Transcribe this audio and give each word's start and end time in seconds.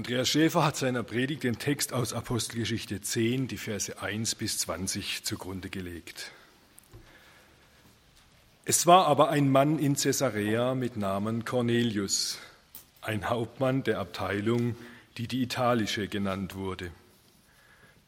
Andreas 0.00 0.30
Schäfer 0.30 0.64
hat 0.64 0.78
seiner 0.78 1.02
Predigt 1.02 1.42
den 1.42 1.58
Text 1.58 1.92
aus 1.92 2.14
Apostelgeschichte 2.14 3.02
10, 3.02 3.48
die 3.48 3.58
Verse 3.58 4.00
1 4.00 4.34
bis 4.36 4.56
20 4.56 5.24
zugrunde 5.24 5.68
gelegt. 5.68 6.32
Es 8.64 8.86
war 8.86 9.06
aber 9.06 9.28
ein 9.28 9.50
Mann 9.50 9.78
in 9.78 9.96
Caesarea 9.96 10.74
mit 10.74 10.96
Namen 10.96 11.44
Cornelius, 11.44 12.38
ein 13.02 13.28
Hauptmann 13.28 13.82
der 13.82 13.98
Abteilung, 13.98 14.74
die 15.18 15.28
die 15.28 15.42
italische 15.42 16.08
genannt 16.08 16.54
wurde. 16.54 16.90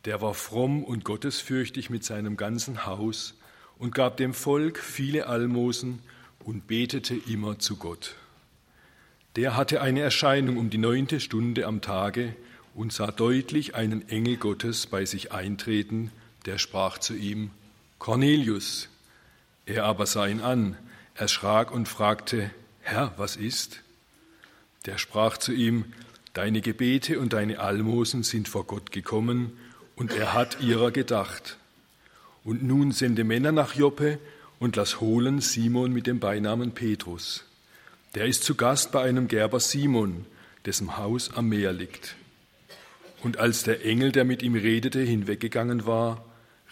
Der 0.07 0.23
war 0.23 0.33
fromm 0.33 0.85
und 0.85 1.05
gottesfürchtig 1.05 1.91
mit 1.91 2.05
seinem 2.05 2.39
ganzen 2.39 2.87
Haus 2.87 3.35
und 3.77 3.95
gab 3.95 4.17
dem 4.17 4.33
Volk 4.33 4.79
viele 4.79 5.27
Almosen 5.27 5.99
und 6.43 6.67
betete 6.67 7.15
immer 7.15 7.59
zu 7.59 7.77
Gott. 7.77 8.17
Der 9.37 9.57
hatte 9.57 9.81
eine 9.81 10.01
Erscheinung 10.01 10.59
um 10.59 10.69
die 10.69 10.79
neunte 10.79 11.19
Stunde 11.19 11.67
am 11.67 11.81
Tage 11.81 12.37
und 12.75 12.93
sah 12.93 13.11
deutlich 13.11 13.75
einen 13.75 14.09
Engel 14.09 14.37
Gottes 14.37 14.87
bei 14.87 15.07
sich 15.07 15.33
eintreten, 15.33 16.11
der 16.45 16.59
sprach 16.59 16.99
zu 16.99 17.15
ihm, 17.15 17.51
Cornelius. 17.99 18.89
Er 19.65 19.85
aber 19.85 20.07
sah 20.07 20.27
ihn 20.27 20.41
an, 20.41 20.77
erschrak 21.15 21.71
und 21.71 21.89
fragte, 21.89 22.51
Herr, 22.81 23.15
was 23.17 23.37
ist? 23.37 23.81
Der 24.87 24.99
sprach 24.99 25.39
zu 25.39 25.53
ihm, 25.53 25.87
Deine 26.35 26.63
Gebete 26.63 27.21
und 27.21 27.35
deine 27.35 27.61
Almosen 27.61 28.23
sind 28.23 28.49
vor 28.49 28.65
Gott 28.65 28.91
gekommen, 28.91 29.53
und 29.97 30.13
er 30.13 30.33
hat 30.33 30.61
ihrer 30.61 30.91
gedacht. 30.91 31.59
Und 32.43 32.63
nun 32.63 32.93
sende 32.93 33.23
Männer 33.23 33.53
nach 33.53 33.75
Joppe 33.75 34.19
und 34.59 34.77
lass 34.77 35.01
holen 35.01 35.41
Simon 35.41 35.93
mit 35.93 36.07
dem 36.07 36.21
Beinamen 36.21 36.73
Petrus. 36.73 37.45
Der 38.15 38.27
ist 38.27 38.45
zu 38.45 38.57
Gast 38.57 38.93
bei 38.93 39.03
einem 39.03 39.27
Gerber 39.27 39.59
Simon, 39.59 40.27
dessen 40.67 40.99
Haus 40.99 41.33
am 41.35 41.49
Meer 41.49 41.73
liegt. 41.73 42.15
Und 43.23 43.39
als 43.39 43.63
der 43.63 43.87
Engel, 43.87 44.13
der 44.13 44.25
mit 44.25 44.43
ihm 44.43 44.55
redete, 44.55 45.01
hinweggegangen 45.01 45.87
war, 45.87 46.23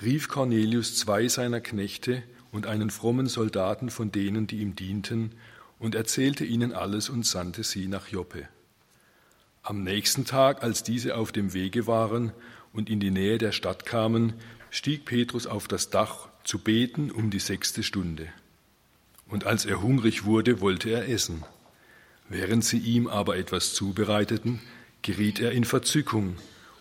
rief 0.02 0.28
Cornelius 0.28 0.96
zwei 0.96 1.28
seiner 1.28 1.62
Knechte 1.62 2.22
und 2.52 2.66
einen 2.66 2.90
frommen 2.90 3.26
Soldaten 3.26 3.88
von 3.88 4.12
denen, 4.12 4.46
die 4.46 4.58
ihm 4.58 4.76
dienten, 4.76 5.32
und 5.78 5.94
erzählte 5.94 6.44
ihnen 6.44 6.74
alles 6.74 7.08
und 7.08 7.24
sandte 7.24 7.64
sie 7.64 7.88
nach 7.88 8.08
Joppe. 8.08 8.46
Am 9.62 9.82
nächsten 9.82 10.26
Tag, 10.26 10.62
als 10.62 10.82
diese 10.82 11.16
auf 11.16 11.32
dem 11.32 11.54
Wege 11.54 11.86
waren 11.86 12.32
und 12.74 12.90
in 12.90 13.00
die 13.00 13.10
Nähe 13.10 13.38
der 13.38 13.52
Stadt 13.52 13.86
kamen, 13.86 14.34
stieg 14.68 15.06
Petrus 15.06 15.46
auf 15.46 15.68
das 15.68 15.88
Dach 15.88 16.28
zu 16.44 16.58
beten 16.58 17.10
um 17.10 17.30
die 17.30 17.38
sechste 17.38 17.82
Stunde. 17.82 18.28
Und 19.30 19.46
als 19.46 19.64
er 19.64 19.80
hungrig 19.80 20.24
wurde, 20.24 20.60
wollte 20.60 20.90
er 20.90 21.08
essen. 21.08 21.44
Während 22.28 22.64
sie 22.64 22.78
ihm 22.78 23.06
aber 23.06 23.36
etwas 23.36 23.74
zubereiteten, 23.74 24.60
geriet 25.02 25.40
er 25.40 25.52
in 25.52 25.64
Verzückung 25.64 26.36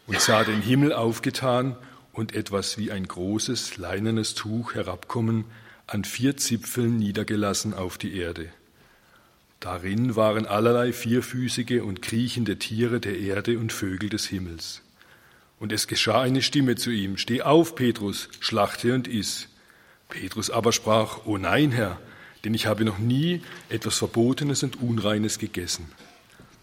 und 0.07 0.19
sah 0.19 0.43
den 0.43 0.61
Himmel 0.61 0.93
aufgetan 0.93 1.77
und 2.11 2.35
etwas 2.35 2.77
wie 2.77 2.91
ein 2.91 3.07
großes 3.07 3.77
leinenes 3.77 4.33
Tuch 4.33 4.73
herabkommen, 4.73 5.45
an 5.87 6.03
vier 6.03 6.37
Zipfeln 6.37 6.97
niedergelassen 6.97 7.73
auf 7.73 7.97
die 7.97 8.15
Erde. 8.15 8.49
Darin 9.59 10.15
waren 10.15 10.45
allerlei 10.45 10.93
vierfüßige 10.93 11.81
und 11.81 12.01
kriechende 12.01 12.57
Tiere 12.57 12.99
der 12.99 13.17
Erde 13.19 13.57
und 13.59 13.73
Vögel 13.73 14.09
des 14.09 14.25
Himmels. 14.25 14.81
Und 15.59 15.73
es 15.73 15.87
geschah 15.87 16.21
eine 16.21 16.41
Stimme 16.41 16.75
zu 16.75 16.91
ihm, 16.91 17.17
Steh 17.17 17.41
auf, 17.41 17.75
Petrus, 17.75 18.29
schlachte 18.39 18.93
und 18.93 19.07
iss. 19.07 19.49
Petrus 20.07 20.49
aber 20.49 20.71
sprach, 20.71 21.25
O 21.25 21.37
nein, 21.37 21.71
Herr, 21.71 21.99
denn 22.43 22.53
ich 22.53 22.65
habe 22.65 22.85
noch 22.85 22.99
nie 22.99 23.41
etwas 23.69 23.97
Verbotenes 23.97 24.63
und 24.63 24.81
Unreines 24.81 25.39
gegessen. 25.39 25.89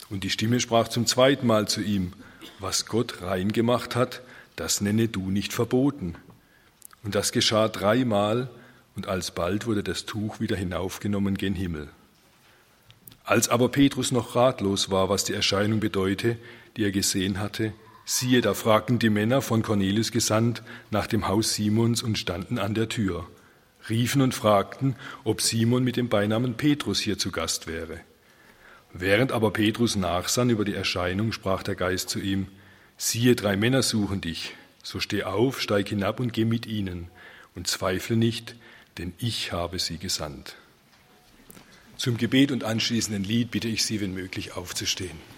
Und 0.08 0.24
die 0.24 0.30
Stimme 0.30 0.60
sprach 0.60 0.88
zum 0.88 1.06
zweiten 1.06 1.46
Mal 1.46 1.69
zu 1.69 1.80
ihm, 1.82 2.12
was 2.58 2.86
Gott 2.86 3.22
rein 3.22 3.52
gemacht 3.52 3.97
hat, 3.97 4.22
das 4.54 4.80
nenne 4.80 5.08
du 5.08 5.30
nicht 5.30 5.52
verboten. 5.52 6.14
Und 7.02 7.14
das 7.14 7.32
geschah 7.32 7.69
dreimal, 7.69 8.48
und 8.94 9.08
alsbald 9.08 9.66
wurde 9.66 9.82
das 9.82 10.06
Tuch 10.06 10.41
wieder 10.41 10.56
hinaufgenommen 10.56 11.37
gen 11.37 11.54
Himmel. 11.54 11.88
Als 13.25 13.48
aber 13.48 13.69
Petrus 13.69 14.10
noch 14.12 14.37
ratlos 14.37 14.91
war, 14.91 15.10
was 15.10 15.25
die 15.25 15.34
Erscheinung 15.34 15.81
bedeute, 15.81 16.38
die 16.76 16.84
er 16.84 16.93
gesehen 16.93 17.38
hatte, 17.38 17.75
siehe, 18.06 18.41
da 18.41 18.54
fragten 18.54 18.98
die 18.98 19.10
Männer 19.10 19.43
von 19.43 19.62
Cornelius 19.62 20.12
gesandt 20.12 20.62
nach 20.91 21.06
dem 21.06 21.28
Haus 21.28 21.54
Simons 21.54 22.03
und 22.03 22.16
standen 22.16 22.58
an 22.58 22.72
der 22.72 22.88
Tür 22.88 23.26
riefen 23.88 24.22
und 24.22 24.34
fragten, 24.34 24.97
ob 25.24 25.41
Simon 25.41 25.84
mit 25.84 25.97
dem 25.97 26.08
Beinamen 26.08 26.54
Petrus 26.54 27.00
hier 27.00 27.19
zu 27.19 27.30
Gast 27.30 27.66
wäre. 27.66 28.00
Während 28.92 29.32
aber 29.32 29.52
Petrus 29.52 29.97
nachsann 29.97 30.50
über 30.50 30.64
die 30.64 30.74
Erscheinung, 30.74 31.32
sprach 31.32 31.62
der 31.62 31.74
Geist 31.74 32.08
zu 32.08 32.19
ihm, 32.19 32.48
siehe, 32.96 33.36
drei 33.36 33.56
Männer 33.56 33.82
suchen 33.82 34.20
dich, 34.20 34.54
so 34.82 35.00
steh 35.00 35.25
auf, 35.25 35.60
steig 35.60 35.88
hinab 35.88 36.20
und 36.20 36.32
geh 36.32 36.44
mit 36.44 36.66
ihnen, 36.66 37.08
und 37.54 37.66
zweifle 37.66 38.16
nicht, 38.16 38.54
denn 38.98 39.12
ich 39.19 39.52
habe 39.52 39.78
sie 39.78 39.98
gesandt. 39.98 40.56
Zum 41.96 42.16
Gebet 42.19 42.52
und 42.52 42.64
anschließenden 42.64 43.25
Lied 43.25 43.50
bitte 43.50 43.69
ich 43.69 43.84
Sie, 43.84 44.00
wenn 44.00 44.12
möglich, 44.12 44.54
aufzustehen. 44.56 45.35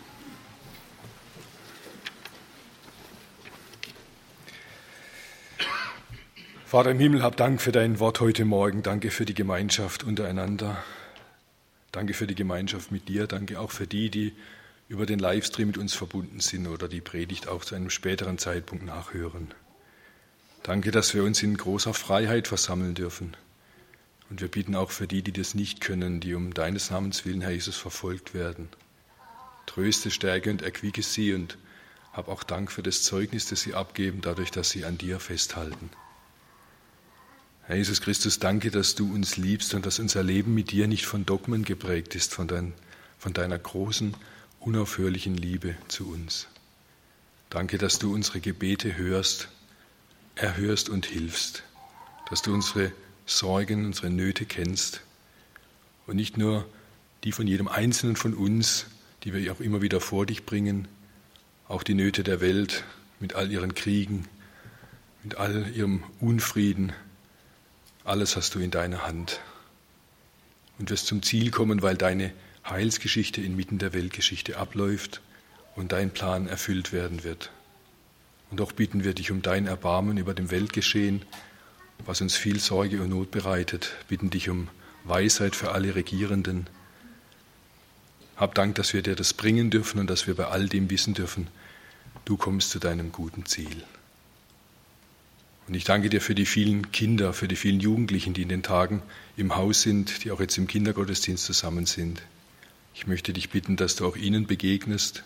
Vater 6.68 6.90
im 6.90 6.98
Himmel, 6.98 7.22
hab 7.22 7.34
Dank 7.38 7.62
für 7.62 7.72
dein 7.72 7.98
Wort 7.98 8.20
heute 8.20 8.44
Morgen. 8.44 8.82
Danke 8.82 9.10
für 9.10 9.24
die 9.24 9.32
Gemeinschaft 9.32 10.04
untereinander. 10.04 10.84
Danke 11.92 12.12
für 12.12 12.26
die 12.26 12.34
Gemeinschaft 12.34 12.92
mit 12.92 13.08
dir. 13.08 13.26
Danke 13.26 13.58
auch 13.58 13.70
für 13.70 13.86
die, 13.86 14.10
die 14.10 14.34
über 14.86 15.06
den 15.06 15.18
Livestream 15.18 15.68
mit 15.68 15.78
uns 15.78 15.94
verbunden 15.94 16.40
sind 16.40 16.66
oder 16.66 16.86
die 16.86 17.00
Predigt 17.00 17.48
auch 17.48 17.64
zu 17.64 17.74
einem 17.74 17.88
späteren 17.88 18.36
Zeitpunkt 18.36 18.84
nachhören. 18.84 19.54
Danke, 20.62 20.90
dass 20.90 21.14
wir 21.14 21.24
uns 21.24 21.42
in 21.42 21.56
großer 21.56 21.94
Freiheit 21.94 22.48
versammeln 22.48 22.92
dürfen. 22.92 23.34
Und 24.28 24.42
wir 24.42 24.48
bitten 24.48 24.76
auch 24.76 24.90
für 24.90 25.06
die, 25.06 25.22
die 25.22 25.32
das 25.32 25.54
nicht 25.54 25.80
können, 25.80 26.20
die 26.20 26.34
um 26.34 26.52
deines 26.52 26.90
Namens 26.90 27.24
willen, 27.24 27.40
Herr 27.40 27.52
Jesus, 27.52 27.78
verfolgt 27.78 28.34
werden. 28.34 28.68
Tröste, 29.64 30.10
stärke 30.10 30.50
und 30.50 30.60
erquicke 30.60 31.02
sie 31.02 31.32
und 31.32 31.56
hab 32.12 32.28
auch 32.28 32.42
Dank 32.42 32.70
für 32.70 32.82
das 32.82 33.04
Zeugnis, 33.04 33.46
das 33.46 33.62
sie 33.62 33.72
abgeben, 33.72 34.20
dadurch, 34.20 34.50
dass 34.50 34.68
sie 34.68 34.84
an 34.84 34.98
dir 34.98 35.18
festhalten. 35.18 35.88
Herr 37.68 37.76
Jesus 37.76 38.00
Christus, 38.00 38.38
danke, 38.38 38.70
dass 38.70 38.94
du 38.94 39.12
uns 39.12 39.36
liebst 39.36 39.74
und 39.74 39.84
dass 39.84 39.98
unser 39.98 40.22
Leben 40.22 40.54
mit 40.54 40.70
dir 40.70 40.88
nicht 40.88 41.04
von 41.04 41.26
Dogmen 41.26 41.66
geprägt 41.66 42.14
ist, 42.14 42.32
von, 42.32 42.48
dein, 42.48 42.72
von 43.18 43.34
deiner 43.34 43.58
großen, 43.58 44.14
unaufhörlichen 44.58 45.36
Liebe 45.36 45.76
zu 45.86 46.10
uns. 46.10 46.48
Danke, 47.50 47.76
dass 47.76 47.98
du 47.98 48.14
unsere 48.14 48.40
Gebete 48.40 48.96
hörst, 48.96 49.48
erhörst 50.34 50.88
und 50.88 51.04
hilfst, 51.04 51.62
dass 52.30 52.40
du 52.40 52.54
unsere 52.54 52.90
Sorgen, 53.26 53.84
unsere 53.84 54.08
Nöte 54.08 54.46
kennst 54.46 55.02
und 56.06 56.16
nicht 56.16 56.38
nur 56.38 56.66
die 57.22 57.32
von 57.32 57.46
jedem 57.46 57.68
Einzelnen 57.68 58.16
von 58.16 58.32
uns, 58.32 58.86
die 59.24 59.34
wir 59.34 59.52
auch 59.52 59.60
immer 59.60 59.82
wieder 59.82 60.00
vor 60.00 60.24
dich 60.24 60.46
bringen, 60.46 60.88
auch 61.68 61.82
die 61.82 61.92
Nöte 61.92 62.22
der 62.24 62.40
Welt 62.40 62.84
mit 63.20 63.34
all 63.34 63.52
ihren 63.52 63.74
Kriegen, 63.74 64.26
mit 65.22 65.34
all 65.34 65.70
ihrem 65.76 66.02
Unfrieden, 66.18 66.94
alles 68.08 68.36
hast 68.36 68.54
du 68.54 68.58
in 68.58 68.70
deiner 68.70 69.06
Hand 69.06 69.40
und 70.78 70.88
wirst 70.90 71.06
zum 71.06 71.22
Ziel 71.22 71.50
kommen, 71.50 71.82
weil 71.82 71.96
deine 71.96 72.32
Heilsgeschichte 72.68 73.42
inmitten 73.42 73.78
der 73.78 73.92
Weltgeschichte 73.92 74.56
abläuft 74.56 75.20
und 75.76 75.92
dein 75.92 76.10
Plan 76.10 76.48
erfüllt 76.48 76.92
werden 76.92 77.22
wird. 77.22 77.50
Und 78.50 78.62
auch 78.62 78.72
bitten 78.72 79.04
wir 79.04 79.12
dich 79.12 79.30
um 79.30 79.42
dein 79.42 79.66
Erbarmen 79.66 80.16
über 80.16 80.32
dem 80.32 80.50
Weltgeschehen, 80.50 81.22
was 82.06 82.22
uns 82.22 82.34
viel 82.34 82.60
Sorge 82.60 83.02
und 83.02 83.10
Not 83.10 83.30
bereitet, 83.30 83.92
bitten 84.08 84.30
dich 84.30 84.48
um 84.48 84.68
Weisheit 85.04 85.54
für 85.54 85.72
alle 85.72 85.94
Regierenden. 85.94 86.66
Hab 88.36 88.54
Dank, 88.54 88.76
dass 88.76 88.94
wir 88.94 89.02
dir 89.02 89.16
das 89.16 89.34
bringen 89.34 89.68
dürfen 89.68 90.00
und 90.00 90.08
dass 90.08 90.26
wir 90.26 90.34
bei 90.34 90.46
all 90.46 90.66
dem 90.68 90.88
wissen 90.88 91.12
dürfen, 91.12 91.48
du 92.24 92.38
kommst 92.38 92.70
zu 92.70 92.78
deinem 92.78 93.12
guten 93.12 93.44
Ziel. 93.44 93.84
Und 95.68 95.74
ich 95.74 95.84
danke 95.84 96.08
dir 96.08 96.22
für 96.22 96.34
die 96.34 96.46
vielen 96.46 96.92
Kinder, 96.92 97.34
für 97.34 97.46
die 97.46 97.56
vielen 97.56 97.78
Jugendlichen, 97.78 98.32
die 98.32 98.40
in 98.40 98.48
den 98.48 98.62
Tagen 98.62 99.02
im 99.36 99.54
Haus 99.54 99.82
sind, 99.82 100.24
die 100.24 100.30
auch 100.30 100.40
jetzt 100.40 100.56
im 100.56 100.66
Kindergottesdienst 100.66 101.44
zusammen 101.44 101.84
sind. 101.84 102.22
Ich 102.94 103.06
möchte 103.06 103.34
dich 103.34 103.50
bitten, 103.50 103.76
dass 103.76 103.94
du 103.94 104.06
auch 104.06 104.16
ihnen 104.16 104.46
begegnest, 104.46 105.24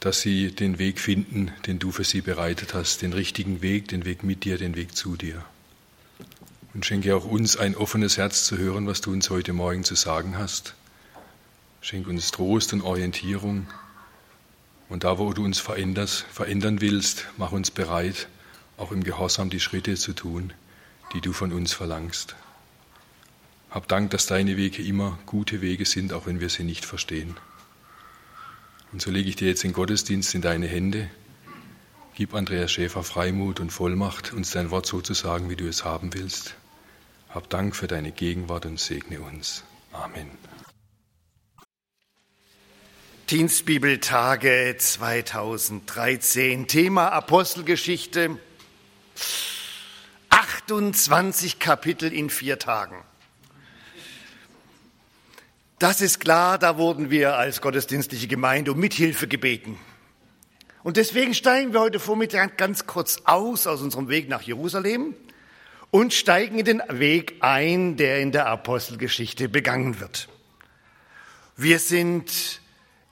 dass 0.00 0.20
sie 0.20 0.50
den 0.50 0.80
Weg 0.80 0.98
finden, 0.98 1.52
den 1.66 1.78
du 1.78 1.92
für 1.92 2.02
sie 2.02 2.22
bereitet 2.22 2.74
hast, 2.74 3.02
den 3.02 3.12
richtigen 3.12 3.62
Weg, 3.62 3.86
den 3.88 4.04
Weg 4.04 4.24
mit 4.24 4.42
dir, 4.44 4.58
den 4.58 4.74
Weg 4.74 4.96
zu 4.96 5.14
dir. 5.14 5.44
Und 6.74 6.84
schenke 6.84 7.14
auch 7.14 7.24
uns 7.24 7.56
ein 7.56 7.76
offenes 7.76 8.16
Herz 8.16 8.46
zu 8.46 8.58
hören, 8.58 8.88
was 8.88 9.00
du 9.00 9.12
uns 9.12 9.30
heute 9.30 9.52
Morgen 9.52 9.84
zu 9.84 9.94
sagen 9.94 10.38
hast. 10.38 10.74
Schenke 11.82 12.10
uns 12.10 12.32
Trost 12.32 12.72
und 12.72 12.82
Orientierung. 12.82 13.68
Und 14.88 15.04
da, 15.04 15.18
wo 15.18 15.32
du 15.32 15.44
uns 15.44 15.60
veränderst, 15.60 16.26
verändern 16.32 16.80
willst, 16.80 17.26
mach 17.36 17.52
uns 17.52 17.70
bereit, 17.70 18.26
auch 18.80 18.92
im 18.92 19.04
Gehorsam 19.04 19.50
die 19.50 19.60
Schritte 19.60 19.94
zu 19.96 20.14
tun, 20.14 20.52
die 21.12 21.20
du 21.20 21.32
von 21.32 21.52
uns 21.52 21.72
verlangst. 21.72 22.34
Hab 23.70 23.86
Dank, 23.88 24.10
dass 24.10 24.26
deine 24.26 24.56
Wege 24.56 24.82
immer 24.82 25.18
gute 25.26 25.60
Wege 25.60 25.84
sind, 25.84 26.12
auch 26.12 26.26
wenn 26.26 26.40
wir 26.40 26.48
sie 26.48 26.64
nicht 26.64 26.84
verstehen. 26.84 27.36
Und 28.92 29.00
so 29.02 29.10
lege 29.10 29.28
ich 29.28 29.36
dir 29.36 29.48
jetzt 29.48 29.62
den 29.62 29.72
Gottesdienst 29.72 30.34
in 30.34 30.42
deine 30.42 30.66
Hände. 30.66 31.08
Gib 32.14 32.34
Andreas 32.34 32.72
Schäfer 32.72 33.04
Freimut 33.04 33.60
und 33.60 33.70
Vollmacht, 33.70 34.32
uns 34.32 34.50
dein 34.50 34.70
Wort 34.70 34.86
so 34.86 35.00
zu 35.00 35.14
sagen, 35.14 35.50
wie 35.50 35.56
du 35.56 35.68
es 35.68 35.84
haben 35.84 36.12
willst. 36.14 36.56
Hab 37.28 37.48
Dank 37.50 37.76
für 37.76 37.86
deine 37.86 38.10
Gegenwart 38.10 38.66
und 38.66 38.80
segne 38.80 39.20
uns. 39.20 39.62
Amen. 39.92 40.30
Dienstbibeltage 43.30 44.74
2013, 44.76 46.66
Thema 46.66 47.12
Apostelgeschichte, 47.12 48.38
28 50.28 51.58
Kapitel 51.58 52.12
in 52.12 52.30
vier 52.30 52.58
Tagen. 52.58 53.04
Das 55.78 56.00
ist 56.00 56.20
klar, 56.20 56.58
da 56.58 56.76
wurden 56.76 57.10
wir 57.10 57.36
als 57.36 57.60
gottesdienstliche 57.60 58.28
Gemeinde 58.28 58.72
um 58.72 58.78
Mithilfe 58.78 59.26
gebeten. 59.26 59.78
Und 60.82 60.96
deswegen 60.96 61.34
steigen 61.34 61.72
wir 61.72 61.80
heute 61.80 62.00
Vormittag 62.00 62.56
ganz 62.56 62.86
kurz 62.86 63.22
aus 63.24 63.66
aus 63.66 63.82
unserem 63.82 64.08
Weg 64.08 64.28
nach 64.28 64.42
Jerusalem 64.42 65.14
und 65.90 66.12
steigen 66.12 66.58
in 66.58 66.64
den 66.64 66.82
Weg 66.88 67.36
ein, 67.40 67.96
der 67.96 68.20
in 68.20 68.32
der 68.32 68.46
Apostelgeschichte 68.46 69.48
begangen 69.48 70.00
wird. 70.00 70.28
Wir 71.56 71.78
sind 71.78 72.60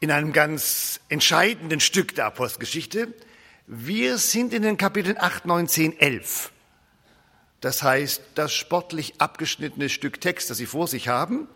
in 0.00 0.10
einem 0.10 0.32
ganz 0.32 1.00
entscheidenden 1.08 1.80
Stück 1.80 2.14
der 2.14 2.26
Apostelgeschichte. 2.26 3.14
Wir 3.70 4.16
sind 4.16 4.54
in 4.54 4.62
den 4.62 4.78
Kapiteln 4.78 5.18
8, 5.18 5.44
9, 5.44 5.68
10, 5.68 6.00
11. 6.00 6.52
Das 7.60 7.82
heißt, 7.82 8.22
das 8.34 8.54
sportlich 8.54 9.20
abgeschnittene 9.20 9.90
Stück 9.90 10.22
Text, 10.22 10.48
das 10.48 10.56
Sie 10.56 10.64
vor 10.64 10.88
sich 10.88 11.08
haben, 11.08 11.48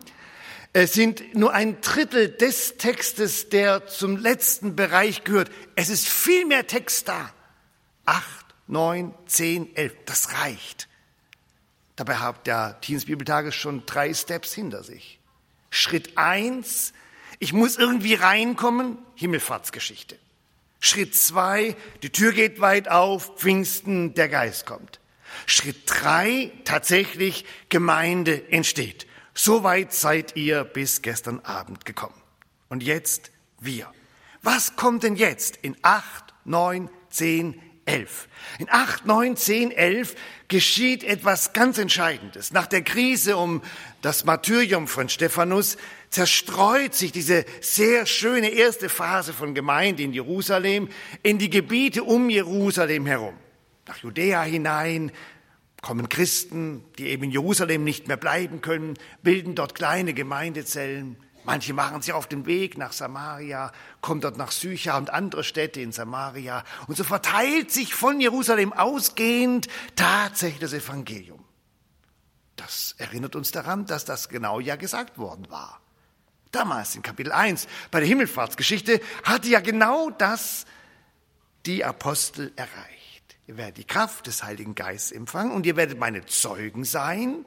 es 0.73 0.93
sind 0.93 1.33
nur 1.33 1.53
ein 1.53 1.81
Drittel 1.81 2.29
des 2.29 2.77
Textes, 2.77 3.49
der 3.49 3.87
zum 3.87 4.17
letzten 4.17 4.75
Bereich 4.75 5.23
gehört. 5.23 5.49
Es 5.75 5.89
ist 5.89 6.07
viel 6.07 6.45
mehr 6.45 6.67
Text 6.67 7.07
da. 7.07 7.33
Acht, 8.05 8.45
neun, 8.67 9.15
zehn, 9.25 9.75
elf. 9.75 9.95
Das 10.05 10.33
reicht. 10.33 10.87
Dabei 11.95 12.17
hat 12.17 12.45
der 12.45 12.73
Dienstbibeltage 12.73 13.51
schon 13.51 13.87
drei 13.87 14.13
Steps 14.13 14.53
hinter 14.53 14.83
sich. 14.83 15.19
Schritt 15.71 16.15
eins, 16.15 16.93
ich 17.39 17.53
muss 17.53 17.75
irgendwie 17.75 18.13
reinkommen, 18.13 18.99
Himmelfahrtsgeschichte. 19.15 20.19
Schritt 20.85 21.15
zwei, 21.15 21.77
die 22.01 22.09
Tür 22.09 22.33
geht 22.33 22.59
weit 22.59 22.89
auf, 22.89 23.37
Pfingsten, 23.37 24.15
der 24.15 24.27
Geist 24.27 24.65
kommt. 24.65 24.99
Schritt 25.45 25.83
drei, 25.85 26.51
tatsächlich 26.65 27.45
Gemeinde 27.69 28.51
entsteht. 28.51 29.07
So 29.33 29.63
weit 29.63 29.93
seid 29.93 30.35
ihr 30.35 30.65
bis 30.65 31.01
gestern 31.01 31.39
Abend 31.39 31.85
gekommen. 31.85 32.21
Und 32.67 32.83
jetzt 32.83 33.31
wir. 33.61 33.89
Was 34.41 34.75
kommt 34.75 35.03
denn 35.03 35.15
jetzt 35.15 35.55
in 35.55 35.77
8, 35.83 36.33
9, 36.43 36.89
10, 37.09 37.61
11? 37.85 38.27
In 38.59 38.67
8, 38.69 39.05
9, 39.05 39.37
10, 39.37 39.71
11 39.71 40.15
geschieht 40.49 41.05
etwas 41.05 41.53
ganz 41.53 41.77
Entscheidendes. 41.77 42.51
Nach 42.51 42.67
der 42.67 42.81
Krise 42.81 43.37
um 43.37 43.61
das 44.01 44.25
Martyrium 44.25 44.89
von 44.89 45.07
Stephanus 45.07 45.77
zerstreut 46.13 46.93
sich 46.93 47.11
diese 47.11 47.43
sehr 47.59 48.05
schöne 48.05 48.49
erste 48.49 48.87
Phase 48.87 49.33
von 49.33 49.55
Gemeinde 49.55 50.03
in 50.03 50.13
Jerusalem 50.13 50.87
in 51.23 51.39
die 51.39 51.49
Gebiete 51.49 52.03
um 52.03 52.29
Jerusalem 52.29 53.07
herum. 53.07 53.33
Nach 53.87 53.97
Judäa 53.97 54.43
hinein, 54.43 55.11
kommen 55.81 56.09
Christen, 56.09 56.85
die 56.97 57.07
eben 57.07 57.23
in 57.23 57.31
Jerusalem 57.31 57.83
nicht 57.83 58.07
mehr 58.07 58.17
bleiben 58.17 58.61
können, 58.61 58.93
bilden 59.23 59.55
dort 59.55 59.73
kleine 59.73 60.13
Gemeindezellen. 60.13 61.17
Manche 61.45 61.73
machen 61.73 62.01
sich 62.01 62.13
auf 62.13 62.27
den 62.27 62.45
Weg 62.45 62.77
nach 62.77 62.93
Samaria, 62.93 63.71
kommen 63.99 64.21
dort 64.21 64.37
nach 64.37 64.51
Sycha 64.51 64.97
und 64.97 65.09
andere 65.09 65.43
Städte 65.43 65.81
in 65.81 65.91
Samaria. 65.91 66.63
Und 66.87 66.95
so 66.95 67.03
verteilt 67.03 67.71
sich 67.71 67.95
von 67.95 68.21
Jerusalem 68.21 68.71
ausgehend 68.71 69.67
tatsächlich 69.95 70.59
das 70.59 70.73
Evangelium. 70.73 71.43
Das 72.55 72.93
erinnert 72.99 73.35
uns 73.35 73.51
daran, 73.51 73.87
dass 73.87 74.05
das 74.05 74.29
genau 74.29 74.59
ja 74.59 74.75
gesagt 74.75 75.17
worden 75.17 75.49
war. 75.49 75.82
Damals 76.53 76.95
in 76.95 77.01
Kapitel 77.01 77.31
1 77.31 77.67
bei 77.89 77.99
der 77.99 78.07
Himmelfahrtsgeschichte 78.07 79.01
hatte 79.23 79.49
ja 79.49 79.59
genau 79.59 80.11
das 80.11 80.65
die 81.65 81.83
Apostel 81.83 82.53
erreicht. 82.55 83.37
Ihr 83.47 83.57
werdet 83.57 83.77
die 83.77 83.83
Kraft 83.85 84.27
des 84.27 84.43
Heiligen 84.43 84.75
Geistes 84.75 85.11
empfangen 85.13 85.51
und 85.51 85.65
ihr 85.65 85.75
werdet 85.75 85.97
meine 85.97 86.27
Zeugen 86.27 86.85
sein, 86.85 87.43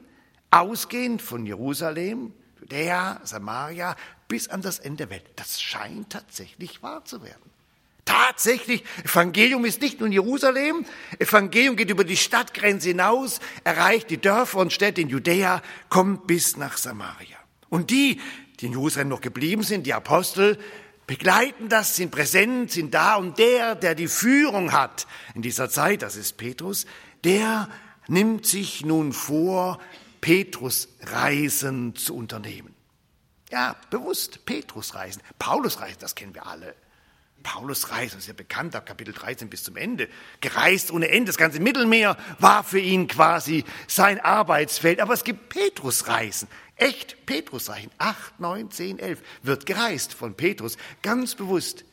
ausgehend 0.51 1.21
von 1.21 1.45
Jerusalem, 1.45 2.33
Judäa, 2.59 3.21
Samaria 3.23 3.95
bis 4.27 4.49
an 4.49 4.61
das 4.61 4.77
Ende 4.77 5.05
der 5.07 5.09
Welt. 5.11 5.25
Das 5.37 5.61
scheint 5.61 6.09
tatsächlich 6.09 6.83
wahr 6.83 7.05
zu 7.05 7.23
werden. 7.23 7.49
Tatsächlich, 8.03 8.83
Evangelium 9.05 9.63
ist 9.63 9.81
nicht 9.81 10.01
nur 10.01 10.07
in 10.07 10.13
Jerusalem, 10.13 10.85
Evangelium 11.17 11.77
geht 11.77 11.89
über 11.89 12.03
die 12.03 12.17
Stadtgrenze 12.17 12.89
hinaus, 12.89 13.39
erreicht 13.63 14.09
die 14.09 14.19
Dörfer 14.19 14.57
und 14.59 14.73
Städte 14.73 14.99
in 14.99 15.07
Judäa, 15.07 15.61
kommt 15.87 16.27
bis 16.27 16.57
nach 16.57 16.75
Samaria. 16.75 17.37
Und 17.69 17.89
die, 17.89 18.21
die 18.59 18.67
in 18.67 18.71
Jerusalem 18.71 19.09
noch 19.09 19.21
geblieben 19.21 19.63
sind, 19.63 19.85
die 19.85 19.93
Apostel, 19.93 20.57
begleiten 21.05 21.69
das, 21.69 21.95
sind 21.95 22.11
präsent, 22.11 22.71
sind 22.71 22.93
da 22.93 23.15
und 23.15 23.37
der, 23.37 23.75
der 23.75 23.95
die 23.95 24.07
Führung 24.07 24.73
hat 24.73 25.07
in 25.35 25.41
dieser 25.41 25.69
Zeit, 25.69 26.01
das 26.01 26.15
ist 26.15 26.37
Petrus, 26.37 26.85
der 27.23 27.69
nimmt 28.07 28.45
sich 28.45 28.85
nun 28.85 29.13
vor, 29.13 29.79
Petrusreisen 30.21 31.95
zu 31.95 32.15
unternehmen. 32.15 32.73
Ja, 33.49 33.77
bewusst 33.89 34.45
Petrusreisen. 34.45 35.21
Paulusreisen, 35.39 35.99
das 35.99 36.15
kennen 36.15 36.35
wir 36.35 36.47
alle. 36.47 36.75
Paulus 37.43 37.87
das 37.87 38.15
ist 38.15 38.27
ja 38.27 38.33
bekannt, 38.33 38.75
ab 38.75 38.85
Kapitel 38.85 39.13
13 39.13 39.49
bis 39.49 39.63
zum 39.63 39.77
Ende, 39.77 40.09
gereist 40.41 40.91
ohne 40.91 41.07
Ende. 41.07 41.27
Das 41.27 41.37
ganze 41.37 41.61
Mittelmeer 41.61 42.17
war 42.39 42.63
für 42.65 42.79
ihn 42.79 43.07
quasi 43.07 43.63
sein 43.87 44.19
Arbeitsfeld. 44.19 44.99
Aber 44.99 45.13
es 45.13 45.23
gibt 45.23 45.47
Petrusreisen. 45.47 46.49
Echt 46.77 47.25
Petrusreisen. 47.25 47.91
8, 47.97 48.39
9, 48.39 48.71
10, 48.71 48.99
11 48.99 49.19
wird 49.43 49.65
gereist 49.65 50.13
von 50.13 50.35
Petrus, 50.35 50.77
ganz 51.01 51.35
bewusst. 51.35 51.83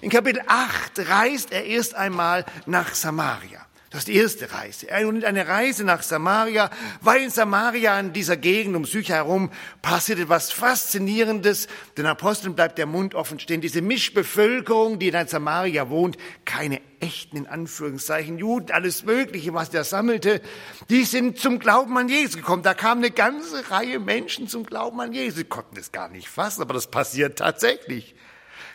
In 0.00 0.10
Kapitel 0.10 0.42
8 0.46 1.08
reist 1.08 1.52
er 1.52 1.64
erst 1.64 1.94
einmal 1.94 2.44
nach 2.66 2.94
Samaria. 2.94 3.66
Das 3.92 4.00
ist 4.00 4.08
die 4.08 4.16
erste 4.16 4.50
Reise. 4.50 4.88
Er 4.88 5.04
nimmt 5.04 5.22
eine 5.26 5.46
Reise 5.46 5.84
nach 5.84 6.02
Samaria, 6.02 6.70
weil 7.02 7.24
in 7.24 7.28
Samaria 7.30 8.00
in 8.00 8.14
dieser 8.14 8.38
Gegend 8.38 8.74
um 8.74 8.86
Sycha 8.86 9.16
herum 9.16 9.50
passiert 9.82 10.18
etwas 10.18 10.50
Faszinierendes. 10.50 11.68
Den 11.98 12.06
Aposteln 12.06 12.54
bleibt 12.54 12.78
der 12.78 12.86
Mund 12.86 13.14
offen 13.14 13.38
stehen. 13.38 13.60
Diese 13.60 13.82
Mischbevölkerung, 13.82 14.98
die 14.98 15.08
in 15.08 15.28
Samaria 15.28 15.90
wohnt, 15.90 16.16
keine 16.46 16.80
echten, 17.00 17.36
in 17.36 17.46
Anführungszeichen, 17.46 18.38
Juden, 18.38 18.70
alles 18.70 19.04
Mögliche, 19.04 19.52
was 19.52 19.68
der 19.68 19.84
sammelte, 19.84 20.40
die 20.88 21.04
sind 21.04 21.38
zum 21.38 21.58
Glauben 21.58 21.98
an 21.98 22.08
Jesus 22.08 22.36
gekommen. 22.36 22.62
Da 22.62 22.72
kam 22.72 22.98
eine 22.98 23.10
ganze 23.10 23.70
Reihe 23.70 24.00
Menschen 24.00 24.48
zum 24.48 24.64
Glauben 24.64 24.98
an 25.02 25.12
Jesus. 25.12 25.40
Sie 25.40 25.44
konnten 25.44 25.76
es 25.76 25.92
gar 25.92 26.08
nicht 26.08 26.28
fassen, 26.28 26.62
aber 26.62 26.72
das 26.72 26.86
passiert 26.86 27.40
tatsächlich. 27.40 28.14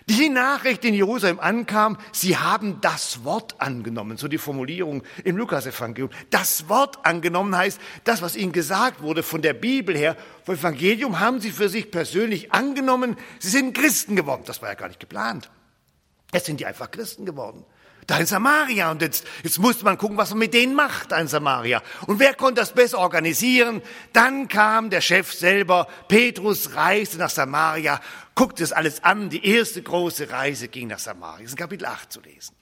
Die 0.10 0.30
Nachricht 0.30 0.86
in 0.86 0.94
Jerusalem 0.94 1.40
ankam, 1.40 1.98
sie 2.14 2.38
haben 2.38 2.80
das 2.80 3.26
Wort 3.26 3.60
angenommen, 3.60 4.18
so 4.18 4.30
die 4.30 4.38
Formulierung 4.38 5.04
im 5.26 5.36
Lukasevangelium. 5.36 6.12
Das 6.30 6.70
Wort 6.70 7.06
angenommen 7.06 7.56
heißt, 7.56 7.80
das, 8.06 8.22
was 8.22 8.38
ihnen 8.38 8.54
gesagt 8.54 9.02
wurde 9.02 9.22
von 9.22 9.42
der 9.42 9.54
Bibel 9.54 9.98
her, 9.98 10.16
vom 10.46 10.56
Evangelium 10.56 11.20
haben 11.20 11.42
sie 11.42 11.52
für 11.52 11.68
sich 11.68 11.92
persönlich 11.92 12.54
angenommen. 12.54 13.18
Sie 13.40 13.50
sind 13.50 13.74
Christen 13.74 14.16
geworden. 14.16 14.44
Das 14.46 14.62
war 14.62 14.70
ja 14.70 14.76
gar 14.76 14.88
nicht 14.88 15.02
geplant. 15.02 15.50
Jetzt 16.34 16.46
sind 16.46 16.62
die 16.62 16.66
einfach 16.66 16.90
Christen 16.90 17.26
geworden 17.26 17.66
da 18.08 18.18
in 18.18 18.26
Samaria. 18.26 18.90
Und 18.90 19.02
jetzt, 19.02 19.28
jetzt 19.44 19.60
musste 19.60 19.86
man 19.86 19.98
gucken, 19.98 20.18
was 20.18 20.32
man 20.32 20.40
mit 20.40 20.54
denen 20.54 20.74
macht 20.74 21.12
da 21.12 21.20
in 21.20 21.28
Samaria. 21.28 21.84
Und 22.08 22.20
wer 22.20 22.34
konnte 22.34 22.62
das 22.62 22.74
besser 22.74 23.00
organisieren? 23.00 23.82
Dann 24.14 24.48
kam 24.48 24.90
der 24.90 25.02
Chef 25.02 25.32
selber, 25.34 25.88
Petrus 26.08 26.76
reiste 26.76 27.18
nach 27.18 27.30
Samaria, 27.30 28.02
guckte 28.34 28.64
es 28.64 28.72
alles 28.72 29.04
an. 29.04 29.30
Die 29.30 29.46
erste 29.46 29.82
große 29.82 30.32
Reise 30.32 30.70
ging 30.70 30.88
nach 30.88 31.00
Samaria. 31.00 31.44
Das 31.44 31.48
ist 31.48 31.52
in 31.52 31.58
Kapitel 31.58 31.86
8 31.86 32.12
zu 32.12 32.22
lesen. 32.22 32.56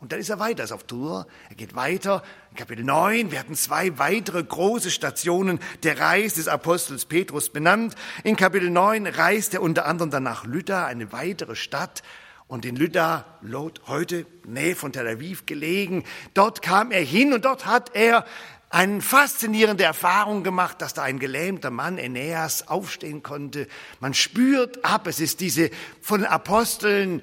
Und 0.00 0.12
dann 0.12 0.20
ist 0.20 0.28
er 0.28 0.38
weiter, 0.38 0.62
ist 0.62 0.70
auf 0.70 0.84
Tour, 0.84 1.26
er 1.48 1.56
geht 1.56 1.74
weiter. 1.74 2.22
In 2.50 2.56
Kapitel 2.56 2.84
9 2.84 3.32
werden 3.32 3.56
zwei 3.56 3.98
weitere 3.98 4.44
große 4.44 4.92
Stationen 4.92 5.58
der 5.82 5.98
Reise 5.98 6.36
des 6.36 6.46
Apostels 6.46 7.04
Petrus 7.04 7.50
benannt. 7.50 7.96
In 8.22 8.36
Kapitel 8.36 8.70
9 8.70 9.08
reist 9.08 9.54
er 9.54 9.62
unter 9.62 9.86
anderem 9.86 10.12
dann 10.12 10.22
nach 10.22 10.44
Lydda, 10.44 10.86
eine 10.86 11.10
weitere 11.10 11.56
Stadt, 11.56 12.04
und 12.48 12.64
in 12.64 12.76
Lydda, 12.76 13.26
Lot, 13.42 13.82
heute 13.86 14.26
Nähe 14.46 14.74
von 14.74 14.92
Tel 14.92 15.06
Aviv 15.06 15.44
gelegen. 15.46 16.04
Dort 16.34 16.62
kam 16.62 16.90
er 16.90 17.02
hin 17.02 17.34
und 17.34 17.44
dort 17.44 17.66
hat 17.66 17.94
er 17.94 18.24
eine 18.70 19.00
faszinierende 19.00 19.84
Erfahrung 19.84 20.42
gemacht, 20.42 20.82
dass 20.82 20.92
da 20.92 21.02
ein 21.02 21.18
gelähmter 21.18 21.70
Mann, 21.70 21.98
Aeneas, 21.98 22.68
aufstehen 22.68 23.22
konnte. 23.22 23.66
Man 24.00 24.12
spürt 24.12 24.84
ab, 24.84 25.06
es 25.06 25.20
ist 25.20 25.40
diese 25.40 25.70
von 26.02 26.24
Aposteln, 26.24 27.22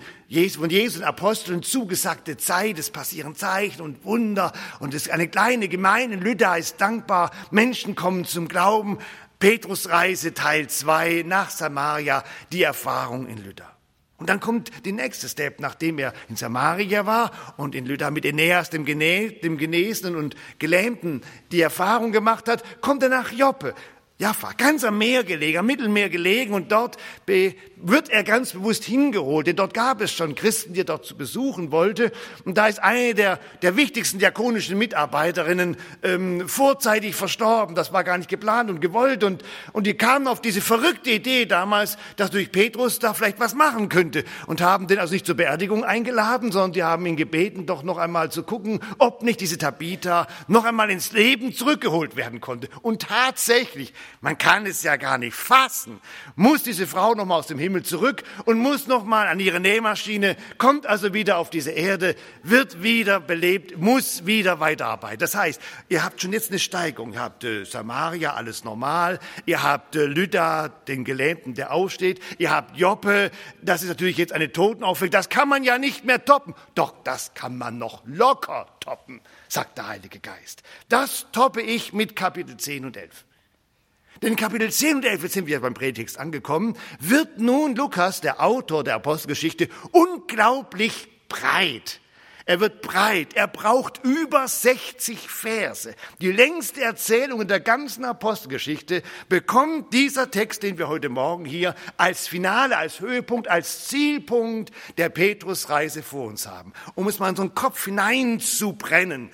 von 0.57 0.69
Jesus 0.69 0.97
und 0.97 1.03
Aposteln 1.03 1.61
zugesagte 1.61 2.37
Zeit, 2.37 2.79
es 2.79 2.89
passieren 2.89 3.35
Zeichen 3.35 3.81
und 3.81 4.05
Wunder 4.05 4.53
und 4.79 4.93
es 4.93 5.07
ist 5.07 5.11
eine 5.11 5.27
kleine 5.27 5.67
Gemeinde. 5.67 6.17
Lydda 6.17 6.55
ist 6.55 6.81
dankbar, 6.81 7.31
Menschen 7.51 7.95
kommen 7.95 8.25
zum 8.25 8.47
Glauben. 8.47 8.99
Petrusreise 9.37 10.33
Teil 10.33 10.67
2 10.67 11.23
nach 11.27 11.49
Samaria, 11.49 12.23
die 12.51 12.63
Erfahrung 12.63 13.27
in 13.27 13.37
Lydda. 13.37 13.74
Und 14.17 14.29
dann 14.29 14.39
kommt 14.39 14.71
die 14.85 14.93
nächste 14.93 15.27
Step, 15.27 15.59
nachdem 15.59 15.99
er 15.99 16.13
in 16.29 16.37
Samaria 16.37 17.05
war 17.05 17.31
und 17.57 17.75
in 17.75 17.85
Lydda 17.85 18.11
mit 18.11 18.25
Aeneas, 18.25 18.69
dem, 18.69 18.85
Genesenen 18.85 20.15
und 20.15 20.35
Gelähmten, 20.57 21.21
die 21.51 21.59
Erfahrung 21.59 22.13
gemacht 22.13 22.47
hat, 22.47 22.63
kommt 22.81 23.03
er 23.03 23.09
nach 23.09 23.33
Joppe. 23.33 23.75
Jaffa, 24.17 24.53
ganz 24.53 24.85
am 24.85 24.97
Meer 24.97 25.25
gelegen, 25.25 25.57
am 25.57 25.65
Mittelmeer 25.65 26.07
gelegen 26.07 26.53
und 26.53 26.71
dort 26.71 26.95
wird 27.27 28.09
er 28.09 28.23
ganz 28.23 28.53
bewusst 28.53 28.85
hingeholt, 28.85 29.45
denn 29.45 29.57
dort 29.57 29.73
gab 29.73 29.99
es 29.99 30.13
schon 30.13 30.35
Christen, 30.35 30.73
die 30.73 30.81
er 30.81 30.85
dort 30.85 31.05
zu 31.05 31.17
besuchen 31.17 31.69
wollte. 31.69 32.13
Und 32.45 32.57
da 32.57 32.67
ist 32.67 32.81
eine 32.81 33.13
der, 33.13 33.41
der 33.61 33.75
wichtigsten 33.75 34.17
diakonischen 34.19 34.77
Mitarbeiterinnen 34.77 35.75
ähm, 36.01 36.47
vorzeitig 36.47 37.13
verstorben. 37.13 37.75
Das 37.75 37.91
war 37.91 38.05
gar 38.05 38.17
nicht 38.17 38.29
geplant 38.29 38.69
und 38.69 38.79
gewollt. 38.79 39.25
Und, 39.25 39.43
und 39.73 39.85
die 39.85 39.95
kamen 39.95 40.27
auf 40.27 40.41
diese 40.41 40.61
verrückte 40.61 41.11
Idee 41.11 41.45
damals, 41.45 41.97
dass 42.15 42.31
durch 42.31 42.53
Petrus 42.53 42.99
da 42.99 43.13
vielleicht 43.13 43.41
was 43.41 43.53
machen 43.53 43.89
könnte. 43.89 44.23
Und 44.47 44.61
haben 44.61 44.87
den 44.87 44.99
also 44.99 45.13
nicht 45.13 45.25
zur 45.25 45.35
Beerdigung 45.35 45.83
eingeladen, 45.83 46.53
sondern 46.53 46.71
die 46.71 46.83
haben 46.83 47.05
ihn 47.05 47.17
gebeten, 47.17 47.65
doch 47.65 47.83
noch 47.83 47.97
einmal 47.97 48.31
zu 48.31 48.43
gucken, 48.43 48.79
ob 48.97 49.23
nicht 49.23 49.41
diese 49.41 49.57
Tabitha 49.57 50.27
noch 50.47 50.63
einmal 50.63 50.89
ins 50.89 51.11
Leben 51.11 51.53
zurückgeholt 51.53 52.15
werden 52.15 52.39
konnte. 52.39 52.69
Und 52.81 53.01
tatsächlich, 53.01 53.93
man 54.21 54.37
kann 54.37 54.65
es 54.65 54.83
ja 54.83 54.95
gar 54.95 55.17
nicht 55.17 55.35
fassen. 55.35 56.01
Muss 56.35 56.63
diese 56.63 56.87
Frau 56.87 57.13
noch 57.13 57.25
mal 57.25 57.35
aus 57.35 57.47
dem 57.47 57.59
Himmel 57.59 57.83
zurück 57.83 58.23
und 58.45 58.59
muss 58.59 58.87
noch 58.87 59.03
mal 59.03 59.27
an 59.27 59.39
ihre 59.39 59.59
Nähmaschine, 59.59 60.35
kommt 60.57 60.87
also 60.87 61.13
wieder 61.13 61.37
auf 61.37 61.49
diese 61.49 61.71
Erde, 61.71 62.15
wird 62.43 62.81
wieder 62.81 63.19
belebt, 63.19 63.77
muss 63.77 64.25
wieder 64.25 64.59
weiterarbeiten. 64.59 65.19
Das 65.19 65.35
heißt, 65.35 65.61
ihr 65.89 66.03
habt 66.03 66.21
schon 66.21 66.33
jetzt 66.33 66.49
eine 66.49 66.59
Steigung. 66.59 67.13
Ihr 67.13 67.21
habt 67.21 67.43
äh, 67.43 67.65
Samaria, 67.65 68.33
alles 68.33 68.63
normal. 68.63 69.19
Ihr 69.45 69.61
habt 69.61 69.95
äh, 69.95 70.05
Lydda, 70.05 70.69
den 70.69 71.03
Gelähmten, 71.03 71.53
der 71.53 71.71
aufsteht. 71.71 72.19
Ihr 72.37 72.51
habt 72.51 72.77
Joppe, 72.77 73.31
das 73.61 73.83
ist 73.83 73.89
natürlich 73.89 74.17
jetzt 74.17 74.33
eine 74.33 74.51
Totenaufwecklung. 74.51 75.11
Das 75.11 75.29
kann 75.29 75.49
man 75.49 75.63
ja 75.63 75.77
nicht 75.77 76.05
mehr 76.05 76.23
toppen. 76.25 76.55
Doch, 76.73 76.93
das 77.03 77.33
kann 77.33 77.57
man 77.57 77.77
noch 77.77 78.01
locker 78.05 78.67
toppen, 78.79 79.21
sagt 79.47 79.77
der 79.77 79.87
Heilige 79.87 80.19
Geist. 80.19 80.63
Das 80.89 81.27
toppe 81.31 81.61
ich 81.61 81.93
mit 81.93 82.15
Kapitel 82.15 82.57
10 82.57 82.85
und 82.85 82.97
11. 82.97 83.25
Denn 84.21 84.35
Kapitel 84.35 84.71
10 84.71 84.97
und 84.97 85.05
11, 85.05 85.23
jetzt 85.23 85.33
sind 85.33 85.47
wir 85.47 85.59
beim 85.59 85.73
Pretext 85.73 86.19
angekommen, 86.19 86.77
wird 86.99 87.39
nun 87.39 87.75
Lukas, 87.75 88.21
der 88.21 88.41
Autor 88.41 88.83
der 88.83 88.95
Apostelgeschichte, 88.95 89.69
unglaublich 89.91 91.07
breit. 91.27 91.99
Er 92.47 92.59
wird 92.59 92.81
breit. 92.83 93.33
Er 93.33 93.47
braucht 93.47 94.03
über 94.03 94.47
60 94.47 95.17
Verse. 95.29 95.95
Die 96.21 96.31
längste 96.31 96.81
Erzählung 96.81 97.41
in 97.41 97.47
der 97.47 97.59
ganzen 97.59 98.05
Apostelgeschichte 98.05 99.01
bekommt 99.29 99.93
dieser 99.93 100.29
Text, 100.29 100.61
den 100.61 100.77
wir 100.77 100.87
heute 100.87 101.09
Morgen 101.09 101.45
hier 101.45 101.73
als 101.97 102.27
Finale, 102.27 102.77
als 102.77 102.99
Höhepunkt, 102.99 103.47
als 103.47 103.87
Zielpunkt 103.87 104.71
der 104.97 105.09
Petrusreise 105.09 106.03
vor 106.03 106.27
uns 106.27 106.45
haben. 106.45 106.73
Um 106.93 107.07
es 107.07 107.17
mal 107.17 107.29
in 107.29 107.35
so 107.35 107.41
einen 107.41 107.55
Kopf 107.55 107.83
hineinzubrennen. 107.85 109.31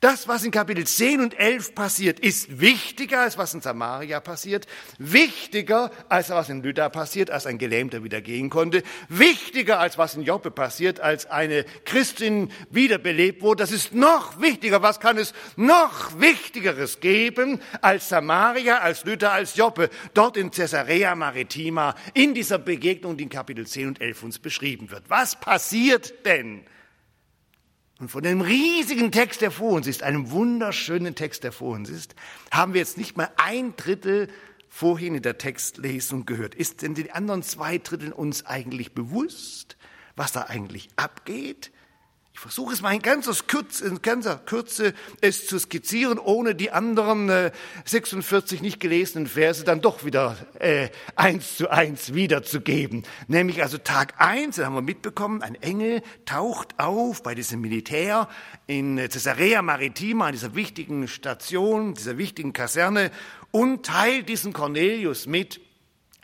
Das, 0.00 0.28
was 0.28 0.44
in 0.44 0.50
Kapitel 0.50 0.86
10 0.86 1.20
und 1.20 1.38
11 1.38 1.74
passiert, 1.74 2.20
ist 2.20 2.58
wichtiger 2.58 3.20
als 3.20 3.36
was 3.36 3.52
in 3.52 3.60
Samaria 3.60 4.20
passiert, 4.20 4.66
wichtiger 4.96 5.90
als 6.08 6.30
was 6.30 6.48
in 6.48 6.62
Lydda 6.62 6.88
passiert, 6.88 7.30
als 7.30 7.44
ein 7.44 7.58
Gelähmter 7.58 8.02
wieder 8.02 8.22
gehen 8.22 8.48
konnte, 8.48 8.82
wichtiger 9.10 9.78
als 9.78 9.98
was 9.98 10.14
in 10.14 10.22
Joppe 10.22 10.50
passiert, 10.50 11.00
als 11.00 11.26
eine 11.26 11.66
Christin 11.84 12.50
wiederbelebt 12.70 13.42
wurde. 13.42 13.62
Das 13.62 13.72
ist 13.72 13.92
noch 13.92 14.40
wichtiger. 14.40 14.80
Was 14.80 15.00
kann 15.00 15.18
es 15.18 15.34
noch 15.56 16.18
Wichtigeres 16.18 17.00
geben 17.00 17.60
als 17.82 18.08
Samaria, 18.08 18.78
als 18.78 19.04
Lydda, 19.04 19.32
als 19.32 19.56
Joppe, 19.56 19.90
dort 20.14 20.38
in 20.38 20.50
Caesarea 20.50 21.14
Maritima, 21.14 21.94
in 22.14 22.32
dieser 22.32 22.58
Begegnung, 22.58 23.18
die 23.18 23.24
in 23.24 23.28
Kapitel 23.28 23.66
10 23.66 23.88
und 23.88 24.00
11 24.00 24.22
uns 24.22 24.38
beschrieben 24.38 24.90
wird. 24.90 25.04
Was 25.08 25.38
passiert 25.38 26.24
denn? 26.24 26.64
Und 28.00 28.10
von 28.10 28.22
dem 28.22 28.40
riesigen 28.40 29.12
Text, 29.12 29.42
der 29.42 29.50
vor 29.50 29.72
uns 29.72 29.86
ist, 29.86 30.02
einem 30.02 30.30
wunderschönen 30.30 31.14
Text, 31.14 31.44
der 31.44 31.52
vor 31.52 31.74
uns 31.74 31.90
ist, 31.90 32.14
haben 32.50 32.72
wir 32.72 32.80
jetzt 32.80 32.96
nicht 32.96 33.18
mal 33.18 33.28
ein 33.36 33.76
Drittel 33.76 34.28
vorhin 34.70 35.16
in 35.16 35.22
der 35.22 35.36
Textlesung 35.36 36.24
gehört. 36.24 36.54
Ist 36.54 36.80
denn 36.80 36.94
die 36.94 37.10
anderen 37.10 37.42
zwei 37.42 37.76
Drittel 37.76 38.12
uns 38.12 38.46
eigentlich 38.46 38.92
bewusst, 38.92 39.76
was 40.16 40.32
da 40.32 40.44
eigentlich 40.44 40.88
abgeht? 40.96 41.72
Ich 42.40 42.42
versuche 42.42 42.72
es 42.72 42.80
mal 42.80 42.94
in 42.94 43.02
ganzer, 43.02 43.34
Kürze, 43.46 43.86
in 43.86 44.00
ganzer 44.00 44.38
Kürze 44.38 44.94
es 45.20 45.46
zu 45.46 45.58
skizzieren, 45.58 46.18
ohne 46.18 46.54
die 46.54 46.70
anderen 46.70 47.28
äh, 47.28 47.52
46 47.84 48.62
nicht 48.62 48.80
gelesenen 48.80 49.26
Verse 49.26 49.62
dann 49.62 49.82
doch 49.82 50.06
wieder 50.06 50.38
äh, 50.58 50.88
eins 51.16 51.58
zu 51.58 51.68
eins 51.68 52.14
wiederzugeben. 52.14 53.02
Nämlich 53.28 53.62
also 53.62 53.76
Tag 53.76 54.14
eins, 54.16 54.56
da 54.56 54.64
haben 54.64 54.74
wir 54.74 54.80
mitbekommen, 54.80 55.42
ein 55.42 55.54
Engel 55.56 56.00
taucht 56.24 56.78
auf 56.78 57.22
bei 57.22 57.34
diesem 57.34 57.60
Militär 57.60 58.26
in 58.66 58.96
Caesarea 58.96 59.60
Maritima, 59.60 60.28
an 60.28 60.32
dieser 60.32 60.54
wichtigen 60.54 61.08
Station, 61.08 61.92
dieser 61.92 62.16
wichtigen 62.16 62.54
Kaserne 62.54 63.10
und 63.50 63.84
teilt 63.84 64.30
diesen 64.30 64.54
Cornelius 64.54 65.26
mit, 65.26 65.60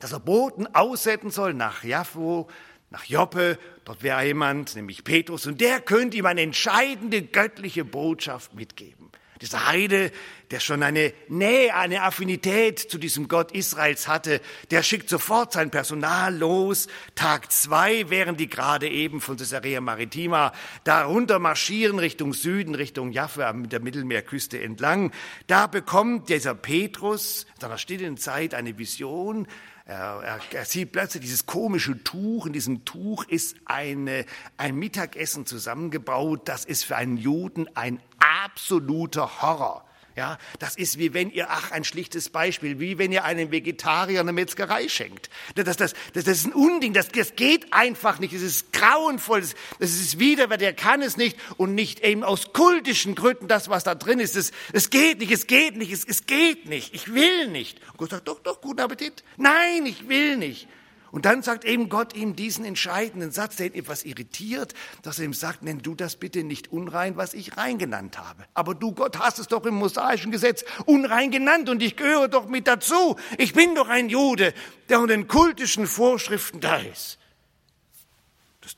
dass 0.00 0.12
er 0.12 0.20
Boten 0.20 0.66
aussetzen 0.74 1.30
soll 1.30 1.52
nach 1.52 1.84
Jaffo, 1.84 2.48
nach 2.88 3.04
Joppe, 3.04 3.58
dort 3.86 4.02
wäre 4.02 4.26
jemand, 4.26 4.76
nämlich 4.76 5.04
Petrus, 5.04 5.46
und 5.46 5.60
der 5.60 5.80
könnte 5.80 6.18
ihm 6.18 6.26
eine 6.26 6.42
entscheidende 6.42 7.22
göttliche 7.22 7.84
Botschaft 7.84 8.54
mitgeben. 8.54 8.95
Dieser 9.40 9.66
Heide, 9.66 10.12
der 10.50 10.60
schon 10.60 10.82
eine 10.82 11.12
Nähe, 11.28 11.74
eine 11.74 12.02
Affinität 12.02 12.78
zu 12.78 12.98
diesem 12.98 13.28
Gott 13.28 13.52
Israels 13.52 14.08
hatte, 14.08 14.40
der 14.70 14.82
schickt 14.82 15.08
sofort 15.08 15.52
sein 15.52 15.70
Personal 15.70 16.36
los. 16.36 16.88
Tag 17.14 17.52
zwei, 17.52 18.08
während 18.08 18.40
die 18.40 18.48
gerade 18.48 18.88
eben 18.88 19.20
von 19.20 19.36
Caesarea 19.36 19.80
Maritima 19.80 20.52
darunter 20.84 21.38
marschieren 21.38 21.98
Richtung 21.98 22.32
Süden, 22.32 22.74
Richtung 22.74 23.12
Jaffa 23.12 23.52
mit 23.52 23.72
der 23.72 23.80
Mittelmeerküste 23.80 24.60
entlang. 24.60 25.12
Da 25.46 25.66
bekommt 25.66 26.28
dieser 26.28 26.54
Petrus 26.54 27.46
in 27.54 27.60
seiner 27.60 27.78
stillen 27.78 28.16
Zeit 28.16 28.54
eine 28.54 28.78
Vision, 28.78 29.46
er, 29.86 30.20
er, 30.24 30.40
er, 30.52 30.64
sieht 30.64 30.90
plötzlich 30.90 31.22
dieses 31.22 31.46
komische 31.46 32.02
Tuch. 32.02 32.46
In 32.46 32.52
diesem 32.52 32.84
Tuch 32.84 33.24
ist 33.28 33.56
eine, 33.66 34.26
ein 34.56 34.74
Mittagessen 34.74 35.46
zusammengebaut. 35.46 36.48
Das 36.48 36.64
ist 36.64 36.84
für 36.84 36.96
einen 36.96 37.16
Juden 37.16 37.68
ein 37.76 38.00
absoluter 38.46 39.42
Horror. 39.42 39.82
Ja, 40.16 40.38
das 40.60 40.76
ist 40.76 40.98
wie 40.98 41.12
wenn 41.12 41.30
ihr, 41.30 41.50
ach, 41.50 41.72
ein 41.72 41.84
schlichtes 41.84 42.30
Beispiel, 42.30 42.80
wie 42.80 42.96
wenn 42.96 43.12
ihr 43.12 43.24
einem 43.24 43.50
Vegetarier 43.50 44.20
eine 44.20 44.32
Metzgerei 44.32 44.88
schenkt. 44.88 45.28
Das, 45.56 45.66
das, 45.66 45.76
das, 45.76 45.94
das 46.14 46.26
ist 46.26 46.46
ein 46.46 46.54
Unding, 46.54 46.94
das, 46.94 47.08
das 47.08 47.36
geht 47.36 47.70
einfach 47.74 48.18
nicht, 48.18 48.32
es 48.32 48.40
ist 48.40 48.72
grauenvoll, 48.72 49.42
das, 49.42 49.54
das 49.78 49.90
ist 49.90 50.18
widerwärtig, 50.18 50.68
der 50.68 50.72
kann 50.72 51.02
es 51.02 51.18
nicht 51.18 51.36
und 51.58 51.74
nicht 51.74 52.00
eben 52.00 52.24
aus 52.24 52.54
kultischen 52.54 53.14
Gründen 53.14 53.46
das, 53.46 53.68
was 53.68 53.84
da 53.84 53.94
drin 53.94 54.18
ist, 54.18 54.36
es, 54.36 54.88
geht 54.88 55.18
nicht, 55.18 55.32
es 55.32 55.46
geht 55.46 55.76
nicht, 55.76 55.92
es, 55.92 56.02
es 56.06 56.24
geht 56.24 56.66
nicht, 56.66 56.94
ich 56.94 57.12
will 57.12 57.48
nicht. 57.48 57.78
Und 57.90 57.98
Gott 57.98 58.10
sagt, 58.12 58.26
doch, 58.26 58.40
doch, 58.40 58.62
guten 58.62 58.80
Appetit. 58.80 59.22
Nein, 59.36 59.84
ich 59.84 60.08
will 60.08 60.38
nicht. 60.38 60.66
Und 61.10 61.24
dann 61.24 61.42
sagt 61.42 61.64
eben 61.64 61.88
Gott 61.88 62.14
ihm 62.14 62.34
diesen 62.34 62.64
entscheidenden 62.64 63.30
Satz, 63.30 63.56
der 63.56 63.66
ihn 63.66 63.74
etwas 63.74 64.04
irritiert, 64.04 64.74
dass 65.02 65.18
er 65.18 65.24
ihm 65.24 65.34
sagt, 65.34 65.62
nenn 65.62 65.80
du 65.80 65.94
das 65.94 66.16
bitte 66.16 66.42
nicht 66.42 66.72
unrein, 66.72 67.16
was 67.16 67.34
ich 67.34 67.56
rein 67.56 67.78
genannt 67.78 68.18
habe. 68.18 68.44
Aber 68.54 68.74
du, 68.74 68.92
Gott, 68.92 69.18
hast 69.18 69.38
es 69.38 69.48
doch 69.48 69.64
im 69.66 69.74
mosaischen 69.74 70.32
Gesetz 70.32 70.64
unrein 70.84 71.30
genannt 71.30 71.68
und 71.68 71.82
ich 71.82 71.96
gehöre 71.96 72.28
doch 72.28 72.48
mit 72.48 72.66
dazu. 72.66 73.16
Ich 73.38 73.52
bin 73.52 73.74
doch 73.74 73.88
ein 73.88 74.08
Jude, 74.08 74.52
der 74.88 75.00
unter 75.00 75.14
den 75.14 75.28
kultischen 75.28 75.86
Vorschriften 75.86 76.60
da 76.60 76.76
ist. 76.78 77.18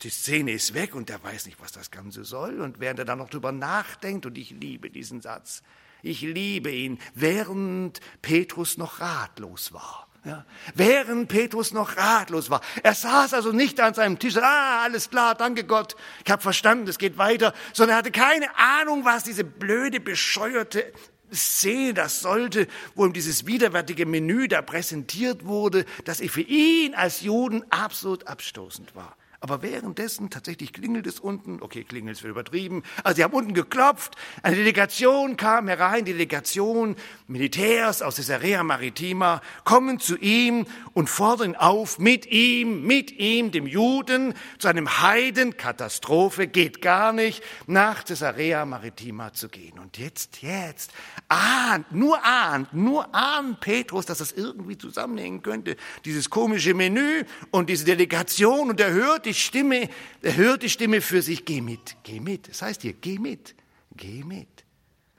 Die 0.03 0.11
Szene 0.11 0.53
ist 0.53 0.75
weg 0.75 0.95
und 0.95 1.09
er 1.09 1.23
weiß 1.23 1.47
nicht, 1.47 1.59
was 1.63 1.73
das 1.73 1.91
Ganze 1.91 2.25
soll. 2.25 2.61
Und 2.61 2.79
während 2.79 2.99
er 2.99 3.07
dann 3.07 3.19
noch 3.19 3.31
drüber 3.31 3.53
nachdenkt, 3.53 4.27
und 4.27 4.37
ich 4.37 4.51
liebe 4.51 4.91
diesen 4.91 5.23
Satz, 5.23 5.63
ich 6.03 6.21
liebe 6.21 6.71
ihn, 6.71 7.01
während 7.15 8.01
Petrus 8.21 8.77
noch 8.77 9.01
ratlos 9.01 9.73
war 9.73 10.08
ja, 10.29 10.45
während 10.75 11.29
Petrus 11.29 11.73
noch 11.73 11.97
ratlos 11.97 12.51
war. 12.51 12.61
Er 12.83 12.95
saß 12.95 13.33
also 13.33 13.51
nicht 13.51 13.81
an 13.81 13.95
seinem 13.95 14.19
Tisch, 14.19 14.37
ah, 14.37 14.83
alles 14.83 15.09
klar, 15.09 15.35
danke 15.35 15.65
Gott, 15.65 15.97
ich 16.25 16.31
habe 16.31 16.43
verstanden, 16.43 16.87
es 16.87 16.99
geht 16.99 17.17
weiter, 17.17 17.55
sondern 17.73 17.95
er 17.95 17.99
hatte 17.99 18.11
keine 18.11 18.47
Ahnung, 18.57 19.07
was 19.07 19.25
diese 19.25 19.43
blöde, 19.45 20.01
bescheuerte 20.01 20.93
Szene 21.33 21.95
das 21.95 22.21
sollte, 22.21 22.67
wo 22.95 23.07
ihm 23.07 23.15
dieses 23.15 23.47
widerwärtige 23.47 24.05
Menü 24.05 24.49
da 24.49 24.61
präsentiert 24.61 25.47
wurde, 25.47 25.87
das 26.05 26.21
für 26.21 26.43
ihn 26.43 26.95
als 26.95 27.23
Juden 27.23 27.65
absolut 27.71 28.27
abstoßend 28.27 28.95
war. 28.95 29.17
Aber 29.41 29.63
währenddessen 29.63 30.31
tatsächlich 30.31 30.73
klingelt 30.73 31.07
es 31.07 31.21
unten, 31.21 31.63
okay, 31.63 31.85
klingelt 31.85 32.17
es 32.17 32.25
übertrieben, 32.25 32.83
also 33.05 33.17
sie 33.17 33.25
haben 33.25 33.35
unten 33.35 33.55
geklopft, 33.55 34.17
eine 34.43 34.57
Delegation 34.57 35.37
kam 35.37 35.69
herein, 35.69 36.05
Delegation, 36.05 36.97
Militärs 37.29 38.03
aus 38.03 38.17
Caesarea 38.17 38.65
Maritima, 38.65 39.41
kommen 39.63 40.01
zu 40.01 40.17
ihm 40.17 40.67
und 40.93 41.09
fordern 41.09 41.55
auf, 41.55 42.01
mit 42.01 42.27
ihm, 42.27 42.85
mit 42.85 43.13
ihm, 43.13 43.53
dem 43.53 43.69
Juden, 43.69 44.35
zu 44.59 44.67
einem 44.67 45.01
Heiden, 45.03 45.57
Katastrophe, 45.57 46.49
geht 46.49 46.83
gar 46.83 47.13
nicht, 47.13 47.41
nach 47.69 48.05
Caesarea 48.05 48.65
Maritima 48.65 49.33
zu 49.33 49.49
gehen. 49.49 49.79
Und 49.79 49.99
jetzt, 49.99 50.43
jetzt, 50.43 50.91
ahnt, 51.29 51.93
nur 51.93 52.25
ahnt, 52.25 52.73
nur 52.75 53.15
ahnt 53.15 53.61
Petrus, 53.61 54.05
dass 54.05 54.19
das 54.19 54.33
irgendwie 54.33 54.77
zusammenhängen 54.77 55.43
könnte, 55.43 55.77
dieses 56.05 56.29
komische 56.29 56.75
Menü 56.75 57.23
und 57.53 57.71
diese 57.71 57.85
Delegation. 57.85 58.71
Und 58.71 58.81
er 58.81 58.91
hört 58.91 59.28
die 59.29 59.35
Stimme, 59.35 59.89
er 60.23 60.37
hört 60.37 60.63
die 60.63 60.71
Stimme 60.71 61.01
für 61.01 61.23
sich, 61.23 61.45
geh 61.45 61.61
mit, 61.61 61.97
geh 62.03 62.21
mit. 62.21 62.49
Das 62.49 62.63
heißt 62.63 62.83
hier, 62.83 62.93
geh 62.93 63.19
mit, 63.19 63.55
geh 63.97 64.25
mit. 64.25 64.49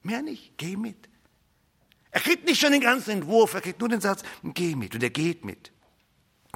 Mehr 0.03 0.21
nicht, 0.21 0.57
geh 0.57 0.75
mit. 0.75 1.09
Er 2.11 2.21
kriegt 2.21 2.45
nicht 2.45 2.59
schon 2.59 2.71
den 2.71 2.81
ganzen 2.81 3.11
Entwurf, 3.11 3.53
er 3.53 3.61
kriegt 3.61 3.79
nur 3.79 3.89
den 3.89 4.01
Satz, 4.01 4.23
geh 4.43 4.75
mit 4.75 4.95
und 4.95 5.03
er 5.03 5.11
geht 5.11 5.45
mit. 5.45 5.71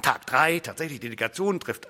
Tag 0.02 0.26
drei, 0.26 0.58
tatsächlich, 0.58 0.98
die 0.98 1.06
Delegation 1.06 1.60
trifft, 1.60 1.86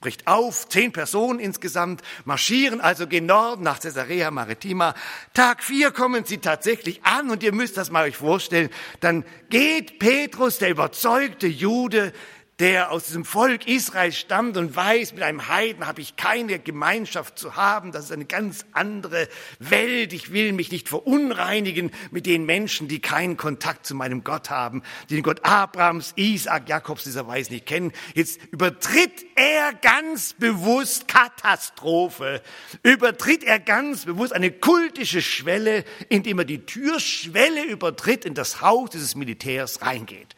bricht 0.00 0.26
auf, 0.26 0.68
zehn 0.68 0.92
Personen 0.92 1.40
insgesamt 1.40 2.02
marschieren 2.24 2.80
also 2.80 3.06
gen 3.06 3.26
Norden 3.26 3.64
nach 3.64 3.80
Caesarea 3.80 4.30
Maritima. 4.30 4.94
Tag 5.34 5.62
vier 5.62 5.90
kommen 5.90 6.24
sie 6.24 6.38
tatsächlich 6.38 7.04
an 7.04 7.30
und 7.30 7.42
ihr 7.42 7.52
müsst 7.52 7.76
das 7.76 7.90
mal 7.90 8.04
euch 8.04 8.16
vorstellen. 8.16 8.70
Dann 9.00 9.24
geht 9.50 9.98
Petrus, 9.98 10.58
der 10.58 10.70
überzeugte 10.70 11.46
Jude, 11.46 12.12
der 12.60 12.92
aus 12.92 13.06
diesem 13.06 13.24
Volk 13.24 13.66
Israel 13.66 14.12
stammt 14.12 14.58
und 14.58 14.76
weiß, 14.76 15.14
mit 15.14 15.22
einem 15.22 15.48
Heiden 15.48 15.86
habe 15.86 16.02
ich 16.02 16.16
keine 16.16 16.58
Gemeinschaft 16.58 17.38
zu 17.38 17.56
haben, 17.56 17.90
das 17.90 18.04
ist 18.04 18.12
eine 18.12 18.26
ganz 18.26 18.66
andere 18.72 19.28
Welt, 19.58 20.12
ich 20.12 20.30
will 20.30 20.52
mich 20.52 20.70
nicht 20.70 20.86
verunreinigen 20.86 21.90
mit 22.10 22.26
den 22.26 22.44
Menschen, 22.44 22.86
die 22.86 23.00
keinen 23.00 23.38
Kontakt 23.38 23.86
zu 23.86 23.94
meinem 23.94 24.24
Gott 24.24 24.50
haben, 24.50 24.82
die 25.08 25.14
den 25.14 25.22
Gott 25.22 25.40
Abrahams, 25.42 26.12
Isaak, 26.16 26.68
Jakobs 26.68 27.04
dieser 27.04 27.26
Weise 27.26 27.50
nicht 27.50 27.64
kennen. 27.64 27.92
Jetzt 28.14 28.38
übertritt 28.52 29.24
er 29.36 29.72
ganz 29.72 30.34
bewusst 30.34 31.08
Katastrophe, 31.08 32.42
übertritt 32.82 33.42
er 33.42 33.58
ganz 33.58 34.04
bewusst 34.04 34.34
eine 34.34 34.50
kultische 34.50 35.22
Schwelle, 35.22 35.84
indem 36.10 36.40
er 36.40 36.44
die 36.44 36.66
Türschwelle 36.66 37.64
übertritt 37.64 38.26
in 38.26 38.34
das 38.34 38.60
Haus 38.60 38.90
dieses 38.90 39.14
Militärs 39.14 39.80
reingeht. 39.80 40.36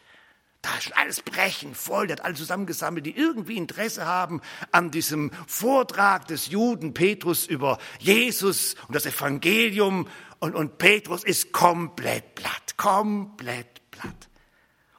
Da 0.63 0.73
ist 0.77 0.85
schon 0.85 0.93
alles 0.93 1.21
brechen 1.21 1.75
voll, 1.75 2.07
der 2.07 2.15
hat 2.15 2.25
alle 2.25 2.35
zusammengesammelt, 2.35 3.05
die 3.05 3.15
irgendwie 3.17 3.57
Interesse 3.57 4.05
haben 4.05 4.39
an 4.71 4.91
diesem 4.91 5.29
Vortrag 5.45 6.25
des 6.27 6.47
Juden 6.47 6.93
Petrus 6.93 7.45
über 7.45 7.79
Jesus 7.99 8.75
und 8.87 8.95
das 8.95 9.05
Evangelium. 9.05 10.07
Und, 10.39 10.55
und 10.55 10.77
Petrus 10.77 11.25
ist 11.25 11.51
komplett 11.51 12.35
platt, 12.35 12.77
komplett 12.77 13.91
platt. 13.91 14.29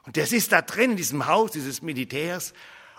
Und 0.03 0.17
der 0.17 0.31
ist 0.31 0.51
da 0.51 0.61
drin 0.61 0.91
in 0.91 0.97
diesem 0.97 1.25
Haus 1.25 1.51
dieses 1.51 1.81
Militärs 1.81 2.53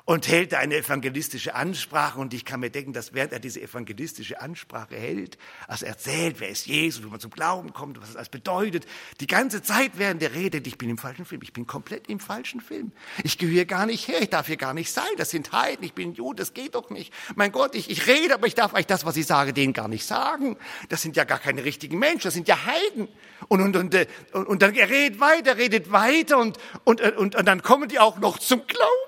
und 0.06 0.28
hält 0.28 0.54
eine 0.54 0.76
evangelistische 0.76 1.56
Ansprache. 1.56 2.20
Und 2.20 2.32
ich 2.32 2.44
kann 2.44 2.60
mir 2.60 2.70
denken, 2.70 2.92
dass 2.92 3.12
während 3.12 3.32
er 3.32 3.40
diese 3.40 3.60
evangelistische 3.60 4.40
Ansprache 4.40 4.94
hält, 4.94 5.36
also 5.66 5.84
erzählt, 5.84 6.36
wer 6.38 6.48
ist 6.48 6.66
Jesus, 6.66 7.02
wie 7.04 7.08
man 7.08 7.18
zum 7.18 7.32
Glauben 7.32 7.72
kommt, 7.72 8.00
was 8.00 8.08
das 8.10 8.16
alles 8.16 8.28
bedeutet, 8.28 8.86
die 9.20 9.26
ganze 9.26 9.62
Zeit 9.62 9.92
während 9.96 10.22
der 10.22 10.32
Rede, 10.32 10.62
ich 10.64 10.78
bin 10.78 10.88
im 10.88 10.96
falschen 10.96 11.24
Film, 11.24 11.42
ich 11.42 11.52
bin 11.52 11.66
komplett 11.66 12.08
im 12.08 12.20
falschen 12.20 12.60
Film. 12.60 12.92
Ich 13.24 13.36
gehöre 13.36 13.64
gar 13.64 13.84
nicht 13.84 14.06
her, 14.06 14.22
ich 14.22 14.30
darf 14.30 14.46
hier 14.46 14.56
gar 14.56 14.74
nicht 14.74 14.92
sein, 14.92 15.04
das 15.16 15.30
sind 15.30 15.50
Heiden, 15.50 15.84
ich 15.84 15.92
bin 15.92 16.14
Jude, 16.14 16.36
das 16.36 16.54
geht 16.54 16.76
doch 16.76 16.88
nicht. 16.90 17.12
Mein 17.34 17.50
Gott, 17.50 17.74
ich, 17.74 17.90
ich 17.90 18.06
rede, 18.06 18.34
aber 18.34 18.46
ich 18.46 18.54
darf 18.54 18.74
eigentlich 18.74 18.86
das, 18.86 19.04
was 19.04 19.16
ich 19.16 19.26
sage, 19.26 19.52
denen 19.52 19.72
gar 19.72 19.88
nicht 19.88 20.06
sagen. 20.06 20.56
Das 20.88 21.02
sind 21.02 21.16
ja 21.16 21.24
gar 21.24 21.40
keine 21.40 21.64
richtigen 21.64 21.98
Menschen, 21.98 22.28
das 22.28 22.34
sind 22.34 22.46
ja 22.46 22.64
Heiden. 22.64 23.08
Und, 23.48 23.60
und, 23.60 23.76
und, 23.76 23.92
äh, 23.92 24.06
und, 24.32 24.46
und 24.46 24.62
dann 24.62 24.72
er 24.76 24.88
redet 24.88 25.18
weiter, 25.18 25.56
redet 25.56 25.90
weiter 25.90 26.38
und, 26.38 26.58
und, 26.84 27.00
und, 27.00 27.34
und 27.34 27.44
dann 27.44 27.62
kommen 27.62 27.88
die 27.88 27.98
auch 27.98 28.18
noch 28.18 28.38
zum 28.38 28.64
Glauben. 28.68 29.05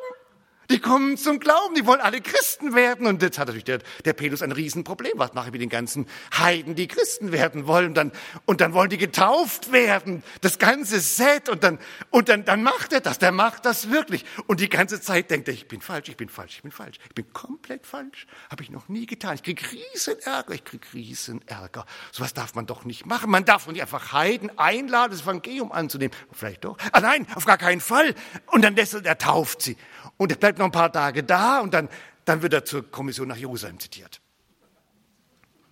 Die 0.71 0.81
kommen 0.81 1.17
zum 1.17 1.41
Glauben, 1.41 1.75
die 1.75 1.87
wollen 1.87 2.03
alle 2.03 2.21
Christen 2.21 2.75
werden. 2.75 3.07
Und 3.07 3.23
jetzt 3.23 3.39
hat 3.39 3.47
natürlich 3.47 3.65
der, 3.65 3.79
der 4.05 4.13
Petrus 4.13 4.43
ein 4.43 4.53
Riesenproblem. 4.53 5.13
Was 5.17 5.33
mache 5.33 5.47
ich 5.47 5.53
mit 5.53 5.63
den 5.63 5.71
ganzen 5.71 6.07
Heiden, 6.37 6.75
die 6.75 6.87
Christen 6.89 7.33
werden 7.33 7.67
wollen? 7.67 7.87
Und 7.89 7.95
dann, 7.95 8.13
und 8.45 8.61
dann 8.61 8.75
wollen 8.75 8.91
die 8.91 8.99
getauft 8.99 9.73
werden. 9.73 10.23
Das 10.43 10.59
ganze 10.59 11.01
Set. 11.01 11.49
Und 11.49 11.65
dann, 11.65 11.79
und 12.11 12.29
dann, 12.29 12.45
dann 12.45 12.63
macht 12.63 12.93
er 12.93 13.01
das. 13.01 13.19
Der 13.19 13.33
macht 13.33 13.65
das 13.65 13.91
wirklich. 13.91 14.27
Und 14.47 14.61
die 14.61 14.69
ganze 14.69 15.01
Zeit 15.01 15.31
denkt 15.31 15.49
er, 15.49 15.55
ich 15.55 15.69
bin 15.69 15.81
falsch, 15.81 16.11
ich 16.11 16.19
bin 16.19 16.29
falsch, 16.29 16.57
ich 16.57 16.63
bin 16.63 16.71
falsch. 16.71 16.99
Ich 17.09 17.15
bin 17.15 17.33
komplett 17.33 17.87
falsch. 17.87 18.27
Habe 18.51 18.63
ich 18.63 18.69
noch 18.69 18.89
nie 18.89 19.07
getan. 19.07 19.37
Ich 19.37 19.43
krieg 19.43 19.65
Riesenärger, 19.73 20.53
ich 20.53 20.65
krieg 20.65 20.87
Riesenärger. 20.93 21.87
Sowas 22.13 22.35
darf 22.35 22.55
man 22.55 22.67
doch 22.67 22.85
nicht 22.85 23.07
machen. 23.07 23.31
Man 23.31 23.47
darf 23.47 23.67
nicht 23.69 23.81
einfach 23.81 24.13
Heiden 24.13 24.59
einladen, 24.59 25.13
das 25.13 25.23
Evangelium 25.23 25.73
anzunehmen. 25.73 26.15
Vielleicht 26.31 26.65
doch. 26.65 26.77
Ah 26.93 27.01
nein, 27.01 27.27
auf 27.35 27.47
gar 27.47 27.57
keinen 27.57 27.81
Fall. 27.81 28.15
Und 28.49 28.63
dann 28.63 28.77
lässt 28.77 28.93
er, 28.93 29.03
er 29.03 29.17
tauft 29.17 29.63
sie. 29.63 29.79
Und 30.19 30.33
er 30.33 30.58
noch 30.59 30.67
ein 30.67 30.73
paar 30.73 30.93
Tage 30.93 31.25
da 31.25 31.61
und 31.61 31.75
dann, 31.75 31.89
dann 32.25 32.43
wird 32.43 32.53
er 32.53 32.65
zur 32.65 32.91
Kommission 32.91 33.29
nach 33.29 33.37
Jerusalem 33.37 33.79
zitiert. 33.79 34.21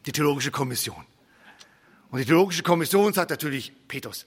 Die 0.06 0.12
Theologische 0.12 0.50
Kommission. 0.50 1.04
Und 2.10 2.18
die 2.20 2.24
Theologische 2.24 2.62
Kommission 2.62 3.12
sagt 3.12 3.30
natürlich, 3.30 3.72
Petrus, 3.88 4.24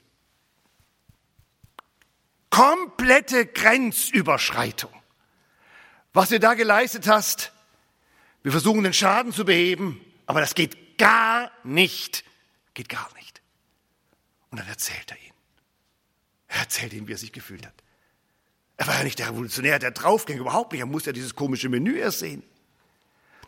komplette 2.50 3.46
Grenzüberschreitung. 3.46 4.92
Was 6.14 6.30
du 6.30 6.40
da 6.40 6.56
geleistet 6.56 7.08
hast, 7.08 7.54
wir 8.44 8.52
versuchen 8.52 8.84
den 8.84 8.94
Schaden 8.94 9.32
zu 9.32 9.46
beheben, 9.46 10.02
aber 10.26 10.42
das 10.42 10.56
geht 10.56 10.98
gar 10.98 11.52
nicht. 11.64 12.24
Geht 12.74 12.90
gar 12.90 13.10
nicht. 13.16 13.42
Und 14.50 14.60
dann 14.60 14.68
erzählt 14.68 15.12
er 15.12 15.18
ihn. 15.18 15.34
Er 16.48 16.62
erzählt 16.62 16.94
ihm, 16.94 17.08
wie 17.08 17.14
er 17.14 17.18
sich 17.18 17.32
gefühlt 17.32 17.66
hat. 17.66 17.74
Er 18.80 18.88
war 18.88 18.96
ja 18.96 19.04
nicht 19.04 19.20
der 19.20 19.28
Revolutionär, 19.28 19.78
der 19.78 19.92
draufging, 19.92 20.38
überhaupt 20.38 20.72
nicht. 20.72 20.80
Er 20.80 20.86
muss 20.86 21.06
ja 21.06 21.12
dieses 21.12 21.36
komische 21.36 21.68
Menü 21.68 21.98
erst 21.98 22.20
sehen. 22.20 22.44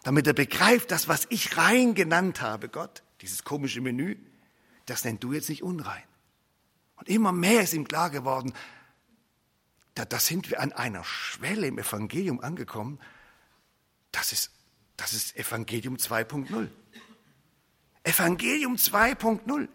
Damit 0.04 0.28
er 0.28 0.34
begreift, 0.34 0.92
das, 0.92 1.08
was 1.08 1.26
ich 1.30 1.56
rein 1.56 1.96
genannt 1.96 2.42
habe, 2.42 2.68
Gott, 2.68 3.02
dieses 3.22 3.46
komische 3.46 3.80
Menü, 3.80 4.18
das 4.88 5.06
nennt 5.06 5.24
du 5.24 5.32
jetzt 5.32 5.48
nicht 5.48 5.64
unrein. 5.64 6.04
Und 6.98 7.08
immer 7.08 7.32
mehr 7.32 7.62
ist 7.62 7.74
ihm 7.74 7.88
klar 7.88 8.10
geworden, 8.10 8.52
da, 9.94 10.04
da 10.04 10.20
sind 10.20 10.50
wir 10.50 10.60
an 10.60 10.74
einer 10.74 11.06
Schwelle 11.06 11.68
im 11.68 11.80
Evangelium 11.80 12.42
angekommen. 12.42 13.00
Das 14.12 14.34
ist, 14.34 14.52
das 14.98 15.14
ist 15.14 15.38
Evangelium 15.38 15.96
2.0. 15.96 16.68
Evangelium 18.04 18.76
2.0. 18.76 19.70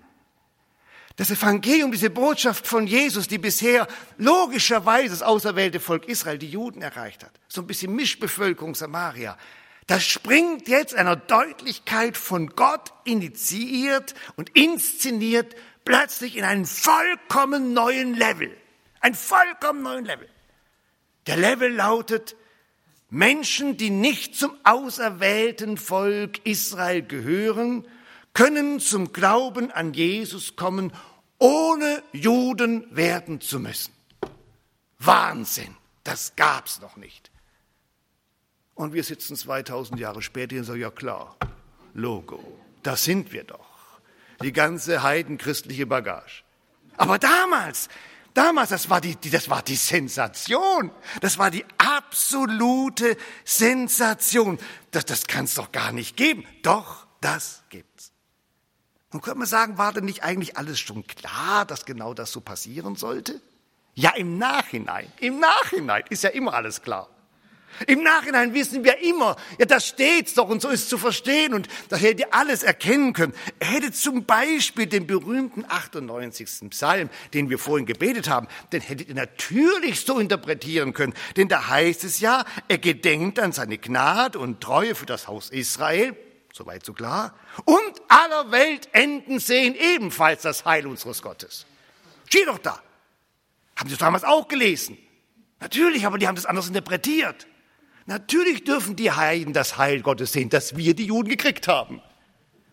Das 1.17 1.31
Evangelium, 1.31 1.91
diese 1.93 2.11
Botschaft 2.11 2.67
von 2.67 2.87
Jesus, 2.87 3.27
die 3.27 3.39
bisher 3.39 3.89
logischerweise 4.19 5.11
das 5.11 5.23
auserwählte 5.23 5.81
Volk 5.81 6.09
Israel, 6.09 6.37
die 6.37 6.51
Juden 6.51 6.83
erreicht 6.83 7.25
hat, 7.25 7.33
so 7.49 7.63
ein 7.63 7.67
bisschen 7.67 7.95
Mischbevölkerung 7.95 8.75
Samaria, 8.75 9.37
das 9.87 10.05
springt 10.05 10.69
jetzt 10.69 10.95
einer 10.95 11.17
Deutlichkeit 11.17 12.17
von 12.17 12.49
Gott 12.51 12.93
initiiert 13.05 14.15
und 14.37 14.51
inszeniert 14.51 15.55
plötzlich 15.85 16.37
in 16.37 16.45
einen 16.45 16.67
vollkommen 16.67 17.73
neuen 17.73 18.15
Level. 18.15 18.55
Ein 19.01 19.15
vollkommen 19.15 19.83
neuen 19.83 20.05
Level. 20.05 20.29
Der 21.27 21.37
Level 21.37 21.73
lautet, 21.73 22.37
Menschen, 23.09 23.77
die 23.77 23.91
nicht 23.91 24.35
zum 24.35 24.57
auserwählten 24.65 25.79
Volk 25.79 26.45
Israel 26.45 27.03
gehören, 27.03 27.87
können 28.37 28.81
zum 28.81 29.15
Glauben 29.15 29.71
an 29.71 29.95
Jesus 29.95 30.57
kommen, 30.57 30.93
ohne 31.39 32.03
Juden 32.13 32.87
werden 32.95 33.41
zu 33.41 33.59
müssen. 33.59 33.95
Wahnsinn, 34.99 35.75
das 36.05 36.37
gab's 36.37 36.83
noch 36.83 36.97
nicht. 36.97 37.31
Und 38.75 38.93
wir 38.93 39.05
sitzen 39.05 39.37
2000 39.37 39.99
Jahre 39.99 40.21
später 40.21 40.55
und 40.57 40.65
sagen, 40.65 40.81
ja 40.81 40.91
klar, 40.91 41.37
Logo, 41.95 42.43
da 42.83 42.95
sind 42.95 43.33
wir 43.33 43.45
doch. 43.45 44.01
Die 44.43 44.53
ganze 44.53 45.03
heidenchristliche 45.03 45.87
Bagage. 45.87 46.43
Aber 46.99 47.19
damals, 47.19 47.89
damals, 48.35 48.69
das 48.69 48.91
war 48.91 49.01
die, 49.01 49.17
das 49.31 49.49
war 49.49 49.63
die 49.63 49.77
Sensation. 49.77 50.91
Das 51.23 51.39
war 51.39 51.51
die 51.51 51.65
absolute 51.79 53.17
Sensation. 53.47 54.59
Das, 54.91 55.07
das 55.07 55.27
kann 55.27 55.47
es 55.47 55.55
doch 55.55 55.73
gar 55.73 55.91
nicht 55.93 56.19
geben. 56.19 56.45
Doch, 56.63 57.07
das 57.23 57.63
gibt's. 57.71 57.96
Nun 59.13 59.23
könnte 59.23 59.39
man 59.39 59.49
sagen, 59.49 59.79
war 59.79 59.93
denn 59.93 60.05
nicht 60.05 60.25
eigentlich 60.25 60.57
alles 60.57 60.81
schon 60.81 61.07
klar, 61.07 61.65
dass 61.65 61.85
genau 61.85 62.13
das 62.13 62.33
so 62.33 62.41
passieren 62.41 62.97
sollte? 62.97 63.41
Ja, 63.95 64.11
im 64.11 64.37
Nachhinein, 64.37 65.11
im 65.21 65.39
Nachhinein 65.41 66.05
ist 66.11 66.23
ja 66.23 66.31
immer 66.31 66.55
alles 66.55 66.83
klar. 66.83 67.09
Im 67.87 68.03
Nachhinein 68.03 68.55
wissen 68.55 68.85
wir 68.85 68.99
immer, 69.03 69.37
ja, 69.59 69.67
da 69.67 69.81
steht's 69.81 70.35
doch 70.35 70.49
und 70.49 70.63
so 70.63 70.69
ist 70.69 70.89
zu 70.89 70.97
verstehen 70.97 71.53
und 71.53 71.69
da 71.89 71.97
hättet 71.97 72.21
ihr 72.21 72.35
alles 72.35 72.63
erkennen 72.63 73.13
können. 73.13 73.35
Er 73.59 73.69
hätte 73.69 73.93
zum 73.93 74.25
Beispiel 74.25 74.87
den 74.87 75.07
berühmten 75.07 75.65
98. 75.69 76.71
Psalm, 76.71 77.11
den 77.35 77.51
wir 77.51 77.59
vorhin 77.59 77.87
gebetet 77.87 78.29
haben, 78.29 78.49
den 78.73 78.81
hättet 78.81 79.09
ihr 79.09 79.15
natürlich 79.15 80.05
so 80.07 80.19
interpretieren 80.19 80.95
können, 80.95 81.15
denn 81.37 81.49
da 81.49 81.69
heißt 81.69 82.05
es 82.05 82.21
ja, 82.21 82.45
er 82.69 82.79
gedenkt 82.79 83.39
an 83.39 83.53
seine 83.53 83.79
Gnade 83.79 84.39
und 84.39 84.61
Treue 84.61 84.95
für 84.95 85.07
das 85.07 85.29
Haus 85.29 85.51
Israel, 85.51 86.17
soweit 86.57 86.85
so 86.85 86.93
klar, 86.93 87.35
und 87.65 88.03
aller 88.09 88.51
Welt 88.51 88.89
enden 88.93 89.39
sehen 89.39 89.75
ebenfalls 89.75 90.43
das 90.43 90.65
Heil 90.65 90.87
unseres 90.87 91.23
Gottes. 91.23 91.67
Steht 92.29 92.49
doch 92.49 92.59
da. 92.59 92.83
Haben 93.77 93.91
Sie 93.91 93.97
damals 93.97 94.25
auch 94.25 94.49
gelesen? 94.49 94.99
Natürlich, 95.61 96.07
aber 96.07 96.19
die 96.19 96.27
haben 96.27 96.35
das 96.35 96.47
anders 96.47 96.69
interpretiert. 96.69 97.47
Natürlich 98.07 98.65
dürfen 98.65 98.97
die 98.97 99.13
Heiden 99.13 99.53
das 99.53 99.79
Heil 99.79 100.01
Gottes 100.01 100.33
sehen, 100.33 100.49
das 100.49 100.77
wir, 100.77 100.95
die 100.95 101.07
Juden, 101.07 101.29
gekriegt 101.29 101.69
haben. 101.69 102.01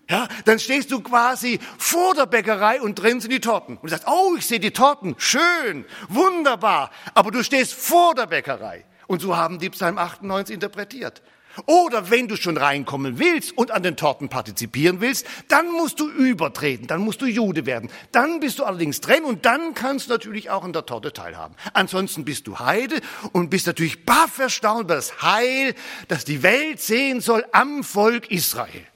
Ja, 0.10 0.28
dann 0.46 0.60
stehst 0.60 0.92
du 0.92 1.02
quasi 1.02 1.60
vor 1.78 2.14
der 2.14 2.26
Bäckerei 2.26 2.82
und 2.82 2.96
drin 2.96 3.22
sind 3.22 3.32
die 3.32 3.40
Torten. 3.40 3.78
Und 3.78 3.84
du 3.84 3.90
sagst, 3.90 4.08
oh, 4.08 4.36
ich 4.38 4.46
sehe 4.46 4.60
die 4.60 4.72
Torten, 4.72 5.16
schön, 5.18 5.86
wunderbar. 6.10 6.92
Aber 7.14 7.32
du 7.32 7.44
stehst 7.44 7.74
vor 7.74 8.14
der 8.14 8.28
Bäckerei. 8.28 8.86
Und 9.08 9.22
so 9.22 9.36
haben 9.36 9.60
die 9.60 9.70
Psalm 9.70 9.98
98 9.98 10.54
interpretiert. 10.54 11.22
Oder 11.66 12.10
wenn 12.10 12.28
du 12.28 12.36
schon 12.36 12.58
reinkommen 12.58 13.20
willst 13.20 13.58
und 13.58 13.72
an 13.72 13.84
den 13.84 13.96
Torten 13.96 14.30
partizipieren 14.30 15.02
willst, 15.02 15.26
dann 15.48 15.72
musst 15.72 16.00
du 16.00 16.10
übertreten, 16.10 16.88
dann 16.88 17.02
musst 17.02 17.22
du 17.22 17.26
Jude 17.26 17.66
werden. 17.66 17.90
Dann 18.12 18.40
bist 18.40 18.60
du 18.60 18.64
allerdings 18.64 19.02
drin 19.02 19.24
und 19.24 19.46
dann 19.46 19.74
kannst 19.74 20.08
du 20.08 20.14
natürlich 20.14 20.50
auch 20.50 20.64
an 20.64 20.74
der 20.74 20.86
Torte 20.86 21.14
teilhaben. 21.14 21.56
Ansonsten 21.74 22.26
bist 22.26 22.48
du 22.48 22.60
Heide 22.60 23.02
und 23.32 23.50
bist 23.50 23.68
natürlich 23.68 24.06
baff 24.06 24.40
erstaunt 24.40 24.86
über 24.86 24.96
das 24.96 25.22
Heil, 25.22 25.76
das 26.08 26.26
die 26.26 26.44
Welt 26.44 26.82
sehen 26.82 27.22
soll 27.22 27.46
am 27.52 27.84
Volk 27.84 28.32
Israel. 28.32 28.88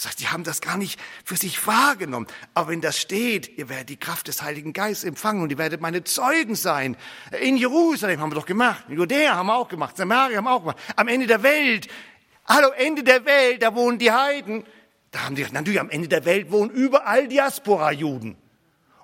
Das 0.00 0.06
heißt, 0.06 0.20
die 0.20 0.28
haben 0.28 0.44
das 0.44 0.62
gar 0.62 0.78
nicht 0.78 0.98
für 1.26 1.36
sich 1.36 1.66
wahrgenommen. 1.66 2.26
Aber 2.54 2.70
wenn 2.70 2.80
das 2.80 2.98
steht, 2.98 3.58
ihr 3.58 3.68
werdet 3.68 3.90
die 3.90 3.98
Kraft 3.98 4.28
des 4.28 4.40
Heiligen 4.40 4.72
Geistes 4.72 5.04
empfangen 5.04 5.42
und 5.42 5.52
ihr 5.52 5.58
werdet 5.58 5.82
meine 5.82 6.04
Zeugen 6.04 6.54
sein. 6.54 6.96
In 7.38 7.58
Jerusalem 7.58 8.18
haben 8.18 8.30
wir 8.30 8.36
doch 8.36 8.46
gemacht. 8.46 8.82
In 8.88 8.96
Judäa 8.96 9.34
haben 9.34 9.48
wir 9.48 9.56
auch 9.56 9.68
gemacht. 9.68 9.98
Samaria 9.98 10.38
haben 10.38 10.44
wir 10.44 10.52
auch 10.52 10.60
gemacht. 10.60 10.78
Am 10.96 11.06
Ende 11.06 11.26
der 11.26 11.42
Welt. 11.42 11.88
Hallo, 12.46 12.70
Ende 12.78 13.02
der 13.04 13.26
Welt, 13.26 13.62
da 13.62 13.74
wohnen 13.74 13.98
die 13.98 14.10
Heiden. 14.10 14.64
Da 15.10 15.26
haben 15.26 15.34
die, 15.34 15.44
natürlich 15.52 15.80
am 15.80 15.90
Ende 15.90 16.08
der 16.08 16.24
Welt 16.24 16.50
wohnen 16.50 16.70
überall 16.70 17.28
Diaspora-Juden. 17.28 18.38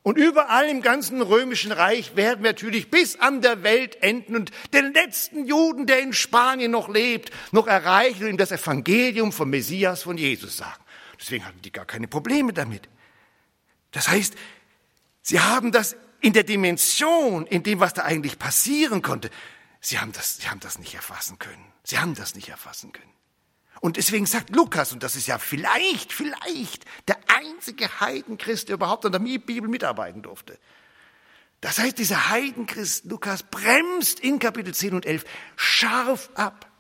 Und 0.02 0.16
überall 0.16 0.66
im 0.70 0.80
ganzen 0.80 1.20
römischen 1.20 1.72
Reich 1.72 2.16
werden 2.16 2.42
wir 2.42 2.52
natürlich 2.52 2.90
bis 2.90 3.20
an 3.20 3.42
der 3.42 3.62
Welt 3.62 4.02
enden 4.02 4.34
und 4.34 4.50
den 4.72 4.94
letzten 4.94 5.44
Juden, 5.44 5.86
der 5.86 6.00
in 6.00 6.14
Spanien 6.14 6.70
noch 6.70 6.88
lebt, 6.88 7.32
noch 7.52 7.66
erreichen 7.66 8.22
und 8.22 8.30
ihm 8.30 8.36
das 8.38 8.52
Evangelium 8.52 9.30
vom 9.32 9.50
Messias 9.50 10.04
von 10.04 10.16
Jesus 10.16 10.56
sagen. 10.56 10.85
Deswegen 11.20 11.44
hatten 11.44 11.62
die 11.62 11.72
gar 11.72 11.84
keine 11.84 12.08
Probleme 12.08 12.52
damit. 12.52 12.88
Das 13.92 14.08
heißt, 14.08 14.34
sie 15.22 15.40
haben 15.40 15.72
das 15.72 15.96
in 16.20 16.32
der 16.32 16.44
Dimension, 16.44 17.46
in 17.46 17.62
dem, 17.62 17.80
was 17.80 17.94
da 17.94 18.02
eigentlich 18.02 18.38
passieren 18.38 19.02
konnte, 19.02 19.30
sie 19.80 19.98
haben 19.98 20.12
das, 20.12 20.38
sie 20.38 20.48
haben 20.48 20.60
das 20.60 20.78
nicht 20.78 20.94
erfassen 20.94 21.38
können. 21.38 21.72
Sie 21.84 21.98
haben 21.98 22.14
das 22.14 22.34
nicht 22.34 22.48
erfassen 22.48 22.92
können. 22.92 23.12
Und 23.80 23.96
deswegen 23.96 24.26
sagt 24.26 24.50
Lukas, 24.54 24.92
und 24.92 25.02
das 25.02 25.16
ist 25.16 25.26
ja 25.26 25.38
vielleicht, 25.38 26.12
vielleicht 26.12 26.84
der 27.06 27.18
einzige 27.28 28.00
Heidenchrist, 28.00 28.68
der 28.68 28.74
überhaupt 28.74 29.04
an 29.04 29.12
der 29.12 29.18
Bibel 29.18 29.68
mitarbeiten 29.68 30.22
durfte. 30.22 30.58
Das 31.60 31.78
heißt, 31.78 31.98
dieser 31.98 32.30
Heidenchrist 32.30 33.04
Lukas 33.06 33.42
bremst 33.42 34.20
in 34.20 34.38
Kapitel 34.38 34.74
10 34.74 34.94
und 34.94 35.06
11 35.06 35.24
scharf 35.56 36.30
ab. 36.34 36.70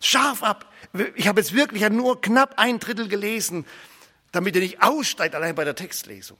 Scharf 0.00 0.42
ab. 0.42 0.72
Ich 1.14 1.28
habe 1.28 1.40
jetzt 1.40 1.54
wirklich 1.54 1.88
nur 1.90 2.20
knapp 2.20 2.54
ein 2.58 2.80
Drittel 2.80 3.08
gelesen, 3.08 3.66
damit 4.32 4.54
er 4.54 4.62
nicht 4.62 4.82
aussteigt, 4.82 5.34
allein 5.34 5.54
bei 5.54 5.64
der 5.64 5.74
Textlesung. 5.74 6.38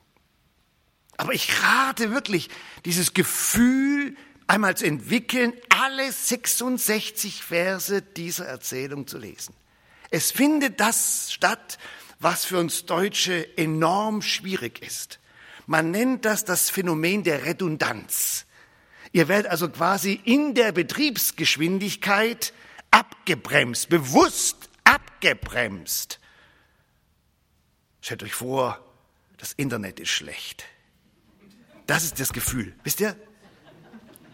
Aber 1.17 1.35
ich 1.35 1.63
rate 1.63 2.13
wirklich, 2.13 2.49
dieses 2.87 3.13
Gefühl 3.13 4.17
einmal 4.47 4.77
zu 4.77 4.87
entwickeln, 4.87 5.53
alle 5.69 6.11
66 6.11 7.43
Verse 7.43 8.01
dieser 8.03 8.47
Erzählung 8.47 9.07
zu 9.07 9.19
lesen. 9.19 9.55
Es 10.11 10.33
findet 10.33 10.81
das 10.81 11.33
statt, 11.33 11.79
was 12.19 12.45
für 12.45 12.59
uns 12.59 12.87
Deutsche 12.87 13.57
enorm 13.57 14.23
schwierig 14.23 14.83
ist. 14.83 15.21
Man 15.67 15.91
nennt 15.91 16.25
das 16.25 16.45
das 16.45 16.69
Phänomen 16.69 17.23
der 17.23 17.45
Redundanz. 17.45 18.47
Ihr 19.13 19.29
werdet 19.29 19.51
also 19.51 19.69
quasi 19.69 20.21
in 20.25 20.55
der 20.55 20.73
Betriebsgeschwindigkeit 20.73 22.53
abgebremst, 22.91 23.89
bewusst 23.89 24.69
abgebremst. 24.85 26.19
Stellt 28.01 28.23
euch 28.23 28.35
vor, 28.35 28.83
das 29.37 29.53
Internet 29.53 30.01
ist 30.01 30.11
schlecht. 30.11 30.65
Das 31.87 32.05
ist 32.05 32.21
das 32.21 32.33
Gefühl. 32.33 32.75
Wisst 32.85 33.01
ihr? 33.01 33.17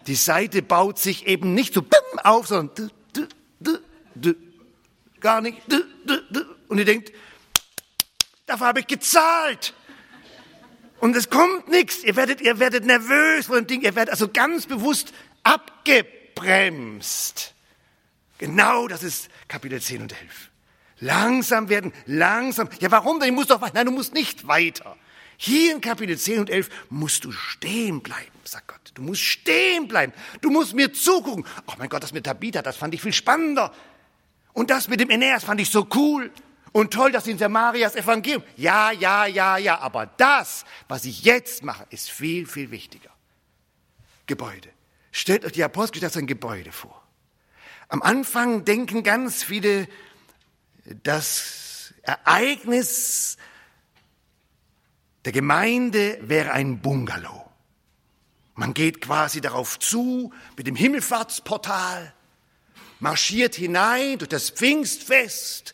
Die 0.05 0.15
Seite 0.15 0.61
baut 0.61 0.99
sich 0.99 1.27
eben 1.27 1.53
nicht 1.53 1.73
so 1.73 1.85
auf, 2.23 2.47
sondern 2.47 2.91
gar 5.19 5.41
nicht. 5.41 5.61
Und 6.67 6.77
ihr 6.77 6.85
denkt, 6.85 7.11
dafür 8.45 8.67
habe 8.67 8.79
ich 8.79 8.87
gezahlt. 8.87 9.73
Und 10.99 11.15
es 11.15 11.29
kommt 11.29 11.67
nichts. 11.67 12.03
Ihr 12.03 12.15
werdet, 12.15 12.41
ihr 12.41 12.59
werdet 12.59 12.85
nervös 12.85 13.47
von 13.47 13.57
dem 13.57 13.67
Ding. 13.67 13.81
Ihr 13.81 13.95
werdet 13.95 14.11
also 14.11 14.29
ganz 14.29 14.65
bewusst 14.65 15.13
abgebremst. 15.43 17.53
Genau 18.37 18.87
das 18.87 19.03
ist 19.03 19.29
Kapitel 19.47 19.81
10 19.81 20.03
und 20.03 20.11
11. 20.11 20.51
Langsam 20.99 21.69
werden, 21.69 21.93
langsam. 22.05 22.69
Ja, 22.79 22.89
warum 22.91 23.19
denn? 23.19 23.29
Ich 23.29 23.35
muss 23.35 23.47
doch 23.47 23.61
weiter. 23.61 23.73
Nein, 23.75 23.85
du 23.85 23.91
musst 23.91 24.13
nicht 24.13 24.47
weiter. 24.47 24.95
Hier 25.37 25.75
in 25.75 25.81
Kapitel 25.81 26.17
10 26.17 26.39
und 26.39 26.49
11 26.49 26.69
musst 26.89 27.23
du 27.23 27.31
stehen 27.31 28.01
bleiben, 28.01 28.31
sagt 28.43 28.67
Gott. 28.67 28.91
Du 28.95 29.03
musst 29.03 29.21
stehen 29.21 29.87
bleiben. 29.87 30.11
Du 30.41 30.49
musst 30.49 30.73
mir 30.73 30.91
zugucken. 30.91 31.45
Oh 31.67 31.73
mein 31.77 31.89
Gott, 31.89 32.01
das 32.01 32.13
mit 32.13 32.25
Tabitha, 32.25 32.63
das 32.63 32.77
fand 32.77 32.95
ich 32.95 33.01
viel 33.01 33.13
spannender. 33.13 33.71
Und 34.53 34.71
das 34.71 34.87
mit 34.87 34.99
dem 34.99 35.11
Aeneas 35.11 35.43
fand 35.43 35.61
ich 35.61 35.69
so 35.69 35.87
cool. 35.93 36.31
Und 36.71 36.91
toll, 36.91 37.11
dass 37.11 37.27
in 37.27 37.37
Samarias 37.37 37.95
Evangelium. 37.95 38.43
Ja, 38.55 38.91
ja, 38.91 39.27
ja, 39.27 39.57
ja. 39.57 39.79
Aber 39.79 40.07
das, 40.07 40.65
was 40.87 41.05
ich 41.05 41.23
jetzt 41.23 41.63
mache, 41.63 41.85
ist 41.91 42.09
viel, 42.09 42.47
viel 42.47 42.71
wichtiger. 42.71 43.11
Gebäude. 44.25 44.69
Stellt 45.11 45.45
euch 45.45 45.53
die 45.53 45.63
Apostelgeschichte 45.63 46.07
als 46.07 46.17
ein 46.17 46.27
Gebäude 46.27 46.71
vor. 46.71 47.06
Am 47.89 48.01
Anfang 48.01 48.65
denken 48.65 49.03
ganz 49.03 49.43
viele, 49.43 49.87
das 51.03 51.93
Ereignis 52.01 53.37
der 55.25 55.31
Gemeinde 55.31 56.17
wäre 56.21 56.51
ein 56.51 56.81
Bungalow. 56.81 57.49
Man 58.55 58.73
geht 58.73 59.01
quasi 59.01 59.39
darauf 59.39 59.77
zu 59.77 60.33
mit 60.57 60.67
dem 60.67 60.75
Himmelfahrtsportal, 60.75 62.13
marschiert 62.99 63.55
hinein 63.55 64.17
durch 64.17 64.29
das 64.29 64.49
Pfingstfest, 64.49 65.73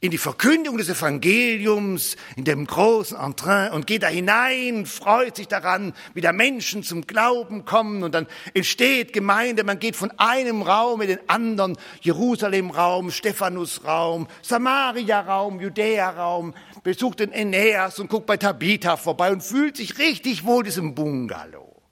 in 0.00 0.12
die 0.12 0.18
Verkündigung 0.18 0.78
des 0.78 0.88
Evangeliums, 0.88 2.16
in 2.36 2.44
dem 2.44 2.66
großen 2.66 3.18
Entrain 3.18 3.72
und 3.72 3.88
geht 3.88 4.04
da 4.04 4.06
hinein, 4.06 4.86
freut 4.86 5.34
sich 5.36 5.48
daran, 5.48 5.92
wie 6.14 6.20
da 6.20 6.32
Menschen 6.32 6.84
zum 6.84 7.06
Glauben 7.06 7.64
kommen 7.64 8.04
und 8.04 8.14
dann 8.14 8.28
entsteht 8.54 9.12
Gemeinde, 9.12 9.64
man 9.64 9.80
geht 9.80 9.96
von 9.96 10.12
einem 10.18 10.62
Raum 10.62 11.00
in 11.00 11.08
den 11.08 11.28
anderen, 11.28 11.76
Jerusalem-Raum, 12.00 13.10
Stephanus-Raum, 13.10 14.28
Samaria-Raum, 14.42 15.60
Judäa-Raum, 15.60 16.54
besucht 16.84 17.18
den 17.18 17.32
Aeneas 17.32 17.98
und 17.98 18.08
guckt 18.08 18.26
bei 18.26 18.36
Tabitha 18.36 18.96
vorbei 18.96 19.32
und 19.32 19.42
fühlt 19.42 19.76
sich 19.76 19.98
richtig 19.98 20.44
wohl 20.44 20.62
diesem 20.62 20.94
Bungalow. 20.94 21.82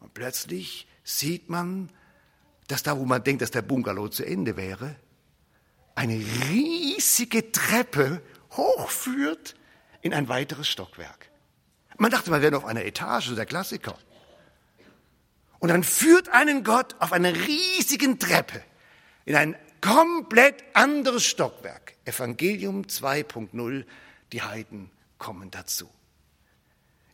Und 0.00 0.12
plötzlich 0.12 0.86
sieht 1.02 1.48
man, 1.48 1.88
dass 2.68 2.82
da, 2.82 2.98
wo 2.98 3.06
man 3.06 3.24
denkt, 3.24 3.40
dass 3.40 3.50
der 3.50 3.62
Bungalow 3.62 4.08
zu 4.08 4.24
Ende 4.24 4.58
wäre, 4.58 4.96
eine 5.94 6.14
riesige 6.50 7.52
Treppe 7.52 8.22
hochführt 8.52 9.54
in 10.00 10.14
ein 10.14 10.28
weiteres 10.28 10.68
Stockwerk. 10.68 11.30
Man 11.98 12.10
dachte, 12.10 12.30
man 12.30 12.42
wäre 12.42 12.56
auf 12.56 12.64
einer 12.64 12.84
Etage, 12.84 13.34
der 13.34 13.46
Klassiker. 13.46 13.96
Und 15.58 15.68
dann 15.68 15.84
führt 15.84 16.28
einen 16.30 16.64
Gott 16.64 16.96
auf 16.98 17.12
einer 17.12 17.34
riesigen 17.34 18.18
Treppe 18.18 18.62
in 19.24 19.36
ein 19.36 19.56
komplett 19.80 20.64
anderes 20.74 21.24
Stockwerk. 21.24 21.94
Evangelium 22.04 22.82
2.0, 22.82 23.84
die 24.32 24.42
Heiden 24.42 24.90
kommen 25.18 25.50
dazu. 25.50 25.88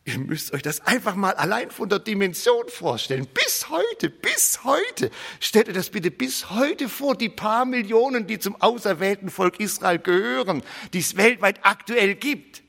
Ihr 0.09 0.17
müsst 0.17 0.53
euch 0.53 0.63
das 0.63 0.81
einfach 0.81 1.13
mal 1.13 1.35
allein 1.35 1.69
von 1.69 1.87
der 1.87 1.99
Dimension 1.99 2.67
vorstellen. 2.67 3.27
Bis 3.27 3.69
heute, 3.69 4.09
bis 4.09 4.63
heute. 4.63 5.11
Stellt 5.39 5.67
euch 5.69 5.75
das 5.75 5.91
bitte 5.91 6.09
bis 6.09 6.49
heute 6.49 6.89
vor, 6.89 7.15
die 7.15 7.29
paar 7.29 7.65
Millionen, 7.65 8.25
die 8.25 8.39
zum 8.39 8.59
auserwählten 8.59 9.29
Volk 9.29 9.59
Israel 9.59 9.99
gehören, 9.99 10.63
die 10.93 10.99
es 10.99 11.15
weltweit 11.15 11.59
aktuell 11.61 12.15
gibt. 12.15 12.63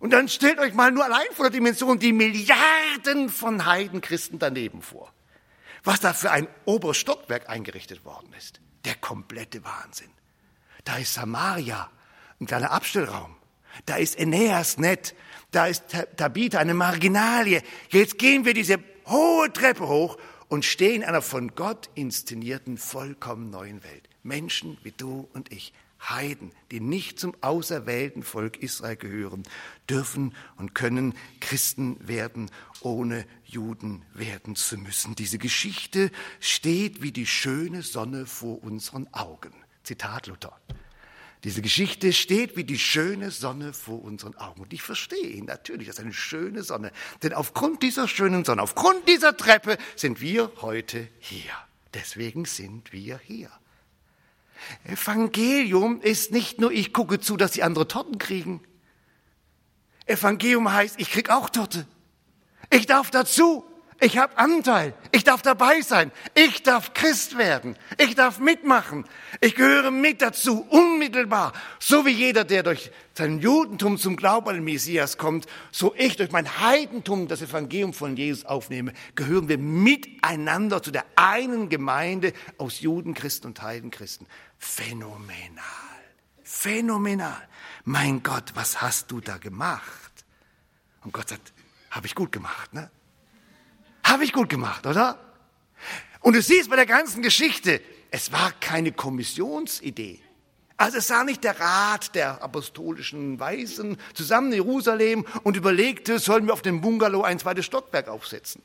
Und 0.00 0.12
dann 0.12 0.28
stellt 0.28 0.58
euch 0.58 0.74
mal 0.74 0.90
nur 0.90 1.04
allein 1.04 1.28
von 1.32 1.44
der 1.44 1.52
Dimension 1.52 2.00
die 2.00 2.12
Milliarden 2.12 3.28
von 3.28 3.64
Heidenchristen 3.64 4.40
daneben 4.40 4.82
vor. 4.82 5.12
was 5.84 6.00
da 6.00 6.12
für 6.12 6.32
ein 6.32 6.48
oberes 6.64 6.96
Stockwerk 6.96 7.48
eingerichtet 7.48 8.04
worden 8.04 8.32
ist. 8.36 8.60
Der 8.84 8.96
komplette 8.96 9.64
Wahnsinn. 9.64 10.10
Da 10.84 10.96
ist 10.96 11.14
Samaria, 11.14 11.88
ein 12.40 12.46
kleiner 12.46 12.72
Abstellraum. 12.72 13.36
Da 13.86 13.96
ist 13.96 14.18
Aeneas 14.18 14.78
nett. 14.78 15.14
Da 15.50 15.66
ist 15.66 15.84
Tabitha, 16.16 16.58
eine 16.58 16.74
Marginalie. 16.74 17.62
Jetzt 17.90 18.18
gehen 18.18 18.44
wir 18.44 18.54
diese 18.54 18.78
hohe 19.06 19.52
Treppe 19.52 19.88
hoch 19.88 20.18
und 20.48 20.64
stehen 20.64 21.02
in 21.02 21.08
einer 21.08 21.22
von 21.22 21.54
Gott 21.54 21.88
inszenierten, 21.94 22.76
vollkommen 22.76 23.50
neuen 23.50 23.82
Welt. 23.82 24.08
Menschen 24.22 24.76
wie 24.82 24.92
du 24.92 25.28
und 25.32 25.50
ich, 25.52 25.72
Heiden, 26.00 26.52
die 26.70 26.80
nicht 26.80 27.18
zum 27.18 27.34
auserwählten 27.40 28.22
Volk 28.22 28.58
Israel 28.58 28.96
gehören, 28.96 29.42
dürfen 29.88 30.34
und 30.56 30.74
können 30.74 31.14
Christen 31.40 31.96
werden, 32.06 32.50
ohne 32.80 33.26
Juden 33.44 34.04
werden 34.14 34.54
zu 34.54 34.78
müssen. 34.78 35.16
Diese 35.16 35.38
Geschichte 35.38 36.10
steht 36.40 37.02
wie 37.02 37.10
die 37.10 37.26
schöne 37.26 37.82
Sonne 37.82 38.26
vor 38.26 38.62
unseren 38.62 39.12
Augen. 39.12 39.52
Zitat 39.82 40.26
Luther. 40.26 40.60
Diese 41.44 41.62
Geschichte 41.62 42.12
steht 42.12 42.56
wie 42.56 42.64
die 42.64 42.78
schöne 42.78 43.30
Sonne 43.30 43.72
vor 43.72 44.02
unseren 44.02 44.36
Augen. 44.36 44.62
Und 44.62 44.72
ich 44.72 44.82
verstehe 44.82 45.28
ihn 45.28 45.44
natürlich, 45.44 45.86
das 45.86 45.98
ist 45.98 46.04
eine 46.04 46.12
schöne 46.12 46.64
Sonne. 46.64 46.90
Denn 47.22 47.32
aufgrund 47.32 47.82
dieser 47.82 48.08
schönen 48.08 48.44
Sonne, 48.44 48.62
aufgrund 48.62 49.06
dieser 49.08 49.36
Treppe 49.36 49.78
sind 49.94 50.20
wir 50.20 50.50
heute 50.60 51.08
hier. 51.20 51.52
Deswegen 51.94 52.44
sind 52.44 52.92
wir 52.92 53.20
hier. 53.24 53.50
Evangelium 54.84 56.00
ist 56.00 56.32
nicht 56.32 56.60
nur, 56.60 56.72
ich 56.72 56.92
gucke 56.92 57.20
zu, 57.20 57.36
dass 57.36 57.52
die 57.52 57.62
andere 57.62 57.86
Torten 57.86 58.18
kriegen. 58.18 58.60
Evangelium 60.06 60.72
heißt, 60.72 60.98
ich 60.98 61.10
krieg 61.10 61.30
auch 61.30 61.50
Torte. 61.50 61.86
Ich 62.70 62.86
darf 62.86 63.10
dazu. 63.10 63.64
Ich 64.00 64.16
habe 64.16 64.38
Anteil. 64.38 64.94
Ich 65.10 65.24
darf 65.24 65.42
dabei 65.42 65.80
sein. 65.80 66.12
Ich 66.34 66.62
darf 66.62 66.94
Christ 66.94 67.36
werden. 67.36 67.76
Ich 67.98 68.14
darf 68.14 68.38
mitmachen. 68.38 69.04
Ich 69.40 69.56
gehöre 69.56 69.90
mit 69.90 70.22
dazu, 70.22 70.60
unmittelbar. 70.68 71.52
So 71.80 72.06
wie 72.06 72.12
jeder, 72.12 72.44
der 72.44 72.62
durch 72.62 72.92
sein 73.14 73.40
Judentum 73.40 73.98
zum 73.98 74.14
Glauben 74.16 74.50
an 74.50 74.54
den 74.54 74.64
Messias 74.64 75.18
kommt, 75.18 75.46
so 75.72 75.96
ich 75.96 76.16
durch 76.16 76.30
mein 76.30 76.60
Heidentum 76.60 77.26
das 77.26 77.42
Evangelium 77.42 77.92
von 77.92 78.16
Jesus 78.16 78.44
aufnehme, 78.44 78.92
gehören 79.16 79.48
wir 79.48 79.58
miteinander 79.58 80.80
zu 80.80 80.92
der 80.92 81.04
einen 81.16 81.68
Gemeinde 81.68 82.32
aus 82.56 82.80
Juden, 82.80 83.14
Christen 83.14 83.48
und 83.48 83.62
Heidenchristen. 83.62 84.28
Phänomenal. 84.58 85.64
Phänomenal. 86.44 87.48
Mein 87.84 88.22
Gott, 88.22 88.52
was 88.54 88.80
hast 88.80 89.10
du 89.10 89.20
da 89.20 89.38
gemacht? 89.38 90.12
Und 91.02 91.12
Gott 91.12 91.30
sagt, 91.30 91.52
habe 91.90 92.06
ich 92.06 92.14
gut 92.14 92.30
gemacht, 92.30 92.72
ne? 92.72 92.90
Habe 94.08 94.24
ich 94.24 94.32
gut 94.32 94.48
gemacht, 94.48 94.86
oder? 94.86 95.18
Und 96.20 96.34
du 96.34 96.40
siehst 96.42 96.70
bei 96.70 96.76
der 96.76 96.86
ganzen 96.86 97.22
Geschichte, 97.22 97.80
es 98.10 98.32
war 98.32 98.52
keine 98.58 98.90
Kommissionsidee. 98.92 100.20
Also 100.78 100.98
es 100.98 101.08
sah 101.08 101.24
nicht 101.24 101.44
der 101.44 101.60
Rat 101.60 102.14
der 102.14 102.42
apostolischen 102.42 103.38
Weisen 103.38 103.98
zusammen 104.14 104.52
in 104.52 104.64
Jerusalem 104.64 105.26
und 105.42 105.56
überlegte, 105.56 106.18
sollen 106.18 106.46
wir 106.46 106.54
auf 106.54 106.62
dem 106.62 106.80
Bungalow 106.80 107.22
ein 107.22 107.38
zweites 107.38 107.66
Stockwerk 107.66 108.08
aufsetzen. 108.08 108.62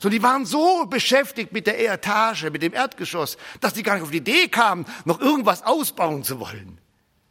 So, 0.00 0.10
die 0.10 0.22
waren 0.22 0.44
so 0.44 0.84
beschäftigt 0.86 1.52
mit 1.52 1.66
der 1.66 1.80
Etage, 1.92 2.50
mit 2.50 2.62
dem 2.62 2.74
Erdgeschoss, 2.74 3.38
dass 3.60 3.72
die 3.72 3.82
gar 3.82 3.94
nicht 3.94 4.02
auf 4.02 4.10
die 4.10 4.18
Idee 4.18 4.48
kamen, 4.48 4.84
noch 5.04 5.20
irgendwas 5.20 5.62
ausbauen 5.62 6.24
zu 6.24 6.40
wollen. 6.40 6.78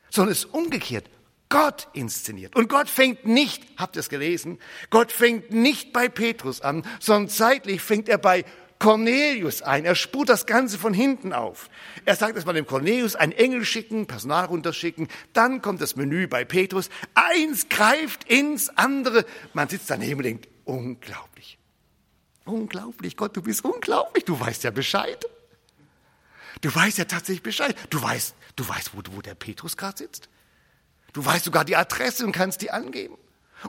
Sondern 0.09 0.31
es 0.31 0.39
ist 0.39 0.53
umgekehrt. 0.53 1.05
Gott 1.49 1.87
inszeniert. 1.93 2.55
Und 2.55 2.67
Gott 2.67 2.89
fängt 2.89 3.25
nicht, 3.25 3.63
habt 3.77 3.95
ihr 3.95 4.01
es 4.01 4.09
gelesen, 4.09 4.59
Gott 4.89 5.11
fängt 5.11 5.51
nicht 5.51 5.93
bei 5.93 6.09
Petrus 6.09 6.61
an, 6.61 6.83
sondern 6.99 7.29
zeitlich 7.29 7.81
fängt 7.81 8.09
er 8.09 8.17
bei 8.17 8.43
Cornelius 8.79 9.61
ein. 9.61 9.85
Er 9.85 9.95
spurt 9.95 10.29
das 10.29 10.45
Ganze 10.45 10.77
von 10.77 10.93
hinten 10.93 11.33
auf. 11.33 11.69
Er 12.05 12.15
sagt 12.15 12.35
erstmal 12.35 12.55
dem 12.55 12.67
Cornelius 12.67 13.15
einen 13.15 13.31
Engel 13.31 13.65
schicken, 13.65 14.05
Personal 14.05 14.45
runterschicken. 14.45 15.07
Dann 15.33 15.61
kommt 15.61 15.81
das 15.81 15.95
Menü 15.95 16.27
bei 16.27 16.45
Petrus. 16.45 16.89
Eins 17.15 17.69
greift 17.69 18.25
ins 18.25 18.69
andere. 18.77 19.25
Man 19.53 19.67
sitzt 19.67 19.89
daneben 19.89 20.19
und 20.19 20.23
denkt, 20.23 20.47
unglaublich. 20.65 21.57
Unglaublich. 22.45 23.17
Gott, 23.17 23.35
du 23.35 23.41
bist 23.41 23.65
unglaublich. 23.65 24.25
Du 24.25 24.39
weißt 24.39 24.63
ja 24.63 24.71
Bescheid. 24.71 25.25
Du 26.61 26.73
weißt 26.73 26.97
ja 26.97 27.05
tatsächlich 27.05 27.43
Bescheid. 27.43 27.75
Du 27.89 28.01
weißt, 28.01 28.35
du 28.55 28.67
weißt, 28.67 28.91
wo, 28.93 29.01
wo 29.15 29.21
der 29.21 29.35
Petrus 29.35 29.75
gerade 29.75 29.97
sitzt. 29.97 30.29
Du 31.17 31.25
weißt 31.25 31.45
sogar 31.45 31.65
die 31.65 31.75
Adresse 31.75 32.23
und 32.23 32.31
kannst 32.31 32.61
die 32.61 32.69
angeben. 32.69 33.17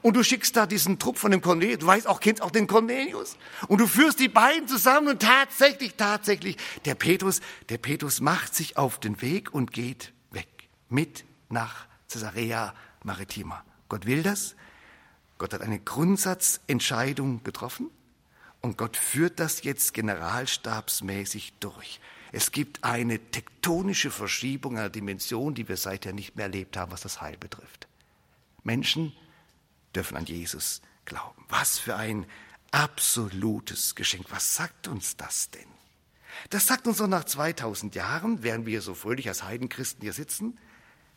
Und 0.02 0.18
du 0.18 0.22
schickst 0.22 0.54
da 0.54 0.66
diesen 0.66 0.98
Trupp 0.98 1.16
von 1.16 1.30
dem 1.30 1.40
Cornelius, 1.40 1.78
du 1.78 1.86
weißt 1.86 2.06
auch, 2.06 2.20
kennst 2.20 2.42
auch 2.42 2.50
den 2.50 2.66
Cornelius. 2.66 3.38
Und 3.68 3.78
du 3.78 3.86
führst 3.86 4.20
die 4.20 4.28
beiden 4.28 4.68
zusammen 4.68 5.08
und 5.08 5.22
tatsächlich, 5.22 5.94
tatsächlich, 5.94 6.58
der 6.84 6.94
Petrus, 6.94 7.40
der 7.70 7.78
Petrus 7.78 8.20
macht 8.20 8.54
sich 8.54 8.76
auf 8.76 9.00
den 9.00 9.22
Weg 9.22 9.54
und 9.54 9.72
geht 9.72 10.12
weg. 10.30 10.68
Mit 10.90 11.24
nach 11.48 11.86
Caesarea 12.12 12.74
Maritima. 13.02 13.64
Gott 13.88 14.04
will 14.04 14.22
das. 14.22 14.54
Gott 15.38 15.54
hat 15.54 15.62
eine 15.62 15.78
Grundsatzentscheidung 15.78 17.44
getroffen. 17.44 17.90
Und 18.60 18.76
Gott 18.76 18.98
führt 18.98 19.40
das 19.40 19.62
jetzt 19.62 19.94
generalstabsmäßig 19.94 21.54
durch. 21.60 21.98
Es 22.32 22.52
gibt 22.52 22.84
eine 22.84 23.18
tektonische 23.18 24.10
Verschiebung 24.10 24.76
einer 24.76 24.90
Dimension, 24.90 25.54
die 25.54 25.68
wir 25.68 25.76
seither 25.76 26.12
nicht 26.12 26.36
mehr 26.36 26.46
erlebt 26.46 26.76
haben, 26.76 26.92
was 26.92 27.00
das 27.00 27.20
Heil 27.20 27.36
betrifft. 27.36 27.88
Menschen 28.62 29.12
dürfen 29.94 30.16
an 30.16 30.26
Jesus 30.26 30.82
glauben. 31.04 31.44
Was 31.48 31.78
für 31.78 31.96
ein 31.96 32.26
absolutes 32.70 33.94
Geschenk. 33.94 34.26
Was 34.30 34.56
sagt 34.56 34.88
uns 34.88 35.16
das 35.16 35.50
denn? 35.50 35.68
Das 36.50 36.66
sagt 36.66 36.86
uns 36.86 36.98
doch 36.98 37.06
nach 37.06 37.24
2000 37.24 37.94
Jahren, 37.94 38.42
während 38.42 38.66
wir 38.66 38.82
so 38.82 38.94
fröhlich 38.94 39.28
als 39.28 39.42
Heidenchristen 39.42 40.02
hier 40.02 40.12
sitzen, 40.12 40.58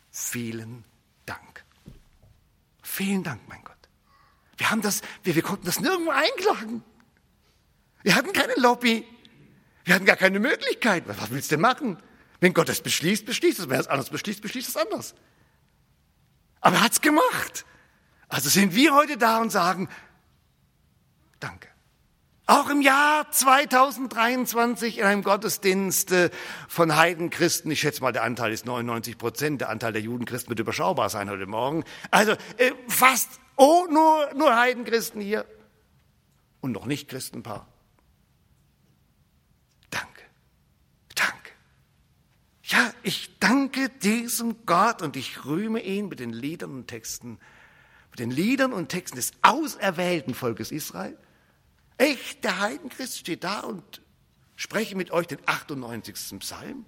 vielen 0.10 0.84
Dank. 1.26 1.64
Vielen 2.82 3.24
Dank, 3.24 3.42
mein 3.48 3.64
Gott. 3.64 3.76
Wir 4.58 4.72
haben 4.72 4.82
das, 4.82 5.02
wir, 5.24 5.36
wir 5.36 5.42
konnten 5.44 5.66
das 5.66 5.80
nirgendwo 5.80 6.12
einklagen. 6.12 6.84
Wir 8.04 8.16
hatten 8.16 8.34
keine 8.34 8.56
Lobby. 8.56 9.06
Wir 9.84 9.96
hatten 9.96 10.06
gar 10.06 10.16
keine 10.16 10.40
Möglichkeit. 10.40 11.04
Was 11.08 11.32
willst 11.32 11.52
du 11.52 11.56
denn 11.56 11.62
machen? 11.62 11.98
Wenn 12.40 12.54
Gott 12.54 12.70
das 12.70 12.82
beschließt, 12.82 13.26
beschließt 13.26 13.60
es. 13.60 13.70
Wenn 13.70 13.78
er 13.78 13.82
es 13.82 13.88
anders 13.88 14.10
beschließt, 14.10 14.42
beschließt 14.42 14.70
es 14.70 14.78
anders. 14.78 15.16
Aber 16.60 16.78
er 16.78 16.84
hat 16.84 16.92
es 16.94 17.02
gemacht. 17.02 17.66
Also 18.28 18.50
sind 18.50 18.76
wir 18.76 18.94
heute 18.94 19.18
da 19.18 19.40
und 19.40 19.52
sagen, 19.52 19.90
danke. 21.40 21.68
Auch 22.48 22.70
im 22.70 22.82
Jahr 22.82 23.32
2023 23.32 24.98
in 24.98 25.06
einem 25.06 25.24
Gottesdienst 25.24 26.14
von 26.68 26.96
Heidenchristen, 26.96 27.72
ich 27.72 27.80
schätze 27.80 28.02
mal, 28.02 28.12
der 28.12 28.24
Anteil 28.24 28.52
ist 28.52 28.66
99 28.66 29.18
Prozent, 29.18 29.62
der 29.62 29.70
Anteil 29.70 29.94
der 29.94 30.02
Judenchristen 30.02 30.50
wird 30.50 30.60
überschaubar 30.60 31.10
sein 31.10 31.30
heute 31.30 31.46
Morgen. 31.46 31.84
Also 32.10 32.34
äh, 32.58 32.72
fast, 32.88 33.40
oh, 33.56 33.86
nur, 33.90 34.34
nur 34.36 34.56
Heidenchristen 34.56 35.22
hier 35.22 35.46
und 36.60 36.72
noch 36.72 36.86
nicht 36.86 37.08
Christenpaar. 37.08 37.68
Ja, 42.72 42.91
ich 43.04 43.38
danke 43.40 43.90
diesem 43.90 44.66
Gott 44.66 45.02
und 45.02 45.16
ich 45.16 45.46
rühme 45.46 45.82
ihn 45.82 46.08
mit 46.08 46.20
den 46.20 46.32
Liedern 46.32 46.72
und 46.72 46.88
Texten, 46.88 47.40
mit 48.12 48.20
den 48.20 48.32
Liedern 48.32 48.74
und 48.74 48.90
Texten 48.90 49.18
des 49.18 49.32
auserwählten 49.42 50.34
Volkes 50.34 50.72
Israel. 50.72 51.18
Ich, 51.98 52.42
der 52.42 52.60
Heidenchrist, 52.60 53.20
stehe 53.20 53.38
da 53.38 53.62
und 53.62 54.02
spreche 54.56 54.96
mit 54.96 55.12
euch 55.12 55.28
den 55.28 55.40
98. 55.46 56.40
Psalm, 56.40 56.86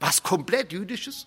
was 0.00 0.22
komplett 0.22 0.72
jüdisches. 0.72 1.26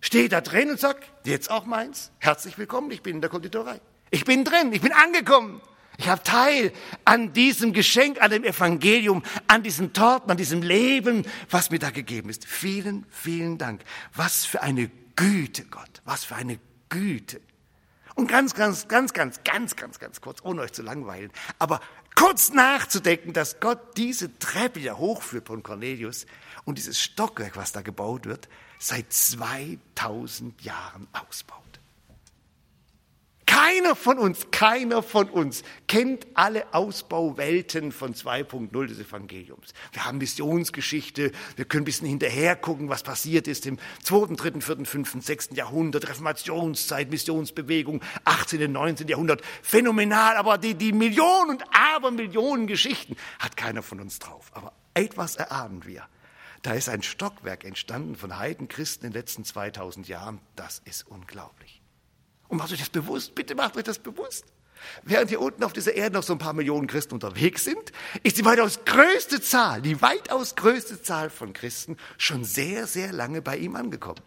Stehe 0.00 0.28
da 0.28 0.40
drin 0.40 0.70
und 0.70 0.78
sag, 0.78 1.02
jetzt 1.24 1.50
auch 1.50 1.64
meins, 1.64 2.12
herzlich 2.18 2.58
willkommen, 2.58 2.90
ich 2.90 3.02
bin 3.02 3.16
in 3.16 3.20
der 3.22 3.30
Konditorei. 3.30 3.80
Ich 4.10 4.24
bin 4.24 4.44
drin, 4.44 4.72
ich 4.72 4.82
bin 4.82 4.92
angekommen. 4.92 5.60
Ich 5.96 6.08
habe 6.08 6.22
Teil 6.22 6.72
an 7.04 7.32
diesem 7.32 7.72
Geschenk, 7.72 8.20
an 8.20 8.30
dem 8.30 8.44
Evangelium, 8.44 9.22
an 9.46 9.62
diesen 9.62 9.92
Torten, 9.92 10.30
an 10.30 10.36
diesem 10.36 10.62
Leben, 10.62 11.24
was 11.50 11.70
mir 11.70 11.78
da 11.78 11.90
gegeben 11.90 12.30
ist. 12.30 12.44
Vielen, 12.46 13.06
vielen 13.10 13.58
Dank. 13.58 13.82
Was 14.14 14.44
für 14.44 14.62
eine 14.62 14.90
Güte, 15.16 15.64
Gott. 15.66 16.02
Was 16.04 16.24
für 16.24 16.34
eine 16.34 16.58
Güte. 16.88 17.40
Und 18.14 18.28
ganz, 18.28 18.54
ganz, 18.54 18.88
ganz, 18.88 19.12
ganz, 19.12 19.42
ganz, 19.44 19.76
ganz, 19.76 19.98
ganz 19.98 20.20
kurz, 20.20 20.40
ohne 20.42 20.62
euch 20.62 20.72
zu 20.72 20.82
langweilen, 20.82 21.32
aber 21.58 21.80
kurz 22.14 22.52
nachzudenken, 22.52 23.32
dass 23.32 23.58
Gott 23.58 23.96
diese 23.96 24.38
Treppe 24.38 24.78
ja 24.78 24.96
hochführt 24.96 25.48
von 25.48 25.64
Cornelius 25.64 26.26
und 26.64 26.78
dieses 26.78 27.00
Stockwerk, 27.00 27.56
was 27.56 27.72
da 27.72 27.82
gebaut 27.82 28.26
wird, 28.26 28.48
seit 28.78 29.12
2000 29.12 30.62
Jahren 30.62 31.08
ausbaut. 31.12 31.63
Keiner 33.54 33.94
von 33.94 34.18
uns, 34.18 34.50
keiner 34.50 35.00
von 35.00 35.30
uns 35.30 35.62
kennt 35.86 36.26
alle 36.34 36.74
Ausbauwelten 36.74 37.92
von 37.92 38.12
2.0 38.12 38.86
des 38.88 38.98
Evangeliums. 38.98 39.72
Wir 39.92 40.04
haben 40.04 40.18
Missionsgeschichte, 40.18 41.30
wir 41.54 41.64
können 41.64 41.82
ein 41.82 41.84
bisschen 41.84 42.08
hinterher 42.08 42.56
gucken, 42.56 42.88
was 42.88 43.04
passiert 43.04 43.46
ist 43.46 43.64
im 43.66 43.78
2., 44.02 44.34
3., 44.34 44.60
4., 44.60 44.84
5., 44.84 45.24
6. 45.24 45.50
Jahrhundert, 45.52 46.08
Reformationszeit, 46.08 47.10
Missionsbewegung, 47.10 48.00
18., 48.24 48.72
19. 48.72 49.06
Jahrhundert. 49.06 49.40
Phänomenal, 49.62 50.34
aber 50.36 50.58
die, 50.58 50.74
die 50.74 50.92
Millionen 50.92 51.50
und 51.50 51.64
Abermillionen 51.70 52.66
Geschichten 52.66 53.14
hat 53.38 53.56
keiner 53.56 53.84
von 53.84 54.00
uns 54.00 54.18
drauf. 54.18 54.50
Aber 54.54 54.72
etwas 54.94 55.36
erahnen 55.36 55.86
wir. 55.86 56.08
Da 56.62 56.72
ist 56.72 56.88
ein 56.88 57.04
Stockwerk 57.04 57.62
entstanden 57.62 58.16
von 58.16 58.36
Heidenchristen 58.36 59.06
in 59.06 59.12
den 59.12 59.20
letzten 59.20 59.44
2000 59.44 60.08
Jahren. 60.08 60.40
Das 60.56 60.82
ist 60.84 61.06
unglaublich. 61.06 61.63
Und 62.48 62.58
macht 62.58 62.72
euch 62.72 62.78
das 62.78 62.90
bewusst, 62.90 63.34
bitte 63.34 63.54
macht 63.54 63.76
euch 63.76 63.84
das 63.84 63.98
bewusst. 63.98 64.44
Während 65.02 65.30
hier 65.30 65.40
unten 65.40 65.64
auf 65.64 65.72
dieser 65.72 65.94
Erde 65.94 66.16
noch 66.16 66.22
so 66.22 66.34
ein 66.34 66.38
paar 66.38 66.52
Millionen 66.52 66.86
Christen 66.86 67.14
unterwegs 67.14 67.64
sind, 67.64 67.92
ist 68.22 68.36
die 68.38 68.44
weitaus 68.44 68.84
größte 68.84 69.40
Zahl, 69.40 69.82
die 69.82 70.02
weitaus 70.02 70.56
größte 70.56 71.00
Zahl 71.02 71.30
von 71.30 71.52
Christen 71.52 71.96
schon 72.18 72.44
sehr, 72.44 72.86
sehr 72.86 73.12
lange 73.12 73.42
bei 73.42 73.56
ihm 73.56 73.76
angekommen. 73.76 74.20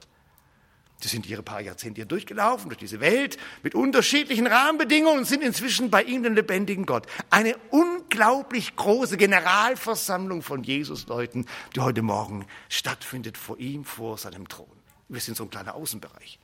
Sie 0.99 1.09
sind 1.09 1.27
ihre 1.27 1.43
paar 1.43 1.61
Jahrzehnte 1.61 1.99
hier 1.99 2.07
durchgelaufen, 2.07 2.69
durch 2.69 2.79
diese 2.79 2.99
Welt, 2.99 3.37
mit 3.61 3.75
unterschiedlichen 3.75 4.47
Rahmenbedingungen 4.47 5.19
und 5.19 5.25
sind 5.25 5.43
inzwischen 5.43 5.91
bei 5.91 6.01
ihm, 6.01 6.23
den 6.23 6.33
lebendigen 6.33 6.87
Gott. 6.87 7.05
Eine 7.29 7.55
unglaublich 7.69 8.75
große 8.75 9.15
Generalversammlung 9.15 10.41
von 10.41 10.63
Jesus-Leuten, 10.63 11.45
die 11.75 11.81
heute 11.81 12.01
Morgen 12.01 12.47
stattfindet 12.67 13.37
vor 13.37 13.59
ihm, 13.59 13.85
vor 13.85 14.17
seinem 14.17 14.47
Thron. 14.47 14.65
Wir 15.07 15.21
sind 15.21 15.37
so 15.37 15.43
ein 15.43 15.51
kleiner 15.51 15.75
Außenbereich. 15.75 16.39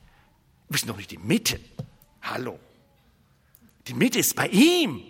Wir 0.68 0.78
sind 0.78 0.88
doch 0.88 0.96
nicht 0.96 1.10
die 1.10 1.18
Mitte. 1.18 1.60
Hallo. 2.22 2.58
Die 3.86 3.94
Mitte 3.94 4.18
ist 4.18 4.34
bei 4.34 4.48
ihm. 4.48 5.02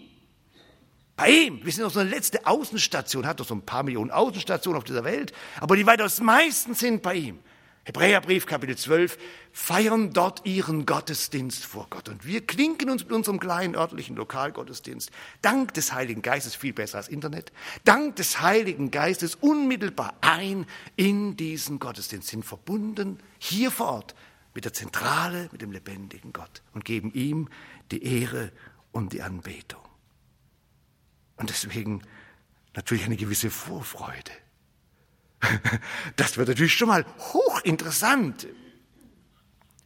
Bei 1.17 1.31
ihm. 1.31 1.65
Wir 1.65 1.73
sind 1.73 1.85
doch 1.85 1.93
so 1.93 2.01
eine 2.01 2.11
letzte 2.11 2.47
Außenstation, 2.47 3.27
hat 3.27 3.41
doch 3.41 3.47
so 3.47 3.55
ein 3.55 3.63
paar 3.63 3.85
Millionen 3.85 4.11
Außenstationen 4.11 4.79
auf 4.79 4.85
dieser 4.85 5.05
Welt, 5.05 5.33
aber 5.61 5.77
die 5.77 5.87
weitaus 5.87 6.21
meisten 6.21 6.75
sind 6.75 7.03
bei 7.03 7.15
ihm. 7.15 7.39
Hebräerbrief, 7.87 8.47
Kapitel 8.47 8.77
12, 8.77 9.19
feiern 9.53 10.11
dort 10.15 10.47
ihren 10.47 10.87
Gottesdienst 10.87 11.67
vor 11.67 11.87
Gott. 11.91 12.09
Und 12.09 12.25
wir 12.25 12.41
klinken 12.41 12.89
uns 12.89 13.05
mit 13.05 13.13
unserem 13.13 13.39
kleinen 13.39 13.75
örtlichen 13.75 14.17
Lokalgottesdienst, 14.17 15.11
dank 15.43 15.75
des 15.75 15.93
Heiligen 15.93 16.23
Geistes, 16.23 16.55
viel 16.55 16.73
besser 16.73 16.97
als 16.97 17.09
Internet, 17.09 17.53
dank 17.85 18.17
des 18.17 18.41
Heiligen 18.41 18.91
Geistes 18.91 19.35
unmittelbar 19.35 20.15
ein 20.23 20.65
in 20.97 21.37
diesen 21.37 21.79
Gottesdienst, 21.79 22.29
sind 22.29 22.45
verbunden 22.45 23.19
hier 23.39 23.71
vor 23.71 23.89
Ort 23.89 24.15
mit 24.55 24.65
der 24.65 24.73
Zentrale, 24.73 25.49
mit 25.53 25.61
dem 25.61 25.73
lebendigen 25.73 26.33
Gott 26.33 26.63
und 26.73 26.85
geben 26.85 27.13
ihm 27.13 27.49
die 27.91 28.03
Ehre 28.05 28.53
und 28.93 29.13
die 29.13 29.23
Anbetung. 29.23 29.83
Und 31.37 31.51
deswegen 31.51 32.03
natürlich 32.75 33.05
eine 33.05 33.17
gewisse 33.17 33.51
Vorfreude. 33.51 34.33
Das 36.17 36.37
wird 36.37 36.49
natürlich 36.49 36.75
schon 36.75 36.89
mal 36.89 37.05
hochinteressant, 37.19 38.47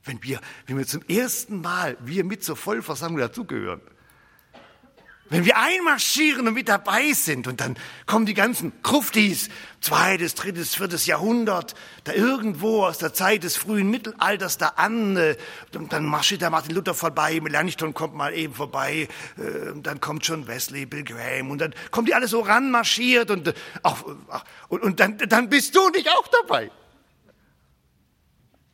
wenn 0.04 0.22
wir, 0.22 0.40
wenn 0.66 0.78
wir 0.78 0.86
zum 0.86 1.02
ersten 1.08 1.60
Mal, 1.60 1.96
wir 2.00 2.24
mit 2.24 2.44
zur 2.44 2.56
Vollversammlung 2.56 3.18
dazugehören. 3.18 3.80
Wenn 5.30 5.44
wir 5.44 5.58
einmarschieren 5.58 6.48
und 6.48 6.54
mit 6.54 6.68
dabei 6.68 7.12
sind 7.12 7.46
und 7.46 7.60
dann 7.60 7.76
kommen 8.06 8.24
die 8.24 8.34
ganzen 8.34 8.72
Kruftis, 8.82 9.50
zweites, 9.80 10.34
drittes, 10.34 10.74
viertes 10.74 11.04
Jahrhundert, 11.04 11.74
da 12.04 12.12
irgendwo 12.14 12.86
aus 12.86 12.96
der 12.96 13.12
Zeit 13.12 13.42
des 13.42 13.56
frühen 13.56 13.90
Mittelalters 13.90 14.56
da 14.56 14.68
an, 14.68 15.16
äh, 15.16 15.36
und 15.74 15.92
dann 15.92 16.06
marschiert 16.06 16.40
der 16.40 16.48
Martin 16.48 16.74
Luther 16.74 16.94
vorbei, 16.94 17.40
Melanchthon 17.40 17.92
kommt 17.92 18.14
mal 18.14 18.32
eben 18.32 18.54
vorbei, 18.54 19.08
äh, 19.36 19.70
und 19.70 19.86
dann 19.86 20.00
kommt 20.00 20.24
schon 20.24 20.46
Wesley, 20.46 20.86
Bill 20.86 21.04
Graham, 21.04 21.50
und 21.50 21.58
dann 21.58 21.74
kommen 21.90 22.06
die 22.06 22.14
alle 22.14 22.26
so 22.26 22.40
ranmarschiert 22.40 23.30
und, 23.30 23.52
auch, 23.82 24.04
und, 24.68 24.82
und 24.82 24.98
dann, 24.98 25.18
dann 25.18 25.50
bist 25.50 25.76
du 25.76 25.90
nicht 25.90 26.08
auch 26.08 26.28
dabei. 26.28 26.70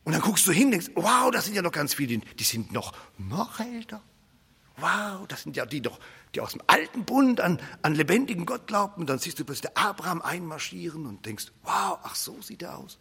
Und 0.05 0.13
dann 0.13 0.21
guckst 0.21 0.47
du 0.47 0.51
hin, 0.51 0.71
denkst, 0.71 0.91
wow, 0.95 1.31
das 1.31 1.45
sind 1.45 1.55
ja 1.55 1.61
noch 1.61 1.71
ganz 1.71 1.95
viele, 1.95 2.19
die 2.19 2.43
sind 2.43 2.71
noch, 2.71 2.93
noch 3.17 3.59
älter. 3.59 4.01
Wow, 4.77 5.25
das 5.27 5.43
sind 5.43 5.55
ja 5.55 5.65
die 5.65 5.81
doch, 5.81 5.99
die 6.35 6.41
aus 6.41 6.51
dem 6.51 6.61
alten 6.67 7.05
Bund 7.05 7.39
an, 7.41 7.59
an 7.81 7.95
lebendigen 7.95 8.45
Gott 8.45 8.67
glaubten. 8.67 9.01
Und 9.01 9.09
dann 9.09 9.19
siehst 9.19 9.39
du 9.39 9.45
plötzlich 9.45 9.75
Abraham 9.77 10.21
einmarschieren 10.21 11.05
und 11.05 11.25
denkst, 11.25 11.51
wow, 11.63 11.99
ach 12.03 12.15
so 12.15 12.41
sieht 12.41 12.61
er 12.61 12.77
aus. 12.77 12.99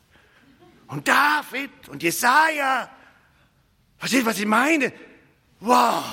Und 0.87 1.09
David 1.09 1.89
und 1.89 2.03
Jesaja. 2.03 2.89
Versteht, 3.99 4.27
was 4.27 4.39
ich 4.39 4.47
meine? 4.47 4.93
Wow, 5.61 6.05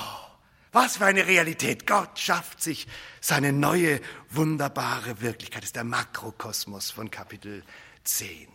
was 0.72 0.96
für 0.96 1.06
eine 1.06 1.26
Realität. 1.26 1.86
Gott 1.86 2.18
schafft 2.18 2.62
sich 2.62 2.86
seine 3.20 3.52
neue, 3.52 4.00
wunderbare 4.30 5.20
Wirklichkeit. 5.20 5.62
Das 5.62 5.68
ist 5.68 5.76
der 5.76 5.84
Makrokosmos 5.84 6.90
von 6.90 7.10
Kapitel 7.10 7.62
10. 8.04 8.48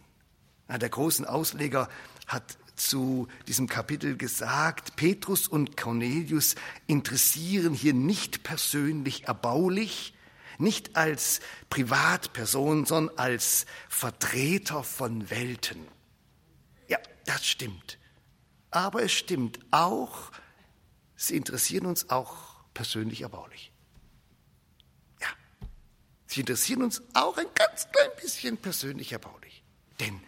Der 0.69 0.89
großen 0.89 1.25
Ausleger 1.25 1.87
hat 2.25 2.57
zu 2.77 3.27
diesem 3.47 3.67
Kapitel 3.67 4.15
gesagt, 4.15 4.95
Petrus 4.95 5.47
und 5.47 5.75
Cornelius 5.75 6.55
interessieren 6.85 7.73
hier 7.73 7.93
nicht 7.93 8.43
persönlich 8.43 9.25
erbaulich, 9.25 10.13
nicht 10.59 10.95
als 10.95 11.39
Privatperson, 11.69 12.85
sondern 12.85 13.17
als 13.17 13.65
Vertreter 13.89 14.83
von 14.83 15.29
Welten. 15.29 15.87
Ja, 16.87 16.99
das 17.25 17.45
stimmt. 17.45 17.97
Aber 18.71 19.03
es 19.03 19.11
stimmt 19.11 19.59
auch, 19.71 20.31
sie 21.15 21.35
interessieren 21.35 21.85
uns 21.85 22.09
auch 22.09 22.63
persönlich 22.73 23.21
erbaulich. 23.21 23.71
Ja, 25.19 25.27
sie 26.27 26.41
interessieren 26.41 26.83
uns 26.83 27.01
auch 27.13 27.37
ein 27.37 27.47
ganz 27.55 27.87
klein 27.91 28.09
bisschen 28.21 28.57
persönlich 28.57 29.11
erbaulich. 29.13 29.63
Denn 29.99 30.21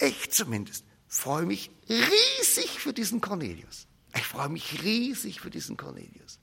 ich 0.00 0.30
zumindest 0.30 0.85
freue 1.08 1.46
mich 1.46 1.70
riesig 1.88 2.70
für 2.80 2.92
diesen 2.92 3.20
Cornelius. 3.20 3.86
Ich 4.14 4.24
freue 4.24 4.48
mich 4.48 4.82
riesig 4.82 5.40
für 5.40 5.50
diesen 5.50 5.76
Cornelius. 5.76 6.38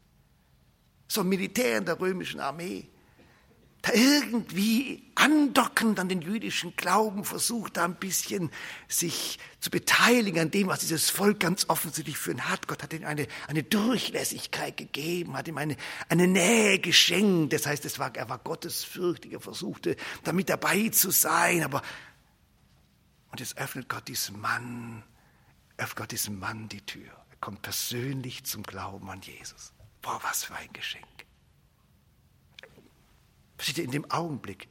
So 1.08 1.22
ein 1.22 1.30
Militär 1.30 1.78
in 1.78 1.86
der 1.86 2.00
römischen 2.00 2.40
Armee, 2.40 2.90
da 3.84 3.92
irgendwie 3.94 5.12
andockend 5.16 6.00
an 6.00 6.08
den 6.08 6.22
jüdischen 6.22 6.74
Glauben 6.78 7.26
versucht, 7.26 7.76
da 7.76 7.84
ein 7.84 7.96
bisschen 7.96 8.50
sich 8.88 9.40
zu 9.60 9.70
beteiligen 9.70 10.40
an 10.40 10.52
dem, 10.52 10.68
was 10.68 10.80
dieses 10.80 11.10
Volk 11.10 11.42
ganz 11.42 11.66
offensichtlich 11.68 12.18
für 12.18 12.32
ihn 12.32 12.50
hat. 12.50 12.70
Gott 12.70 12.82
hat 12.82 12.94
ihm 12.94 13.04
eine, 13.04 13.28
eine 13.48 13.62
Durchlässigkeit 13.62 14.78
gegeben, 14.78 15.36
hat 15.36 15.50
ihm 15.50 15.58
eine, 15.58 15.76
eine 16.08 16.28
Nähe 16.28 16.80
geschenkt. 16.80 17.52
Das 17.52 17.66
heißt, 17.66 17.84
es 17.84 18.00
war, 18.00 18.16
er 18.16 18.30
war 18.30 18.40
gottesfürchtig, 18.40 19.34
er 19.34 19.42
versuchte 19.42 19.98
damit 20.24 20.48
dabei 20.48 20.88
zu 20.88 21.12
sein, 21.12 21.62
aber 21.64 21.82
und 23.34 23.40
jetzt 23.40 23.58
öffnet 23.58 23.90
Gott 23.90 24.08
diesem 24.08 24.40
Mann, 24.42 25.02
öffnet 25.78 25.96
Gott 25.96 26.12
diesem 26.12 26.38
Mann 26.38 26.70
die 26.70 26.86
Tür. 26.86 27.10
Er 27.32 27.38
kommt 27.42 27.64
persönlich 27.64 28.44
zum 28.44 28.62
Glauben 28.62 29.10
an 29.10 29.22
Jesus. 29.22 29.74
Boah, 30.04 30.20
was 30.22 30.44
für 30.44 30.54
ein 30.54 30.72
Geschenk. 30.72 31.04
Versteht 33.58 33.80
ihr, 33.80 33.86
in 33.86 33.90
dem 33.90 34.12
Augenblick, 34.12 34.68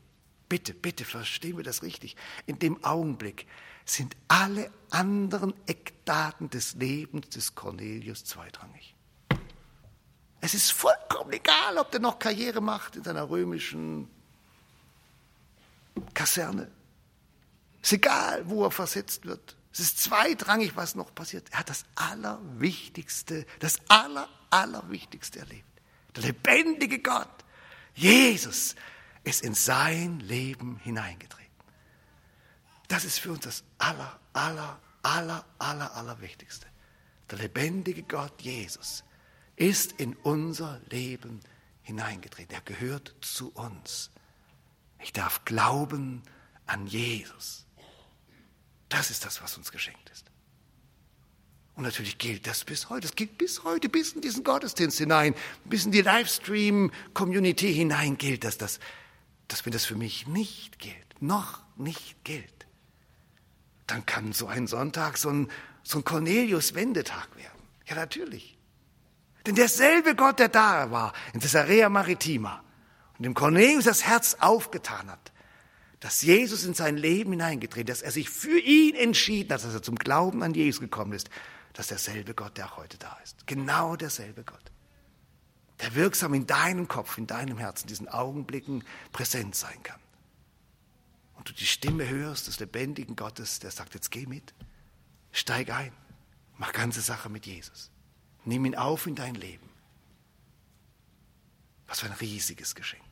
bitte, 0.48 0.74
bitte 0.74 1.04
verstehen 1.04 1.56
wir 1.56 1.64
das 1.64 1.82
richtig, 1.82 2.14
in 2.46 2.60
dem 2.60 2.84
Augenblick 2.84 3.48
sind 3.84 4.14
alle 4.28 4.70
anderen 4.90 5.54
Eckdaten 5.66 6.48
des 6.48 6.74
Lebens 6.74 7.30
des 7.30 7.56
Cornelius 7.56 8.22
zweitrangig. 8.24 8.94
Es 10.40 10.54
ist 10.54 10.70
vollkommen 10.70 11.32
egal, 11.32 11.78
ob 11.78 11.90
der 11.90 11.98
noch 11.98 12.20
Karriere 12.20 12.60
macht 12.60 12.94
in 12.94 13.02
seiner 13.02 13.28
römischen 13.28 14.08
Kaserne. 16.14 16.70
Ist 17.82 17.92
egal, 17.92 18.48
wo 18.48 18.64
er 18.64 18.70
versetzt 18.70 19.26
wird. 19.26 19.56
Es 19.72 19.80
ist 19.80 20.00
zweitrangig, 20.00 20.76
was 20.76 20.94
noch 20.94 21.14
passiert. 21.14 21.48
Er 21.50 21.60
hat 21.60 21.70
das 21.70 21.84
Allerwichtigste, 21.94 23.46
das 23.58 23.80
Aller, 23.88 24.28
Allerwichtigste 24.50 25.40
erlebt. 25.40 25.66
Der 26.14 26.24
lebendige 26.24 26.98
Gott, 27.00 27.28
Jesus, 27.94 28.76
ist 29.24 29.42
in 29.42 29.54
sein 29.54 30.20
Leben 30.20 30.76
hineingetreten. 30.76 31.42
Das 32.88 33.04
ist 33.04 33.18
für 33.18 33.32
uns 33.32 33.44
das 33.44 33.64
Aller, 33.78 34.20
Aller, 34.34 34.78
Aller, 35.02 35.44
Aller, 35.58 35.96
Allerwichtigste. 35.96 36.66
Der 37.30 37.38
lebendige 37.38 38.02
Gott, 38.02 38.42
Jesus, 38.42 39.04
ist 39.56 39.92
in 39.92 40.14
unser 40.16 40.80
Leben 40.90 41.40
hineingetreten. 41.82 42.54
Er 42.54 42.60
gehört 42.60 43.14
zu 43.22 43.50
uns. 43.52 44.10
Ich 45.00 45.12
darf 45.12 45.44
glauben 45.46 46.22
an 46.66 46.86
Jesus. 46.86 47.61
Das 48.92 49.10
ist 49.10 49.24
das, 49.24 49.42
was 49.42 49.56
uns 49.56 49.72
geschenkt 49.72 50.10
ist. 50.10 50.26
Und 51.74 51.84
natürlich 51.84 52.18
gilt 52.18 52.46
das 52.46 52.62
bis 52.64 52.90
heute. 52.90 53.06
Es 53.06 53.14
gilt 53.14 53.38
bis 53.38 53.64
heute, 53.64 53.88
bis 53.88 54.12
in 54.12 54.20
diesen 54.20 54.44
Gottesdienst 54.44 54.98
hinein, 54.98 55.34
bis 55.64 55.86
in 55.86 55.92
die 55.92 56.02
Livestream-Community 56.02 57.72
hinein 57.72 58.18
gilt 58.18 58.44
das, 58.44 58.58
dass, 58.58 58.80
dass 59.48 59.64
wenn 59.64 59.72
das 59.72 59.86
für 59.86 59.94
mich 59.94 60.26
nicht 60.26 60.78
gilt, 60.78 61.22
noch 61.22 61.62
nicht 61.76 62.22
gilt, 62.22 62.66
dann 63.86 64.04
kann 64.04 64.34
so 64.34 64.46
ein 64.46 64.66
Sonntag 64.66 65.16
so 65.16 65.30
ein, 65.30 65.50
so 65.82 65.98
ein 65.98 66.04
Cornelius-Wendetag 66.04 67.34
werden. 67.36 67.62
Ja, 67.86 67.94
natürlich. 67.94 68.58
Denn 69.46 69.54
derselbe 69.54 70.14
Gott, 70.14 70.38
der 70.38 70.50
da 70.50 70.90
war, 70.90 71.14
in 71.32 71.40
Caesarea 71.40 71.88
Maritima, 71.88 72.62
und 73.16 73.22
dem 73.22 73.34
Cornelius 73.34 73.84
das 73.84 74.04
Herz 74.04 74.36
aufgetan 74.38 75.10
hat, 75.10 75.31
dass 76.02 76.20
Jesus 76.22 76.64
in 76.64 76.74
sein 76.74 76.96
Leben 76.96 77.30
hineingetreten, 77.30 77.86
dass 77.86 78.02
er 78.02 78.10
sich 78.10 78.28
für 78.28 78.58
ihn 78.58 78.96
entschieden 78.96 79.52
hat, 79.52 79.62
dass 79.62 79.72
er 79.72 79.84
zum 79.84 79.94
Glauben 79.94 80.42
an 80.42 80.52
Jesus 80.52 80.80
gekommen 80.80 81.12
ist, 81.12 81.30
dass 81.74 81.86
derselbe 81.86 82.34
Gott, 82.34 82.56
der 82.58 82.66
auch 82.66 82.76
heute 82.76 82.98
da 82.98 83.16
ist. 83.22 83.46
Genau 83.46 83.94
derselbe 83.94 84.42
Gott. 84.42 84.72
Der 85.80 85.94
wirksam 85.94 86.34
in 86.34 86.44
deinem 86.48 86.88
Kopf, 86.88 87.18
in 87.18 87.28
deinem 87.28 87.56
Herzen, 87.56 87.86
diesen 87.86 88.08
Augenblicken 88.08 88.82
präsent 89.12 89.54
sein 89.54 89.80
kann. 89.84 90.00
Und 91.36 91.48
du 91.48 91.52
die 91.52 91.66
Stimme 91.66 92.08
hörst 92.08 92.48
des 92.48 92.58
lebendigen 92.58 93.14
Gottes, 93.14 93.60
der 93.60 93.70
sagt, 93.70 93.94
jetzt 93.94 94.10
geh 94.10 94.26
mit, 94.26 94.54
steig 95.30 95.70
ein, 95.70 95.92
mach 96.58 96.72
ganze 96.72 97.00
Sache 97.00 97.28
mit 97.28 97.46
Jesus. 97.46 97.92
Nimm 98.44 98.64
ihn 98.64 98.74
auf 98.74 99.06
in 99.06 99.14
dein 99.14 99.36
Leben. 99.36 99.68
Was 101.86 102.00
für 102.00 102.06
ein 102.06 102.12
riesiges 102.14 102.74
Geschenk. 102.74 103.04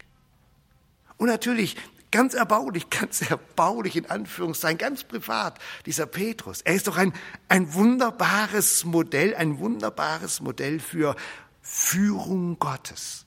Und 1.19 1.29
natürlich 1.29 1.77
ganz 2.11 2.35
erbaulich, 2.35 2.91
ganz 2.91 3.23
erbaulich 3.23 3.97
in 3.97 4.07
Anführungszeichen, 4.07 4.79
ganz 4.79 5.05
privat, 5.05 5.59
dieser 5.87 6.07
Petrus. 6.07 6.63
Er 6.63 6.75
ist 6.75 6.87
doch 6.87 6.97
ein, 6.97 7.13
ein 7.49 7.73
wunderbares 7.75 8.85
Modell, 8.85 9.35
ein 9.35 9.59
wunderbares 9.59 10.41
Modell 10.41 10.81
für 10.81 11.17
Führung 11.61 12.59
Gottes. 12.59 13.27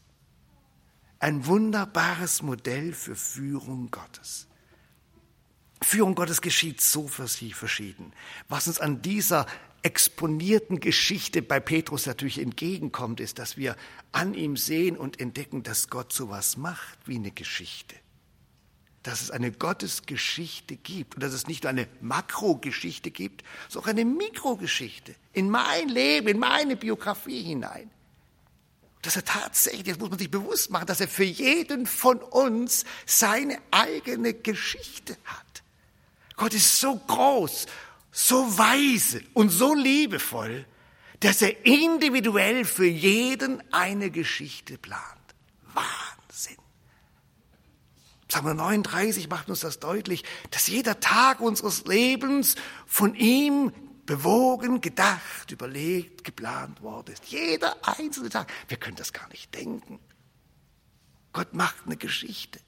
Ein 1.19 1.45
wunderbares 1.45 2.41
Modell 2.41 2.91
für 2.93 3.15
Führung 3.15 3.89
Gottes. 3.91 4.47
Führung 5.81 6.15
Gottes 6.15 6.41
geschieht 6.41 6.81
so 6.81 7.07
für 7.07 7.27
sie 7.27 7.53
verschieden. 7.53 8.13
Was 8.49 8.67
uns 8.67 8.79
an 8.79 9.01
dieser 9.01 9.45
exponierten 9.83 10.79
Geschichte 10.79 11.41
bei 11.41 11.59
Petrus 11.59 12.05
natürlich 12.05 12.39
entgegenkommt, 12.39 13.19
ist, 13.19 13.37
dass 13.37 13.57
wir 13.57 13.75
an 14.11 14.33
ihm 14.33 14.55
sehen 14.57 14.97
und 14.97 15.19
entdecken, 15.19 15.63
dass 15.63 15.89
Gott 15.89 16.13
sowas 16.13 16.57
macht 16.57 16.97
wie 17.05 17.15
eine 17.15 17.31
Geschichte. 17.31 17.95
Dass 19.03 19.21
es 19.21 19.31
eine 19.31 19.51
Gottesgeschichte 19.51 20.77
gibt 20.77 21.15
und 21.15 21.23
dass 21.23 21.33
es 21.33 21.47
nicht 21.47 21.63
nur 21.63 21.69
eine 21.69 21.87
Makrogeschichte 22.01 23.11
gibt, 23.11 23.43
sondern 23.69 23.83
auch 23.83 23.91
eine 23.91 24.05
Mikrogeschichte 24.05 25.13
in 25.33 25.49
mein 25.49 25.89
Leben, 25.89 26.29
in 26.29 26.39
meine 26.39 26.75
Biografie 26.75 27.43
hinein. 27.43 27.91
Dass 29.01 29.17
er 29.17 29.25
tatsächlich, 29.25 29.83
das 29.83 29.99
muss 29.99 30.09
man 30.09 30.19
sich 30.19 30.31
bewusst 30.31 30.71
machen, 30.71 30.87
dass 30.87 31.01
er 31.01 31.09
für 31.09 31.25
jeden 31.25 31.85
von 31.85 32.19
uns 32.19 32.85
seine 33.05 33.57
eigene 33.71 34.33
Geschichte 34.33 35.17
hat. 35.25 35.63
Gott 36.37 36.53
ist 36.53 36.79
so 36.79 36.95
groß 36.95 37.67
so 38.13 38.57
weise 38.57 39.21
und 39.33 39.49
so 39.49 39.73
liebevoll, 39.73 40.65
dass 41.19 41.41
er 41.41 41.65
individuell 41.65 42.63
für 42.63 42.85
jeden 42.85 43.61
eine 43.73 44.11
Geschichte 44.11 44.77
plant. 44.77 45.03
Wahnsinn. 45.73 46.02
Psalm 48.33 48.57
39 48.57 49.29
macht 49.29 49.47
uns 49.47 49.59
das 49.59 49.77
deutlich, 49.79 50.23
dass 50.49 50.65
jeder 50.65 50.99
Tag 50.99 51.39
unseres 51.39 51.85
Lebens 51.85 52.55
von 52.87 53.13
ihm 53.13 53.71
bewogen, 54.07 54.81
gedacht, 54.81 55.51
überlegt, 55.51 56.23
geplant 56.23 56.81
worden 56.81 57.13
ist. 57.13 57.25
Jeder 57.25 57.75
einzelne 57.87 58.29
Tag. 58.29 58.51
Wir 58.67 58.77
können 58.77 58.95
das 58.95 59.13
gar 59.13 59.27
nicht 59.29 59.53
denken. 59.53 59.99
Gott 61.31 61.53
macht 61.53 61.85
eine 61.85 61.95
Geschichte. 61.95 62.59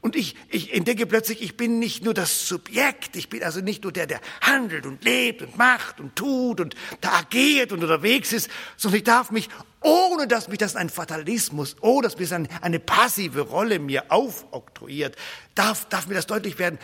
Und 0.00 0.14
ich, 0.14 0.36
ich 0.48 0.72
entdecke 0.74 1.06
plötzlich, 1.06 1.42
ich 1.42 1.56
bin 1.56 1.80
nicht 1.80 2.04
nur 2.04 2.14
das 2.14 2.46
Subjekt, 2.46 3.16
ich 3.16 3.28
bin 3.28 3.42
also 3.42 3.60
nicht 3.60 3.82
nur 3.82 3.92
der, 3.92 4.06
der 4.06 4.20
handelt 4.40 4.86
und 4.86 5.02
lebt 5.02 5.42
und 5.42 5.58
macht 5.58 5.98
und 5.98 6.14
tut 6.14 6.60
und 6.60 6.76
da 7.00 7.14
agiert 7.14 7.72
und 7.72 7.82
unterwegs 7.82 8.32
ist, 8.32 8.48
sondern 8.76 8.98
ich 8.98 9.04
darf 9.04 9.32
mich, 9.32 9.48
ohne 9.80 10.28
dass 10.28 10.48
mich 10.48 10.58
das 10.58 10.76
ein 10.76 10.88
Fatalismus, 10.88 11.76
ohne 11.80 12.02
dass 12.02 12.16
mir 12.16 12.26
das 12.26 12.62
eine, 12.62 12.78
passive 12.78 13.40
Rolle 13.40 13.80
mir 13.80 14.12
aufoktroyiert, 14.12 15.16
darf, 15.56 15.88
darf 15.88 16.06
mir 16.06 16.14
das 16.14 16.26
deutlich 16.26 16.58
werden, 16.58 16.78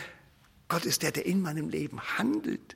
Gott 0.67 0.85
ist 0.85 1.01
der, 1.01 1.11
der 1.11 1.25
in 1.25 1.41
meinem 1.41 1.69
Leben 1.69 2.01
handelt. 2.17 2.75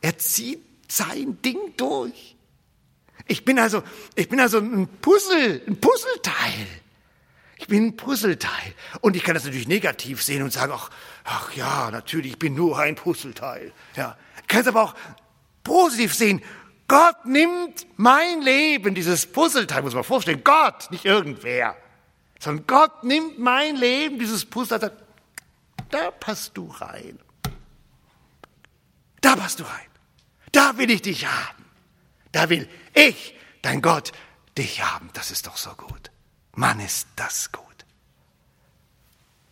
Er 0.00 0.16
zieht 0.16 0.62
sein 0.88 1.42
Ding 1.42 1.58
durch. 1.76 2.36
Ich 3.26 3.44
bin 3.44 3.58
also, 3.58 3.82
ich 4.14 4.28
bin 4.28 4.40
also 4.40 4.58
ein 4.58 4.88
Puzzle, 5.00 5.60
ein 5.66 5.76
Puzzleteil. 5.80 6.66
Ich 7.58 7.68
bin 7.68 7.86
ein 7.86 7.96
Puzzleteil. 7.96 8.74
Und 9.00 9.16
ich 9.16 9.22
kann 9.22 9.34
das 9.34 9.44
natürlich 9.44 9.68
negativ 9.68 10.22
sehen 10.22 10.42
und 10.42 10.52
sagen, 10.52 10.72
ach, 10.74 10.90
ach 11.24 11.52
ja, 11.54 11.90
natürlich, 11.90 12.32
ich 12.32 12.38
bin 12.38 12.54
nur 12.54 12.78
ein 12.78 12.94
Puzzleteil. 12.94 13.72
Ja. 13.96 14.16
Ich 14.42 14.46
kann 14.46 14.60
es 14.60 14.66
aber 14.66 14.82
auch 14.82 14.94
positiv 15.64 16.14
sehen. 16.14 16.42
Gott 16.88 17.24
nimmt 17.24 17.86
mein 17.96 18.42
Leben, 18.42 18.94
dieses 18.94 19.26
Puzzleteil, 19.26 19.82
muss 19.82 19.94
man 19.94 20.04
vorstellen. 20.04 20.44
Gott, 20.44 20.90
nicht 20.90 21.04
irgendwer. 21.04 21.76
Sondern 22.38 22.66
Gott 22.66 23.02
nimmt 23.02 23.38
mein 23.38 23.76
Leben, 23.76 24.18
dieses 24.18 24.44
Puzzleteil. 24.44 24.92
Da 25.90 26.10
passt 26.10 26.56
du 26.56 26.68
rein. 26.68 27.18
Da 29.20 29.34
passt 29.34 29.60
du 29.60 29.64
rein. 29.64 29.86
Da 30.52 30.78
will 30.78 30.90
ich 30.90 31.02
dich 31.02 31.26
haben. 31.26 31.64
Da 32.32 32.50
will 32.50 32.68
ich, 32.94 33.34
dein 33.62 33.82
Gott, 33.82 34.12
dich 34.58 34.84
haben. 34.84 35.10
Das 35.14 35.30
ist 35.30 35.46
doch 35.46 35.56
so 35.56 35.70
gut. 35.70 36.10
Mann, 36.56 36.80
ist 36.80 37.06
das 37.16 37.52
gut. 37.52 37.62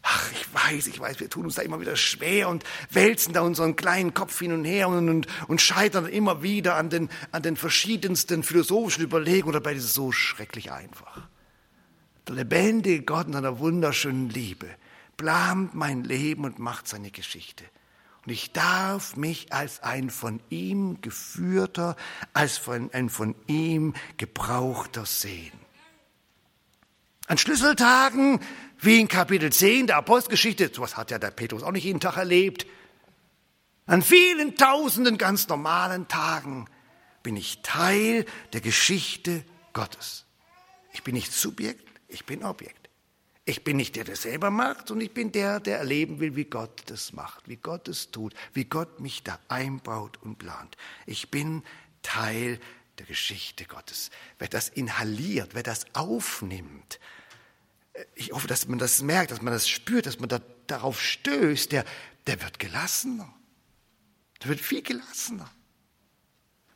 Ach, 0.07 0.31
ich 0.33 0.53
weiß, 0.53 0.87
ich 0.89 1.01
weiß, 1.01 1.21
wir 1.21 1.31
tun 1.31 1.47
uns 1.47 1.55
da 1.55 1.63
immer 1.63 1.81
wieder 1.81 1.97
schwer 1.97 2.51
und 2.51 2.63
wälzen 2.91 3.33
da 3.33 3.41
unseren 3.41 3.75
kleinen 3.75 4.13
Kopf 4.13 4.39
hin 4.39 4.53
und 4.53 4.65
her 4.65 4.89
und, 4.89 5.09
und, 5.09 5.27
und 5.49 5.63
scheitern 5.63 6.07
immer 6.07 6.43
wieder 6.43 6.77
an 6.77 6.91
den, 6.91 7.09
an 7.33 7.43
den 7.43 7.57
verschiedensten 7.57 8.43
philosophischen 8.43 9.03
Überlegungen. 9.03 9.55
Dabei 9.55 9.75
ist 9.75 9.85
es 9.85 9.95
so 9.95 10.13
schrecklich 10.13 10.73
einfach. 10.73 11.23
Der 12.29 12.35
lebendige 12.35 13.03
Gott 13.03 13.29
in 13.29 13.33
seiner 13.33 13.59
wunderschönen 13.59 14.29
Liebe 14.29 14.69
plant 15.17 15.75
mein 15.75 16.05
Leben 16.05 16.45
und 16.45 16.59
macht 16.59 16.87
seine 16.87 17.11
Geschichte. 17.11 17.65
Und 18.27 18.33
ich 18.33 18.53
darf 18.53 19.17
mich 19.17 19.53
als 19.53 19.83
ein 19.83 20.11
von 20.11 20.41
ihm 20.51 21.01
geführter, 21.01 21.97
als 22.35 22.61
ein 22.69 23.09
von 23.09 23.35
ihm 23.47 23.95
gebrauchter 24.19 25.07
sehen. 25.07 25.64
An 27.27 27.39
Schlüsseltagen, 27.39 28.41
wie 28.79 29.01
in 29.01 29.09
Kapitel 29.09 29.51
10 29.51 29.87
der 29.87 29.97
Apostelgeschichte, 29.97 30.71
sowas 30.73 30.97
hat 30.97 31.11
ja 31.11 31.19
der 31.19 31.31
Petrus 31.31 31.63
auch 31.63 31.73
nicht 31.73 31.85
jeden 31.85 32.01
Tag 32.01 32.17
erlebt, 32.19 32.67
an 33.87 34.03
vielen 34.03 34.57
tausenden 34.57 35.19
ganz 35.19 35.49
normalen 35.49 36.09
Tagen 36.09 36.67
bin 37.23 37.37
ich 37.37 37.61
Teil 37.63 38.25
der 38.53 38.61
Geschichte 38.61 39.45
Gottes. 39.73 40.27
Ich 40.93 41.03
bin 41.03 41.15
nicht 41.15 41.33
Subjekt, 41.33 41.89
ich 42.09 42.25
bin 42.25 42.45
Objekt. 42.45 42.89
Ich 43.47 43.63
bin 43.63 43.77
nicht 43.77 43.97
der, 43.97 44.05
der 44.05 44.17
selber 44.17 44.51
macht, 44.51 44.89
sondern 44.89 45.07
ich 45.07 45.13
bin 45.13 45.31
der, 45.31 45.61
der 45.61 45.79
erleben 45.79 46.19
will, 46.19 46.35
wie 46.35 46.47
Gott 46.47 46.83
das 46.87 47.13
macht, 47.13 47.47
wie 47.47 47.57
Gott 47.57 47.89
es 47.89 48.11
tut, 48.11 48.33
wie 48.55 48.65
Gott 48.65 49.01
mich 49.01 49.23
da 49.23 49.39
einbaut 49.49 50.19
und 50.23 50.39
plant. 50.39 50.79
Ich 51.05 51.31
bin 51.31 51.63
Teil 52.03 52.59
der 52.99 53.05
Geschichte 53.05 53.67
Gottes. 53.67 54.11
Wer 54.39 54.49
das 54.49 54.71
inhaliert, 54.71 55.51
wer 55.53 55.63
das 55.63 55.85
aufnimmt, 55.95 57.01
ich 58.15 58.33
hoffe, 58.33 58.49
dass 58.49 58.67
man 58.69 58.79
das 58.79 59.03
merkt, 59.03 59.31
dass 59.31 59.43
man 59.43 59.53
das 59.53 59.69
spürt, 59.69 60.07
dass 60.07 60.19
man 60.19 60.29
da, 60.29 60.41
darauf 60.67 61.01
stößt, 61.01 61.73
der, 61.73 61.85
der 62.27 62.43
wird 62.43 62.59
gelassener. 62.59 63.33
Der 64.43 64.51
wird 64.51 64.61
viel 64.61 64.83
gelassener. 64.83 65.51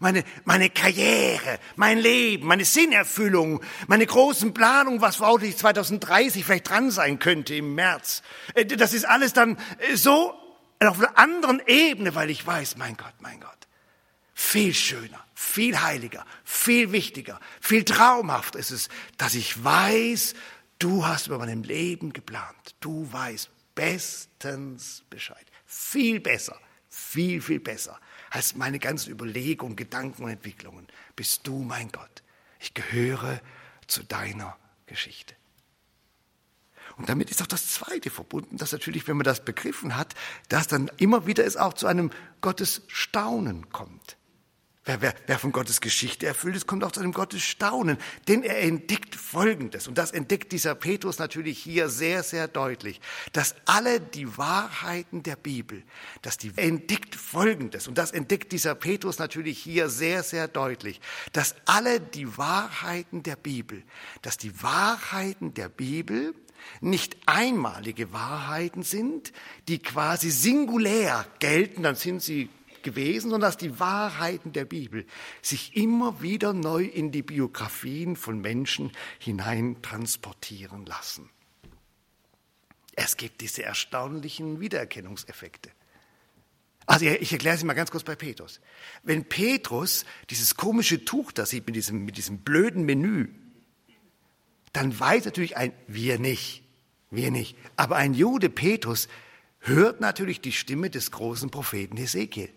Meine, 0.00 0.22
meine 0.44 0.70
Karriere, 0.70 1.58
mein 1.74 1.98
Leben, 1.98 2.46
meine 2.46 2.64
Sinnerfüllung, 2.64 3.60
meine 3.88 4.06
großen 4.06 4.54
Planungen, 4.54 5.00
was 5.00 5.16
vermutlich 5.16 5.56
2030 5.56 6.44
vielleicht 6.44 6.70
dran 6.70 6.92
sein 6.92 7.18
könnte 7.18 7.56
im 7.56 7.74
März. 7.74 8.22
Äh, 8.54 8.64
das 8.64 8.94
ist 8.94 9.04
alles 9.04 9.32
dann 9.32 9.58
äh, 9.78 9.96
so 9.96 10.34
auf 10.78 11.00
einer 11.00 11.18
anderen 11.18 11.60
Ebene, 11.66 12.14
weil 12.14 12.30
ich 12.30 12.46
weiß, 12.46 12.76
mein 12.76 12.96
Gott, 12.96 13.14
mein 13.18 13.40
Gott, 13.40 13.50
viel 14.34 14.72
schöner, 14.72 15.24
viel 15.34 15.80
heiliger, 15.80 16.24
viel 16.44 16.92
wichtiger, 16.92 17.40
viel 17.60 17.84
traumhafter 17.84 18.60
ist 18.60 18.70
es, 18.70 18.88
dass 19.16 19.34
ich 19.34 19.64
weiß, 19.64 20.34
Du 20.78 21.04
hast 21.04 21.26
über 21.26 21.38
meinem 21.38 21.62
Leben 21.62 22.12
geplant. 22.12 22.74
Du 22.80 23.10
weißt 23.12 23.50
bestens 23.74 25.04
Bescheid. 25.10 25.46
Viel 25.66 26.20
besser, 26.20 26.58
viel, 26.88 27.40
viel 27.40 27.60
besser 27.60 27.98
als 28.30 28.54
meine 28.54 28.78
ganzen 28.78 29.10
Überlegungen, 29.10 29.76
Gedanken 29.76 30.24
und 30.24 30.30
Entwicklungen. 30.30 30.86
Bist 31.16 31.46
du 31.46 31.62
mein 31.62 31.90
Gott. 31.90 32.22
Ich 32.60 32.74
gehöre 32.74 33.40
zu 33.86 34.02
deiner 34.02 34.56
Geschichte. 34.86 35.34
Und 36.96 37.08
damit 37.08 37.30
ist 37.30 37.42
auch 37.42 37.46
das 37.46 37.70
Zweite 37.70 38.10
verbunden, 38.10 38.56
dass 38.56 38.72
natürlich, 38.72 39.06
wenn 39.08 39.16
man 39.16 39.24
das 39.24 39.44
begriffen 39.44 39.96
hat, 39.96 40.14
dass 40.48 40.66
dann 40.66 40.90
immer 40.96 41.26
wieder 41.26 41.44
es 41.44 41.56
auch 41.56 41.74
zu 41.74 41.86
einem 41.86 42.10
Gottes 42.40 42.82
Staunen 42.88 43.70
kommt. 43.70 44.17
Wer, 44.88 45.02
wer, 45.02 45.14
wer 45.26 45.38
von 45.38 45.52
Gottes 45.52 45.82
Geschichte 45.82 46.24
erfüllt 46.24 46.56
ist, 46.56 46.66
kommt 46.66 46.82
auch 46.82 46.92
zu 46.92 47.00
einem 47.00 47.12
Gottes 47.12 47.42
Staunen. 47.42 47.98
Denn 48.26 48.42
er 48.42 48.62
entdeckt 48.62 49.14
Folgendes, 49.14 49.86
und 49.86 49.98
das 49.98 50.12
entdeckt 50.12 50.50
dieser 50.50 50.74
Petrus 50.74 51.18
natürlich 51.18 51.58
hier 51.58 51.90
sehr, 51.90 52.22
sehr 52.22 52.48
deutlich, 52.48 53.02
dass 53.34 53.54
alle 53.66 54.00
die 54.00 54.38
Wahrheiten 54.38 55.22
der 55.22 55.36
Bibel, 55.36 55.82
dass 56.22 56.38
die 56.38 56.52
entdeckt 56.56 57.16
Folgendes, 57.16 57.86
und 57.86 57.98
das 57.98 58.12
entdeckt 58.12 58.50
dieser 58.50 58.74
Petrus 58.74 59.18
natürlich 59.18 59.58
hier 59.58 59.90
sehr, 59.90 60.22
sehr 60.22 60.48
deutlich, 60.48 61.02
dass 61.34 61.54
alle 61.66 62.00
die 62.00 62.38
Wahrheiten 62.38 63.22
der 63.22 63.36
Bibel, 63.36 63.82
dass 64.22 64.38
die 64.38 64.62
Wahrheiten 64.62 65.52
der 65.52 65.68
Bibel 65.68 66.34
nicht 66.80 67.14
einmalige 67.26 68.10
Wahrheiten 68.14 68.82
sind, 68.82 69.34
die 69.68 69.80
quasi 69.80 70.30
singulär 70.30 71.26
gelten, 71.40 71.82
dann 71.82 71.94
sind 71.94 72.22
sie 72.22 72.48
gewesen, 72.82 73.30
sondern 73.30 73.48
dass 73.48 73.56
die 73.56 73.78
Wahrheiten 73.78 74.52
der 74.52 74.64
Bibel 74.64 75.06
sich 75.42 75.76
immer 75.76 76.22
wieder 76.22 76.52
neu 76.52 76.84
in 76.84 77.12
die 77.12 77.22
Biografien 77.22 78.16
von 78.16 78.40
Menschen 78.40 78.92
hinein 79.18 79.82
transportieren 79.82 80.86
lassen. 80.86 81.30
Es 82.96 83.16
gibt 83.16 83.40
diese 83.40 83.62
erstaunlichen 83.62 84.60
Wiedererkennungseffekte. 84.60 85.70
Also 86.86 87.04
ich 87.04 87.30
erkläre 87.32 87.54
es 87.54 87.62
mal 87.62 87.74
ganz 87.74 87.90
kurz 87.90 88.02
bei 88.02 88.16
Petrus. 88.16 88.60
Wenn 89.02 89.24
Petrus 89.24 90.06
dieses 90.30 90.56
komische 90.56 91.04
Tuch 91.04 91.32
da 91.32 91.44
sieht 91.44 91.66
mit 91.66 91.76
diesem, 91.76 92.04
mit 92.06 92.16
diesem 92.16 92.38
blöden 92.38 92.84
Menü, 92.84 93.28
dann 94.72 94.98
weiß 94.98 95.26
natürlich 95.26 95.56
ein, 95.56 95.72
wir 95.86 96.18
nicht, 96.18 96.62
wir 97.10 97.30
nicht. 97.30 97.56
Aber 97.76 97.96
ein 97.96 98.14
Jude, 98.14 98.48
Petrus, 98.48 99.08
hört 99.60 100.00
natürlich 100.00 100.40
die 100.40 100.52
Stimme 100.52 100.88
des 100.90 101.10
großen 101.10 101.50
Propheten 101.50 101.96
Hesekiel. 101.96 102.48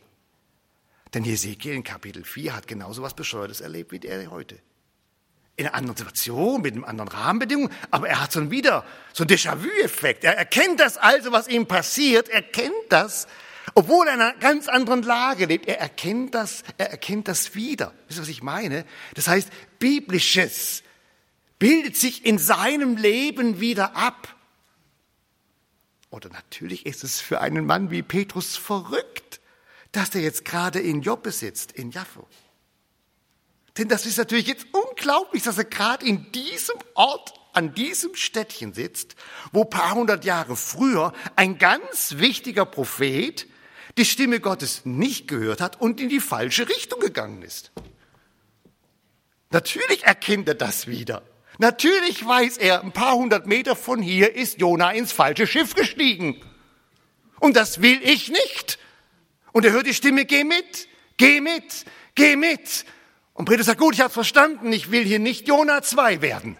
Denn 1.14 1.24
Hesekiel 1.24 1.74
in 1.74 1.84
Kapitel 1.84 2.24
4 2.24 2.55
hat 2.55 2.68
genauso 2.68 3.01
was 3.01 3.14
Bescheuertes 3.14 3.62
erlebt 3.62 3.91
wie 3.91 3.99
der 3.99 4.32
heute. 4.32 4.57
In 5.57 5.68
einer 5.68 5.76
anderen 5.76 5.97
Situation, 5.97 6.62
mit 6.62 6.74
einem 6.74 6.86
anderen 6.86 7.09
Rahmenbedingungen, 7.09 7.72
aber 7.91 8.07
er 8.07 8.22
hat 8.22 8.34
schon 8.34 8.49
wieder 8.49 8.86
so 9.14 9.24
einen 9.24 9.30
Déjà-vu-Effekt. 9.30 10.24
Er 10.24 10.38
erkennt 10.38 10.80
das 10.80 10.97
also, 10.97 11.32
was 11.32 11.49
ihm 11.49 11.68
passiert, 11.68 12.30
er 12.30 12.41
kennt 12.41 12.74
das, 12.89 13.28
obwohl 13.76 14.07
er 14.07 14.16
in 14.16 14.22
einer 14.22 14.34
ganz 14.39 14.70
anderen 14.70 15.03
Lage 15.03 15.45
lebt. 15.45 15.68
Er 15.68 15.80
erkennt 15.80 16.34
das, 16.34 16.64
er 16.78 16.89
erkennt 16.91 17.28
das 17.28 17.53
wieder. 17.53 17.93
Wisst 18.07 18.20
ihr, 18.20 18.24
was 18.24 18.30
ich 18.30 18.41
meine? 18.41 18.86
Das 19.14 19.28
heißt, 19.28 19.49
Biblisches 19.80 20.84
bildet 21.59 21.97
sich 21.97 22.26
in 22.26 22.38
seinem 22.38 22.95
Leben 22.95 23.59
wieder 23.59 23.95
ab. 23.95 24.36
Oder 26.09 26.30
natürlich 26.30 26.86
ist 26.86 27.03
es 27.03 27.22
für 27.22 27.41
einen 27.41 27.66
Mann 27.66 27.91
wie 27.91 28.01
Petrus 28.01 28.57
verrückt 28.57 29.31
dass 29.92 30.10
der 30.12 30.22
jetzt 30.22 30.46
gerade 30.46 30.80
in 30.80 31.02
Joppe 31.02 31.32
sitzt, 31.32 31.72
in 31.72 31.92
Jaffo. 31.92 32.28
Denn 33.78 33.88
das 33.88 34.06
ist 34.06 34.18
natürlich 34.18 34.48
jetzt 34.48 34.68
unglaublich, 34.72 35.44
dass 35.44 35.58
er 35.58 35.66
gerade 35.66 36.06
in 36.06 36.32
diesem 36.32 36.76
Ort, 36.94 37.34
an 37.54 37.74
diesem 37.74 38.16
Städtchen 38.16 38.74
sitzt, 38.74 39.16
wo 39.52 39.66
paar 39.66 39.96
hundert 39.96 40.26
Jahre 40.26 40.56
früher 40.56 41.14
ein 41.36 41.58
ganz 41.58 42.16
wichtiger 42.18 42.66
Prophet 42.66 43.48
die 43.98 44.06
Stimme 44.06 44.39
Gottes 44.39 44.86
nicht 44.86 45.28
gehört 45.28 45.60
hat 45.62 45.82
und 45.82 46.00
in 46.00 46.10
die 46.10 46.22
falsche 46.22 46.70
Richtung 46.70 47.00
gegangen 47.00 47.42
ist. 47.42 47.72
Natürlich 49.52 50.04
erkennt 50.04 50.48
er 50.48 50.56
das 50.56 50.88
wieder. 50.88 51.24
Natürlich 51.58 52.26
weiß 52.26 52.58
er, 52.58 52.82
ein 52.82 52.94
paar 52.94 53.16
hundert 53.16 53.48
Meter 53.48 53.76
von 53.76 54.02
hier 54.02 54.34
ist 54.36 54.60
Jona 54.60 54.92
ins 54.92 55.12
falsche 55.12 55.46
Schiff 55.46 55.76
gestiegen. 55.76 56.42
Und 57.39 57.56
das 57.56 57.82
will 57.82 58.00
ich 58.02 58.30
nicht. 58.30 58.80
Und 59.52 59.66
er 59.66 59.72
hört 59.72 59.88
die 59.88 59.93
Stimme, 59.93 60.26
geh 60.26 60.43
mit, 60.43 60.88
geh 61.18 61.41
mit, 61.41 61.86
geh 62.16 62.36
mit. 62.36 62.86
Und 63.34 63.45
Petrus 63.45 63.66
sagt, 63.66 63.80
gut, 63.80 63.95
ich 63.95 64.02
hab's 64.02 64.14
verstanden, 64.14 64.72
ich 64.72 64.91
will 64.91 65.04
hier 65.04 65.20
nicht 65.20 65.47
Jona 65.47 65.82
2 65.82 66.22
werden. 66.22 66.58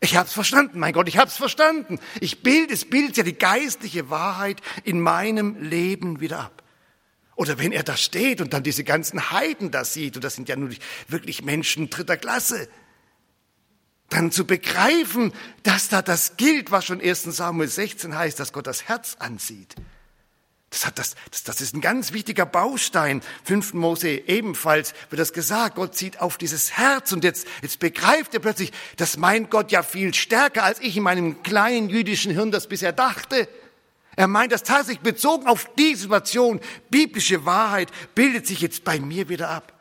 Ich 0.00 0.16
hab's 0.16 0.32
verstanden, 0.32 0.80
mein 0.80 0.92
Gott, 0.92 1.06
ich 1.06 1.16
hab's 1.16 1.36
verstanden. 1.36 2.00
Ich 2.20 2.42
bilde, 2.42 2.74
es 2.74 2.84
bildet 2.84 3.16
ja 3.18 3.22
die 3.22 3.38
geistliche 3.38 4.10
Wahrheit 4.10 4.60
in 4.82 5.00
meinem 5.00 5.62
Leben 5.62 6.20
wieder 6.20 6.40
ab. 6.40 6.62
Oder 7.36 7.58
wenn 7.58 7.72
er 7.72 7.82
da 7.82 7.96
steht 7.96 8.40
und 8.40 8.52
dann 8.52 8.62
diese 8.62 8.84
ganzen 8.84 9.30
Heiden 9.30 9.70
da 9.70 9.84
sieht, 9.84 10.16
und 10.16 10.24
das 10.24 10.34
sind 10.34 10.48
ja 10.48 10.56
nur 10.56 10.70
wirklich 11.08 11.42
Menschen 11.42 11.88
dritter 11.88 12.16
Klasse, 12.16 12.68
dann 14.08 14.30
zu 14.30 14.44
begreifen, 14.44 15.32
dass 15.62 15.88
da 15.88 16.02
das 16.02 16.36
gilt, 16.36 16.70
was 16.70 16.84
schon 16.84 17.00
1 17.00 17.22
Samuel 17.22 17.68
16 17.68 18.14
heißt, 18.14 18.38
dass 18.38 18.52
Gott 18.52 18.66
das 18.66 18.88
Herz 18.88 19.16
ansieht. 19.18 19.74
Das, 20.72 20.86
hat 20.86 20.98
das, 20.98 21.16
das, 21.30 21.44
das 21.44 21.60
ist 21.60 21.74
ein 21.74 21.82
ganz 21.82 22.14
wichtiger 22.14 22.46
Baustein. 22.46 23.20
5. 23.44 23.74
Mose 23.74 24.08
ebenfalls 24.08 24.94
wird 25.10 25.20
das 25.20 25.34
gesagt. 25.34 25.76
Gott 25.76 25.94
zieht 25.94 26.22
auf 26.22 26.38
dieses 26.38 26.78
Herz 26.78 27.12
und 27.12 27.24
jetzt, 27.24 27.46
jetzt 27.60 27.78
begreift 27.78 28.32
er 28.32 28.40
plötzlich, 28.40 28.72
dass 28.96 29.18
mein 29.18 29.50
Gott 29.50 29.70
ja 29.70 29.82
viel 29.82 30.14
stärker 30.14 30.64
als 30.64 30.80
ich 30.80 30.96
in 30.96 31.02
meinem 31.02 31.42
kleinen 31.42 31.90
jüdischen 31.90 32.32
Hirn 32.32 32.50
das 32.50 32.68
bisher 32.68 32.92
dachte. 32.92 33.48
Er 34.16 34.28
meint 34.28 34.50
das 34.50 34.62
tatsächlich 34.62 35.00
bezogen 35.00 35.46
auf 35.46 35.68
die 35.78 35.94
Situation. 35.94 36.58
Biblische 36.88 37.44
Wahrheit 37.44 37.90
bildet 38.14 38.46
sich 38.46 38.62
jetzt 38.62 38.82
bei 38.82 38.98
mir 38.98 39.28
wieder 39.28 39.50
ab. 39.50 39.74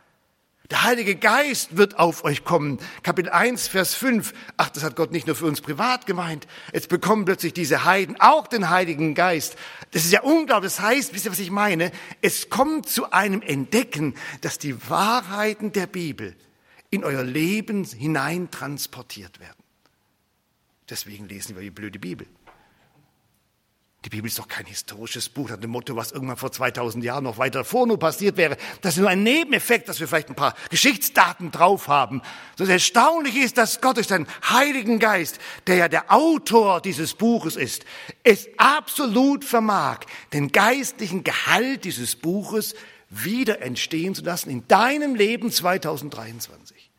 Der 0.72 0.84
Heilige 0.84 1.16
Geist 1.18 1.76
wird 1.76 2.00
auf 2.00 2.24
euch 2.24 2.46
kommen. 2.46 2.80
Kapitel 3.04 3.30
1, 3.30 3.68
Vers 3.68 3.94
5. 3.94 4.34
Ach, 4.56 4.70
das 4.70 4.84
hat 4.84 4.96
Gott 4.96 5.12
nicht 5.12 5.28
nur 5.28 5.36
für 5.36 5.46
uns 5.46 5.60
privat 5.60 6.06
gemeint. 6.06 6.48
Jetzt 6.72 6.88
bekommen 6.88 7.26
plötzlich 7.26 7.52
diese 7.52 7.84
Heiden 7.84 8.16
auch 8.22 8.48
den 8.48 8.70
Heiligen 8.70 9.14
Geist. 9.14 9.58
Das 9.92 10.06
ist 10.06 10.14
ja 10.14 10.22
unglaublich. 10.22 10.72
Das 10.72 10.82
heißt, 10.82 11.14
wisst 11.14 11.26
ihr, 11.26 11.32
was 11.32 11.40
ich 11.40 11.52
meine? 11.52 11.92
Es 12.22 12.50
kommt 12.50 12.88
zu 12.88 13.12
einem 13.12 13.42
Entdecken, 13.42 14.16
dass 14.40 14.60
die 14.60 14.90
Wahrheiten 14.90 15.74
der 15.74 15.88
Bibel 15.88 16.38
in 16.90 17.04
euer 17.04 17.24
Leben 17.24 17.84
hinein 17.84 18.50
transportiert 18.50 19.42
werden. 19.42 19.62
Deswegen 20.90 21.28
lesen 21.28 21.56
wir 21.56 21.64
die 21.64 21.70
blöde 21.70 22.00
Bibel. 22.00 22.28
Die 24.04 24.10
Bibel 24.10 24.28
ist 24.28 24.40
doch 24.40 24.48
kein 24.48 24.66
historisches 24.66 25.30
Buch, 25.30 25.52
hat 25.52 25.62
dem 25.62 25.70
Motto, 25.70 25.96
was 25.96 26.12
irgendwann 26.12 26.38
vor 26.38 26.52
2000 26.52 27.04
Jahren 27.04 27.24
noch 27.24 27.38
weiter 27.38 27.64
vor 27.64 27.86
nur 27.86 28.00
passiert 28.00 28.36
wäre. 28.36 28.58
Das 28.82 28.96
ist 28.96 29.00
nur 29.00 29.10
ein 29.10 29.22
Nebeneffekt, 29.22 29.88
dass 29.88 30.00
wir 30.00 30.08
vielleicht 30.08 30.30
ein 30.30 30.36
paar 30.36 30.56
Geschichtsdaten 30.72 31.52
drauf 31.52 31.88
haben. 31.88 32.24
Das 32.58 32.68
Erstaunliche 32.68 33.40
ist, 33.40 33.60
dass 33.60 33.80
Gott 33.80 33.98
durch 33.98 34.08
seinen 34.08 34.26
Heiligen 34.50 34.98
Geist, 34.98 35.40
der 35.68 35.76
ja 35.76 35.88
der 35.88 36.12
Autor 36.12 36.82
dieses 36.82 37.14
Buches 37.14 37.56
ist, 37.56 37.86
es 38.24 38.50
absolut 38.58 39.46
vermag, 39.46 40.00
den 40.34 40.52
geistlichen 40.52 41.24
Gehalt 41.24 41.86
dieses 41.86 42.16
Buches 42.16 42.74
wieder 43.12 43.62
entstehen 43.62 44.16
zu 44.16 44.24
lassen 44.24 44.50
in 44.50 44.68
deinem 44.68 45.14
Leben 45.14 45.52
2023. 45.52 46.90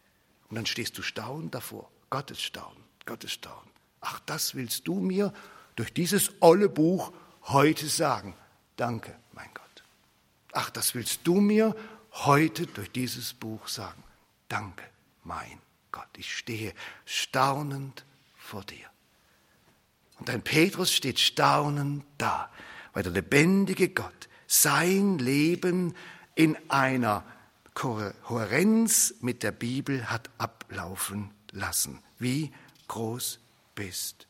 Und 0.50 0.54
dann 0.54 0.66
stehst 0.66 0.96
du 0.98 1.02
staunend 1.02 1.52
davor. 1.52 1.90
Gottes 2.10 2.40
Staunen, 2.40 2.84
Gottes 3.06 3.32
Staunen. 3.32 3.70
Ach, 4.00 4.20
das 4.26 4.54
willst 4.54 4.86
du 4.86 5.00
mir 5.00 5.32
durch 5.76 5.92
dieses 5.92 6.32
olle 6.40 6.68
Buch 6.68 7.12
heute 7.42 7.88
sagen. 7.88 8.34
Danke, 8.76 9.14
mein 9.32 9.48
Gott. 9.54 9.84
Ach, 10.52 10.70
das 10.70 10.94
willst 10.94 11.20
du 11.24 11.40
mir 11.40 11.74
heute 12.12 12.66
durch 12.66 12.90
dieses 12.90 13.34
Buch 13.34 13.68
sagen. 13.68 14.02
Danke, 14.48 14.84
mein 15.24 15.60
Gott. 15.90 16.08
Ich 16.16 16.36
stehe 16.36 16.74
staunend 17.04 18.04
vor 18.36 18.64
dir. 18.64 18.86
Und 20.18 20.30
ein 20.30 20.42
Petrus 20.42 20.92
steht 20.92 21.18
staunend 21.18 22.04
da, 22.18 22.50
weil 22.92 23.02
der 23.02 23.12
lebendige 23.12 23.88
Gott 23.88 24.28
sein 24.46 25.18
Leben 25.18 25.94
in 26.34 26.56
einer 26.70 27.24
Kohärenz 27.74 29.14
mit 29.20 29.42
der 29.42 29.52
Bibel 29.52 30.10
hat 30.10 30.28
ablaufen 30.38 31.30
lassen. 31.50 32.00
Wie 32.18 32.52
groß 32.88 33.40
bist 33.74 34.26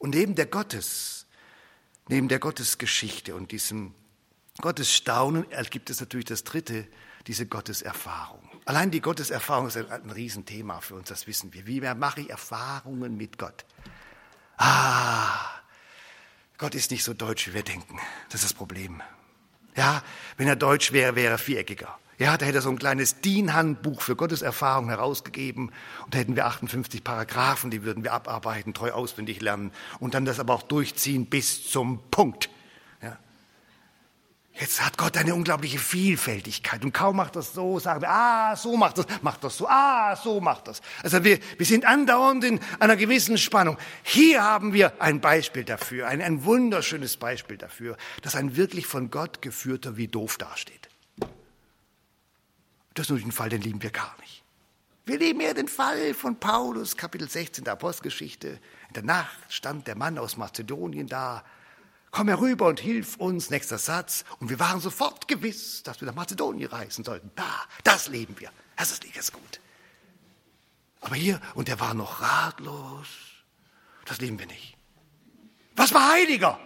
und 0.00 0.14
neben 0.14 0.34
der 0.34 0.46
Gottes, 0.46 1.26
neben 2.08 2.28
der 2.28 2.40
Gottesgeschichte 2.40 3.34
und 3.36 3.52
diesem 3.52 3.94
Gottesstaunen 4.60 5.46
gibt 5.70 5.90
es 5.90 6.00
natürlich 6.00 6.26
das 6.26 6.42
dritte, 6.42 6.88
diese 7.26 7.46
Gotteserfahrung. 7.46 8.40
Allein 8.64 8.90
die 8.90 9.02
Gotteserfahrung 9.02 9.68
ist 9.68 9.76
ein, 9.76 9.90
ein 9.90 10.10
Riesenthema 10.10 10.80
für 10.80 10.94
uns, 10.94 11.08
das 11.08 11.26
wissen 11.26 11.52
wir. 11.52 11.66
Wie 11.66 11.80
mache 11.80 12.22
ich 12.22 12.30
Erfahrungen 12.30 13.16
mit 13.16 13.38
Gott? 13.38 13.66
Ah, 14.56 15.60
Gott 16.56 16.74
ist 16.74 16.90
nicht 16.90 17.04
so 17.04 17.12
deutsch, 17.12 17.48
wie 17.48 17.54
wir 17.54 17.62
denken. 17.62 17.98
Das 18.30 18.42
ist 18.42 18.50
das 18.50 18.54
Problem. 18.54 19.02
Ja, 19.76 20.02
wenn 20.38 20.48
er 20.48 20.56
deutsch 20.56 20.92
wäre, 20.92 21.14
wäre 21.14 21.32
er 21.32 21.38
viereckiger. 21.38 21.98
Ja, 22.20 22.36
da 22.36 22.44
hätte 22.44 22.58
er 22.58 22.62
so 22.62 22.68
ein 22.68 22.78
kleines 22.78 23.22
DIN-Handbuch 23.22 24.02
für 24.02 24.14
Gotteserfahrung 24.14 24.90
herausgegeben 24.90 25.72
und 26.04 26.14
da 26.14 26.18
hätten 26.18 26.36
wir 26.36 26.44
58 26.44 27.02
Paragraphen, 27.02 27.70
die 27.70 27.82
würden 27.82 28.04
wir 28.04 28.12
abarbeiten, 28.12 28.74
treu 28.74 28.92
auswendig 28.92 29.40
lernen 29.40 29.72
und 30.00 30.12
dann 30.12 30.26
das 30.26 30.38
aber 30.38 30.52
auch 30.52 30.62
durchziehen 30.62 31.24
bis 31.24 31.66
zum 31.66 31.98
Punkt. 32.10 32.50
Ja. 33.02 33.16
Jetzt 34.52 34.84
hat 34.84 34.98
Gott 34.98 35.16
eine 35.16 35.34
unglaubliche 35.34 35.78
Vielfältigkeit 35.78 36.84
und 36.84 36.92
kaum 36.92 37.16
macht 37.16 37.36
das 37.36 37.54
so, 37.54 37.78
sagen 37.78 38.02
wir, 38.02 38.10
ah, 38.10 38.54
so 38.54 38.76
macht 38.76 38.98
das, 38.98 39.06
macht 39.22 39.42
das 39.42 39.56
so, 39.56 39.66
ah, 39.66 40.14
so 40.14 40.42
macht 40.42 40.68
das. 40.68 40.82
Also 41.02 41.24
wir, 41.24 41.38
wir 41.56 41.64
sind 41.64 41.86
andauernd 41.86 42.44
in 42.44 42.60
einer 42.80 42.96
gewissen 42.96 43.38
Spannung. 43.38 43.78
Hier 44.02 44.44
haben 44.44 44.74
wir 44.74 44.92
ein 45.00 45.22
Beispiel 45.22 45.64
dafür, 45.64 46.06
ein, 46.06 46.20
ein 46.20 46.44
wunderschönes 46.44 47.16
Beispiel 47.16 47.56
dafür, 47.56 47.96
dass 48.20 48.36
ein 48.36 48.56
wirklich 48.56 48.86
von 48.86 49.10
Gott 49.10 49.40
geführter 49.40 49.96
wie 49.96 50.06
doof 50.06 50.36
dasteht. 50.36 50.79
Das 53.00 53.06
ist 53.06 53.16
nur 53.16 53.18
ein 53.18 53.32
Fall, 53.32 53.48
den 53.48 53.62
lieben 53.62 53.82
wir 53.82 53.92
gar 53.92 54.14
nicht. 54.20 54.44
Wir 55.06 55.18
lieben 55.18 55.40
eher 55.40 55.54
den 55.54 55.68
Fall 55.68 56.12
von 56.12 56.38
Paulus, 56.38 56.98
Kapitel 56.98 57.30
16 57.30 57.64
der 57.64 57.72
Apostelgeschichte. 57.72 58.60
In 58.88 58.94
der 58.94 59.02
Nacht 59.04 59.38
stand 59.48 59.86
der 59.86 59.96
Mann 59.96 60.18
aus 60.18 60.36
Mazedonien 60.36 61.06
da. 61.06 61.42
Komm 62.10 62.28
herüber 62.28 62.66
und 62.66 62.78
hilf 62.78 63.16
uns, 63.16 63.48
nächster 63.48 63.78
Satz. 63.78 64.26
Und 64.38 64.50
wir 64.50 64.60
waren 64.60 64.80
sofort 64.80 65.28
gewiss, 65.28 65.82
dass 65.82 66.02
wir 66.02 66.06
nach 66.08 66.14
Mazedonien 66.14 66.68
reisen 66.68 67.02
sollten. 67.02 67.30
Da, 67.36 67.50
das 67.84 68.08
leben 68.08 68.38
wir. 68.38 68.50
Das 68.76 68.90
ist 68.90 69.02
nicht 69.02 69.32
gut. 69.32 69.60
Aber 71.00 71.14
hier, 71.14 71.40
und 71.54 71.70
er 71.70 71.80
war 71.80 71.94
noch 71.94 72.20
ratlos. 72.20 73.06
Das 74.04 74.20
leben 74.20 74.38
wir 74.38 74.46
nicht. 74.46 74.76
Was 75.74 75.94
war 75.94 76.12
heiliger? 76.12 76.60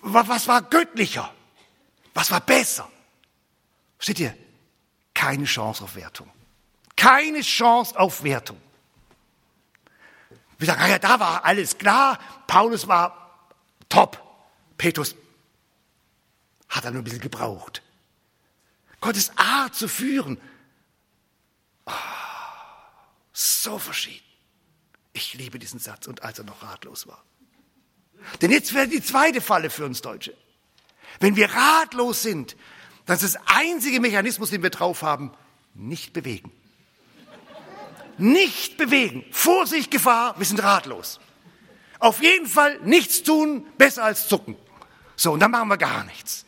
Was 0.00 0.48
war 0.48 0.62
göttlicher? 0.62 1.30
Was 2.14 2.30
war 2.30 2.40
besser? 2.40 2.90
Steht 3.98 4.20
ihr? 4.20 4.36
Keine 5.14 5.44
Chance 5.44 5.82
auf 5.84 5.96
Wertung. 5.96 6.30
Keine 6.96 7.40
Chance 7.40 7.98
auf 7.98 8.22
Wertung. 8.22 8.60
Wir 10.58 10.66
sagen, 10.66 10.80
ah 10.80 10.88
ja, 10.88 10.98
da 10.98 11.20
war 11.20 11.44
alles 11.44 11.78
klar. 11.78 12.18
Paulus 12.46 12.88
war 12.88 13.48
top. 13.88 14.22
Petrus 14.76 15.14
hat 16.68 16.84
er 16.84 16.90
nur 16.90 17.02
ein 17.02 17.04
bisschen 17.04 17.20
gebraucht. 17.20 17.82
Gottes 19.00 19.32
Art 19.36 19.74
zu 19.74 19.88
führen, 19.88 20.40
oh, 21.86 21.92
so 23.32 23.78
verschieden. 23.78 24.24
Ich 25.12 25.34
liebe 25.34 25.58
diesen 25.58 25.78
Satz 25.78 26.06
und 26.06 26.22
als 26.22 26.38
er 26.38 26.44
noch 26.44 26.62
ratlos 26.62 27.06
war. 27.06 27.22
Denn 28.40 28.50
jetzt 28.50 28.74
wäre 28.74 28.88
die 28.88 29.02
zweite 29.02 29.40
Falle 29.40 29.70
für 29.70 29.84
uns 29.84 30.02
Deutsche. 30.02 30.36
Wenn 31.20 31.36
wir 31.36 31.50
ratlos 31.50 32.22
sind, 32.22 32.56
das 33.08 33.22
ist 33.22 33.36
der 33.36 33.42
einzige 33.46 34.00
Mechanismus, 34.00 34.50
den 34.50 34.62
wir 34.62 34.68
drauf 34.68 35.02
haben, 35.02 35.32
nicht 35.72 36.12
bewegen. 36.12 36.52
Nicht 38.18 38.76
bewegen. 38.76 39.24
Vorsicht, 39.30 39.90
Gefahr, 39.90 40.38
wir 40.38 40.44
sind 40.44 40.62
ratlos. 40.62 41.18
Auf 42.00 42.22
jeden 42.22 42.46
Fall 42.46 42.78
nichts 42.80 43.22
tun, 43.22 43.66
besser 43.78 44.04
als 44.04 44.28
zucken. 44.28 44.56
So, 45.16 45.32
und 45.32 45.40
dann 45.40 45.50
machen 45.50 45.68
wir 45.68 45.78
gar 45.78 46.04
nichts. 46.04 46.44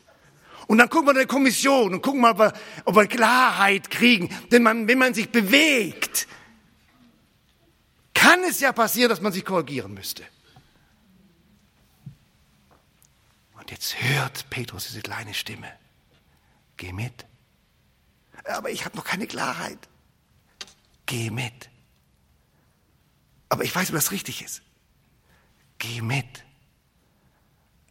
Und 0.67 0.77
dann 0.77 0.91
gucken 0.91 1.07
wir 1.07 1.13
in 1.13 1.17
der 1.17 1.27
Kommission 1.27 1.95
und 1.95 2.03
gucken 2.03 2.21
mal, 2.21 2.33
ob 2.33 2.39
wir, 2.39 2.53
ob 2.85 2.95
wir 2.95 3.07
Klarheit 3.07 3.91
kriegen. 3.91 4.29
Denn 4.53 4.63
man, 4.63 4.87
wenn 4.87 4.99
man 4.99 5.15
sich 5.15 5.31
bewegt, 5.31 6.29
kann 8.13 8.45
es 8.45 8.61
ja 8.61 8.73
passieren, 8.73 9.09
dass 9.09 9.23
man 9.23 9.33
sich 9.33 9.47
korrigieren 9.47 9.95
müsste. 9.95 10.25
Und 13.59 13.71
jetzt 13.71 13.99
hört 14.03 14.51
Petrus 14.51 14.89
diese 14.89 15.01
kleine 15.01 15.33
Stimme. 15.33 15.80
Geh 16.81 16.95
mit. 16.95 17.27
Aber 18.45 18.71
ich 18.71 18.87
habe 18.87 18.97
noch 18.97 19.05
keine 19.05 19.27
Klarheit. 19.27 19.87
Geh 21.05 21.31
mit. 21.31 21.69
Aber 23.51 23.65
ich 23.65 23.75
weiß, 23.75 23.91
ob 23.91 23.97
das 23.97 24.13
richtig 24.13 24.41
ist. 24.43 24.63
Geh 25.77 26.01
mit. 26.01 26.43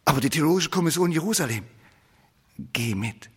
Aber 0.04 0.20
die 0.20 0.28
Theologische 0.28 0.70
Kommission 0.70 1.12
Jerusalem, 1.12 1.68
geh 2.58 2.96
mit. 2.96 3.30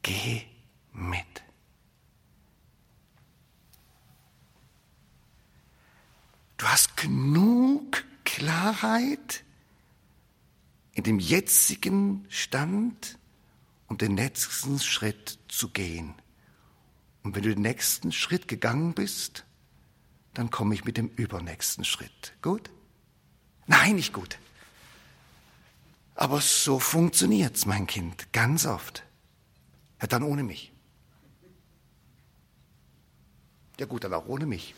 Geh 0.00 0.46
mit. 0.94 1.44
Du 6.56 6.66
hast 6.66 6.96
genug 6.96 8.06
Klarheit 8.24 9.44
in 10.94 11.04
dem 11.04 11.18
jetzigen 11.18 12.24
Stand 12.30 13.18
und 13.88 14.02
den 14.02 14.14
nächsten 14.14 14.78
Schritt 14.78 15.38
zu 15.48 15.70
gehen. 15.70 16.14
Und 17.22 17.34
wenn 17.34 17.42
du 17.42 17.54
den 17.54 17.62
nächsten 17.62 18.12
Schritt 18.12 18.46
gegangen 18.48 18.94
bist, 18.94 19.44
dann 20.34 20.50
komme 20.50 20.74
ich 20.74 20.84
mit 20.84 20.96
dem 20.96 21.08
übernächsten 21.08 21.84
Schritt. 21.84 22.34
Gut? 22.42 22.70
Nein, 23.66 23.96
nicht 23.96 24.12
gut. 24.12 24.38
Aber 26.14 26.40
so 26.40 26.78
funktioniert's, 26.78 27.66
mein 27.66 27.86
Kind, 27.86 28.32
ganz 28.32 28.66
oft. 28.66 29.04
Ja, 30.00 30.06
dann 30.06 30.22
ohne 30.22 30.42
mich. 30.42 30.72
Ja 33.78 33.86
gut, 33.86 34.04
dann 34.04 34.14
auch 34.14 34.26
ohne 34.26 34.46
mich. 34.46 34.74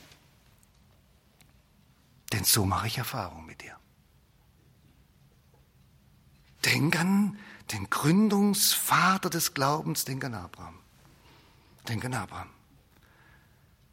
Denn 2.32 2.44
so 2.44 2.64
mache 2.64 2.86
ich 2.86 2.98
Erfahrung 2.98 3.46
mit 3.46 3.62
dir. 3.62 3.76
Denk 6.64 6.98
an 6.98 7.38
den 7.72 7.88
Gründungsvater 7.90 9.30
des 9.30 9.54
Glaubens, 9.54 10.04
denk 10.04 10.24
an 10.24 10.34
Abraham. 10.34 10.78
Denk 11.88 12.04
an 12.04 12.14
Abraham. 12.14 12.50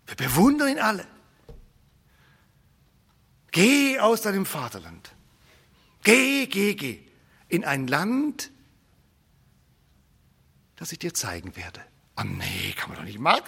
Wir 0.05 0.15
bewundern 0.15 0.69
ihn 0.69 0.80
alle. 0.80 1.07
Geh 3.51 3.99
aus 3.99 4.21
deinem 4.21 4.45
Vaterland. 4.45 5.13
Geh, 6.03 6.47
geh, 6.47 6.75
geh 6.75 7.07
in 7.49 7.63
ein 7.63 7.88
Land, 7.88 8.51
das 10.75 10.91
ich 10.91 10.99
dir 10.99 11.13
zeigen 11.13 11.55
werde. 11.55 11.82
Oh 12.17 12.23
nee, 12.23 12.73
kann 12.75 12.89
man 12.89 12.97
doch 12.97 13.05
nicht 13.05 13.19
machen. 13.19 13.43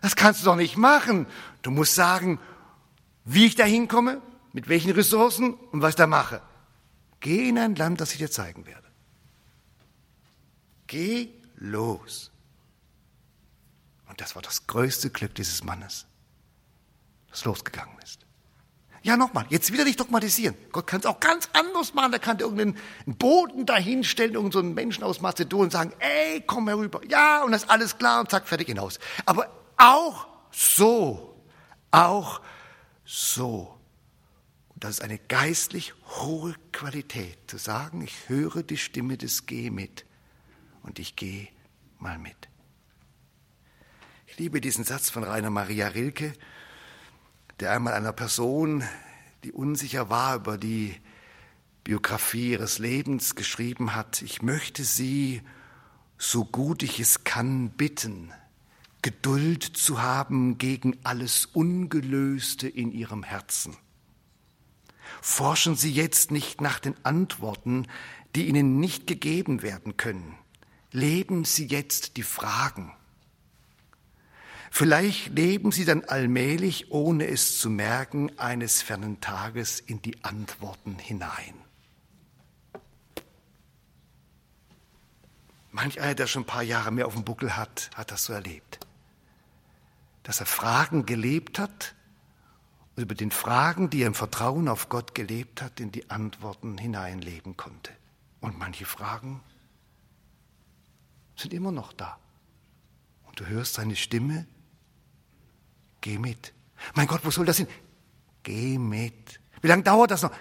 Das 0.00 0.16
kannst 0.16 0.42
du 0.42 0.46
doch 0.46 0.56
nicht 0.56 0.76
machen. 0.76 1.26
Du 1.62 1.70
musst 1.70 1.94
sagen, 1.94 2.40
wie 3.24 3.46
ich 3.46 3.54
da 3.54 3.64
hinkomme, 3.64 4.20
mit 4.52 4.68
welchen 4.68 4.90
Ressourcen 4.90 5.54
und 5.54 5.82
was 5.82 5.90
ich 5.90 5.96
da 5.96 6.06
mache. 6.06 6.42
Geh 7.22 7.48
in 7.48 7.58
ein 7.58 7.76
Land, 7.76 8.00
das 8.00 8.12
ich 8.12 8.18
dir 8.18 8.30
zeigen 8.30 8.66
werde. 8.66 8.88
Geh 10.88 11.30
los. 11.56 12.30
Und 14.08 14.20
das 14.20 14.34
war 14.34 14.42
das 14.42 14.66
größte 14.66 15.08
Glück 15.08 15.34
dieses 15.36 15.64
Mannes, 15.64 16.04
das 17.30 17.44
losgegangen 17.44 17.96
ist. 18.02 18.26
Ja, 19.04 19.16
nochmal, 19.16 19.46
jetzt 19.48 19.72
wieder 19.72 19.84
nicht 19.84 19.98
dogmatisieren. 19.98 20.56
Gott 20.70 20.86
kann 20.86 21.00
es 21.00 21.06
auch 21.06 21.18
ganz 21.18 21.48
anders 21.52 21.94
machen. 21.94 22.12
Er 22.12 22.18
kann 22.18 22.38
irgendeinen 22.38 22.76
Boden 23.06 23.66
dahinstellen, 23.66 24.34
irgendeinen 24.34 24.70
so 24.70 24.74
Menschen 24.74 25.04
aus 25.04 25.20
Mazedonien 25.20 25.70
sagen, 25.70 25.92
ey, 26.00 26.42
komm 26.46 26.68
herüber. 26.68 27.00
Ja, 27.08 27.42
und 27.42 27.52
das 27.52 27.64
ist 27.64 27.70
alles 27.70 27.98
klar 27.98 28.20
und 28.20 28.30
zack, 28.30 28.46
fertig 28.46 28.68
hinaus. 28.68 28.98
Aber 29.26 29.48
auch 29.76 30.26
so, 30.50 31.40
auch 31.90 32.40
so 33.04 33.78
das 34.82 34.98
ist 34.98 35.02
eine 35.02 35.18
geistlich 35.18 35.94
hohe 36.06 36.56
Qualität, 36.72 37.38
zu 37.46 37.56
sagen, 37.56 38.02
ich 38.02 38.28
höre 38.28 38.64
die 38.64 38.76
Stimme 38.76 39.16
des 39.16 39.46
Geh 39.46 39.70
mit 39.70 40.04
und 40.82 40.98
ich 40.98 41.14
gehe 41.14 41.46
mal 42.00 42.18
mit. 42.18 42.48
Ich 44.26 44.38
liebe 44.38 44.60
diesen 44.60 44.82
Satz 44.82 45.08
von 45.08 45.22
Rainer 45.22 45.50
Maria 45.50 45.86
Rilke, 45.86 46.32
der 47.60 47.70
einmal 47.70 47.92
einer 47.92 48.12
Person, 48.12 48.82
die 49.44 49.52
unsicher 49.52 50.10
war 50.10 50.34
über 50.34 50.58
die 50.58 51.00
Biografie 51.84 52.50
ihres 52.50 52.80
Lebens, 52.80 53.36
geschrieben 53.36 53.94
hat, 53.94 54.20
ich 54.20 54.42
möchte 54.42 54.82
Sie, 54.82 55.42
so 56.18 56.44
gut 56.44 56.82
ich 56.82 56.98
es 56.98 57.22
kann, 57.22 57.70
bitten, 57.70 58.32
Geduld 59.00 59.62
zu 59.62 60.02
haben 60.02 60.58
gegen 60.58 60.98
alles 61.04 61.46
Ungelöste 61.46 62.68
in 62.68 62.90
Ihrem 62.90 63.22
Herzen 63.22 63.76
Forschen 65.24 65.76
Sie 65.76 65.92
jetzt 65.92 66.32
nicht 66.32 66.60
nach 66.60 66.80
den 66.80 66.96
Antworten, 67.04 67.86
die 68.34 68.48
Ihnen 68.48 68.80
nicht 68.80 69.06
gegeben 69.06 69.62
werden 69.62 69.96
können. 69.96 70.36
Leben 70.90 71.44
Sie 71.44 71.68
jetzt 71.68 72.16
die 72.16 72.24
Fragen. 72.24 72.92
Vielleicht 74.72 75.28
leben 75.28 75.70
Sie 75.70 75.84
dann 75.84 76.02
allmählich, 76.02 76.90
ohne 76.90 77.28
es 77.28 77.60
zu 77.60 77.70
merken, 77.70 78.36
eines 78.36 78.82
fernen 78.82 79.20
Tages 79.20 79.78
in 79.78 80.02
die 80.02 80.24
Antworten 80.24 80.98
hinein. 80.98 81.54
Manch 85.70 86.00
einer, 86.00 86.16
der 86.16 86.26
schon 86.26 86.42
ein 86.42 86.46
paar 86.46 86.64
Jahre 86.64 86.90
mehr 86.90 87.06
auf 87.06 87.14
dem 87.14 87.22
Buckel 87.22 87.56
hat, 87.56 87.90
hat 87.94 88.10
das 88.10 88.24
so 88.24 88.32
erlebt. 88.32 88.80
Dass 90.24 90.40
er 90.40 90.46
Fragen 90.46 91.06
gelebt 91.06 91.60
hat 91.60 91.94
über 92.96 93.14
den 93.14 93.30
Fragen, 93.30 93.90
die 93.90 94.02
er 94.02 94.08
im 94.08 94.14
Vertrauen 94.14 94.68
auf 94.68 94.88
Gott 94.88 95.14
gelebt 95.14 95.62
hat, 95.62 95.80
in 95.80 95.92
die 95.92 96.10
Antworten 96.10 96.76
hineinleben 96.78 97.56
konnte. 97.56 97.92
Und 98.40 98.58
manche 98.58 98.84
Fragen 98.84 99.42
sind 101.36 101.54
immer 101.54 101.72
noch 101.72 101.92
da. 101.92 102.18
Und 103.24 103.40
du 103.40 103.46
hörst 103.46 103.74
seine 103.74 103.96
Stimme, 103.96 104.46
geh 106.00 106.18
mit. 106.18 106.52
Mein 106.94 107.06
Gott, 107.06 107.24
wo 107.24 107.30
soll 107.30 107.46
das 107.46 107.56
hin? 107.56 107.68
Geh 108.42 108.76
mit. 108.76 109.40
Wie 109.62 109.68
lange 109.68 109.84
dauert 109.84 110.10
das 110.10 110.22
noch? 110.22 110.32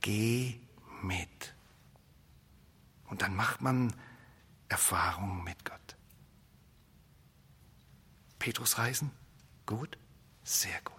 Geh 0.00 0.60
mit. 1.02 1.54
Und 3.06 3.22
dann 3.22 3.34
macht 3.34 3.62
man 3.62 3.94
Erfahrungen 4.68 5.42
mit 5.44 5.64
Gott. 5.64 5.96
Petrus 8.38 8.78
reisen? 8.78 9.10
Gut? 9.64 9.96
Sehr 10.42 10.80
gut. 10.82 10.97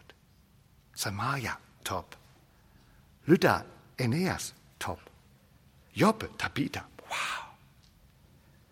Samaria, 0.99 1.57
top. 1.81 2.17
Luther, 3.25 3.65
Aeneas, 3.97 4.53
top. 4.77 4.99
Job, 5.93 6.37
Tabitha, 6.37 6.85
wow. 7.07 7.55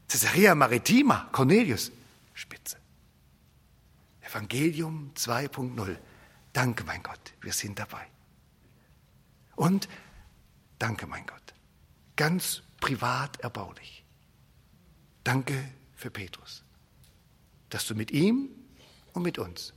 Caesarea 0.10 0.54
Maritima, 0.54 1.30
Cornelius, 1.32 1.90
Spitze. 2.34 2.76
Evangelium 4.20 5.14
2.0. 5.16 5.98
Danke, 6.52 6.84
mein 6.84 7.02
Gott, 7.02 7.34
wir 7.40 7.54
sind 7.54 7.80
dabei. 7.80 8.06
Und 9.56 9.88
danke, 10.80 11.08
mein 11.08 11.26
Gott, 11.26 11.54
ganz 12.18 12.62
privat 12.82 13.40
erbaulich. 13.40 14.04
Danke 15.24 15.72
für 15.96 16.12
Petrus, 16.12 16.66
dass 17.70 17.88
du 17.88 17.96
mit 17.96 18.12
ihm 18.12 18.50
und 19.14 19.24
mit 19.24 19.40
uns 19.40 19.74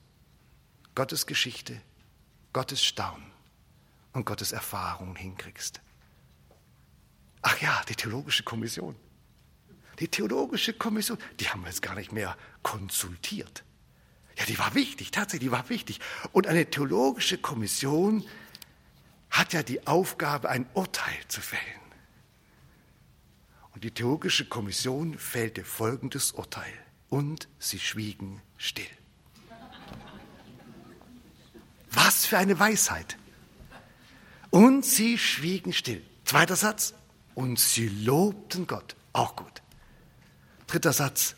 Gottes 0.96 1.26
Geschichte, 1.26 1.80
Gottes 2.52 2.84
Staunen 2.84 3.30
und 4.12 4.24
Gottes 4.26 4.52
Erfahrungen 4.52 5.16
hinkriegst. 5.16 5.80
Ach 7.42 7.60
ja, 7.60 7.82
die 7.88 7.94
Theologische 7.94 8.42
Kommission. 8.42 8.96
Die 9.98 10.08
Theologische 10.08 10.72
Kommission, 10.72 11.18
die 11.38 11.48
haben 11.48 11.62
wir 11.62 11.68
jetzt 11.68 11.82
gar 11.82 11.94
nicht 11.94 12.12
mehr 12.12 12.36
konsultiert. 12.62 13.64
Ja, 14.36 14.44
die 14.46 14.58
war 14.58 14.74
wichtig, 14.74 15.10
tatsächlich, 15.10 15.48
die 15.48 15.52
war 15.52 15.68
wichtig. 15.68 16.00
Und 16.32 16.46
eine 16.46 16.68
Theologische 16.68 17.38
Kommission 17.38 18.24
hat 19.30 19.52
ja 19.52 19.62
die 19.62 19.86
Aufgabe, 19.86 20.48
ein 20.48 20.66
Urteil 20.74 21.18
zu 21.28 21.40
fällen. 21.40 21.62
Und 23.74 23.84
die 23.84 23.90
Theologische 23.90 24.46
Kommission 24.46 25.18
fällte 25.18 25.64
folgendes 25.64 26.32
Urteil. 26.32 26.72
Und 27.08 27.48
sie 27.58 27.78
schwiegen 27.78 28.42
still. 28.56 28.86
Was 31.92 32.26
für 32.26 32.38
eine 32.38 32.58
Weisheit. 32.58 33.16
Und 34.50 34.84
sie 34.84 35.18
schwiegen 35.18 35.72
still. 35.72 36.04
Zweiter 36.24 36.56
Satz. 36.56 36.94
Und 37.34 37.58
sie 37.58 37.88
lobten 37.88 38.66
Gott. 38.66 38.96
Auch 39.12 39.36
gut. 39.36 39.62
Dritter 40.66 40.92
Satz. 40.92 41.36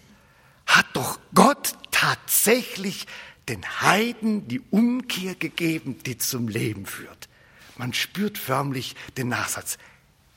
Hat 0.67 0.87
doch 0.95 1.19
Gott 1.35 1.75
tatsächlich 1.91 3.07
den 3.49 3.65
Heiden 3.81 4.49
die 4.49 4.61
Umkehr 4.61 5.35
gegeben, 5.35 5.99
die 6.05 6.19
zum 6.19 6.49
Leben 6.49 6.87
führt. 6.87 7.29
Man 7.77 7.93
spürt 7.93 8.39
förmlich 8.39 8.95
den 9.17 9.29
Nachsatz. 9.29 9.79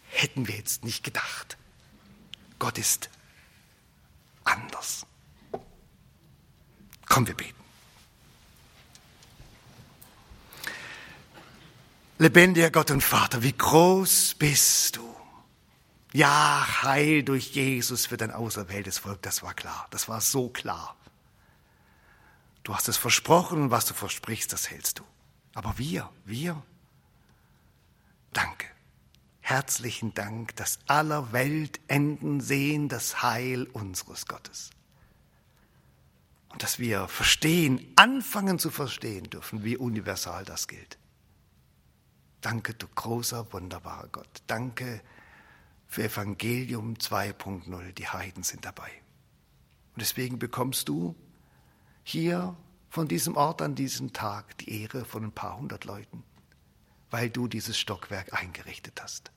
Hätten 0.10 0.48
wir 0.48 0.56
jetzt 0.56 0.84
nicht 0.84 1.04
gedacht. 1.04 1.58
Gott 2.60 2.78
ist 2.78 3.10
anders. 4.44 5.06
Komm, 7.08 7.28
wir 7.28 7.36
beten. 7.36 7.65
Lebendiger 12.18 12.72
Gott 12.72 12.92
und 12.92 13.02
Vater, 13.02 13.44
wie 13.44 13.52
groß 13.52 14.36
bist 14.36 14.96
du. 14.96 15.16
Ja, 16.14 16.66
Heil 16.84 17.24
durch 17.24 17.54
Jesus 17.54 18.06
für 18.06 18.16
dein 18.16 18.32
auserwähltes 18.32 19.00
Volk, 19.00 19.22
das 19.22 19.44
war 19.44 19.54
klar, 19.54 19.88
das 19.92 20.08
war 20.08 20.22
so 20.22 20.48
klar. 20.48 20.96
Du 22.64 22.74
hast 22.74 22.88
es 22.88 22.96
versprochen 22.96 23.64
und 23.64 23.72
was 23.72 23.86
du 23.86 23.94
versprichst, 23.94 24.54
das 24.54 24.70
hältst 24.70 25.00
du. 25.00 25.04
Aber 25.56 25.78
wir, 25.78 26.10
wir, 26.24 26.64
danke. 28.32 28.68
Herzlichen 29.42 30.14
Dank, 30.14 30.56
dass 30.56 30.80
aller 30.88 31.34
Weltenden 31.34 32.40
sehen 32.40 32.88
das 32.88 33.24
Heil 33.24 33.66
unseres 33.74 34.26
Gottes. 34.26 34.70
Und 36.48 36.64
dass 36.64 36.80
wir 36.80 37.10
verstehen, 37.10 37.86
anfangen 37.98 38.58
zu 38.58 38.72
verstehen 38.72 39.30
dürfen, 39.30 39.66
wie 39.66 39.76
universal 39.76 40.46
das 40.46 40.70
gilt. 40.70 40.98
Danke, 42.46 42.76
du 42.76 42.88
großer, 42.88 43.52
wunderbarer 43.54 44.08
Gott. 44.10 44.44
Danke 44.46 45.02
für 45.88 46.04
Evangelium 46.04 46.94
2.0. 46.94 47.92
Die 47.94 48.08
Heiden 48.08 48.44
sind 48.44 48.66
dabei. 48.66 48.92
Und 49.96 50.02
deswegen 50.02 50.38
bekommst 50.38 50.88
du 50.88 51.16
hier 52.04 52.56
von 52.88 53.08
diesem 53.08 53.36
Ort 53.36 53.64
an 53.64 53.74
diesem 53.74 54.14
Tag 54.14 54.60
die 54.60 54.84
Ehre 54.84 55.06
von 55.06 55.24
ein 55.24 55.32
paar 55.32 55.58
hundert 55.58 55.86
Leuten, 55.86 56.24
weil 57.10 57.32
du 57.32 57.48
dieses 57.48 57.80
Stockwerk 57.80 58.32
eingerichtet 58.40 59.02
hast. 59.02 59.32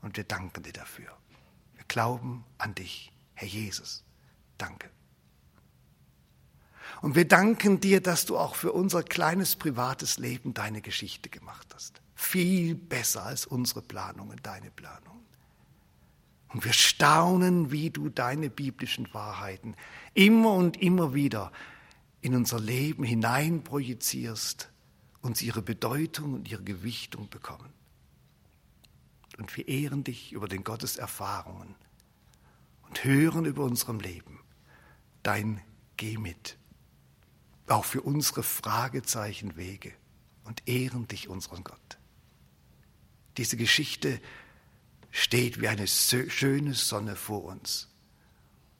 Und 0.00 0.16
wir 0.16 0.24
danken 0.24 0.62
dir 0.62 0.72
dafür. 0.72 1.14
Wir 1.74 1.84
glauben 1.84 2.46
an 2.56 2.74
dich, 2.74 3.12
Herr 3.34 3.48
Jesus. 3.48 4.04
Danke. 4.56 4.88
Und 7.02 7.14
wir 7.14 7.28
danken 7.28 7.78
dir, 7.78 8.00
dass 8.00 8.24
du 8.24 8.38
auch 8.38 8.54
für 8.54 8.72
unser 8.72 9.02
kleines 9.02 9.54
privates 9.54 10.16
Leben 10.16 10.54
deine 10.54 10.80
Geschichte 10.80 11.28
gemacht 11.28 11.66
hast 11.74 12.00
viel 12.16 12.74
besser 12.74 13.24
als 13.24 13.46
unsere 13.46 13.82
Planungen, 13.82 14.40
deine 14.42 14.70
Planungen. 14.70 15.24
Und 16.48 16.64
wir 16.64 16.72
staunen, 16.72 17.70
wie 17.70 17.90
du 17.90 18.08
deine 18.08 18.48
biblischen 18.48 19.12
Wahrheiten 19.12 19.76
immer 20.14 20.54
und 20.54 20.80
immer 20.80 21.12
wieder 21.14 21.52
in 22.22 22.34
unser 22.34 22.58
Leben 22.58 23.04
hineinprojizierst 23.04 24.70
und 25.20 25.36
sie 25.36 25.46
ihre 25.46 25.62
Bedeutung 25.62 26.34
und 26.34 26.50
ihre 26.50 26.64
Gewichtung 26.64 27.28
bekommen. 27.28 27.72
Und 29.36 29.54
wir 29.54 29.68
ehren 29.68 30.02
dich 30.02 30.32
über 30.32 30.48
den 30.48 30.64
Gottes 30.64 30.96
Erfahrungen 30.96 31.74
und 32.88 33.04
hören 33.04 33.44
über 33.44 33.64
unserem 33.64 34.00
Leben 34.00 34.40
dein 35.22 35.60
Geh 35.98 36.16
mit, 36.16 36.56
auch 37.68 37.84
für 37.84 38.00
unsere 38.00 38.42
Fragezeichen 38.42 39.56
Wege 39.56 39.92
und 40.44 40.66
ehren 40.66 41.08
dich, 41.08 41.28
unseren 41.28 41.64
Gott. 41.64 41.98
Diese 43.36 43.56
Geschichte 43.56 44.20
steht 45.10 45.60
wie 45.60 45.68
eine 45.68 45.86
schöne 45.86 46.74
Sonne 46.74 47.16
vor 47.16 47.44
uns. 47.44 47.88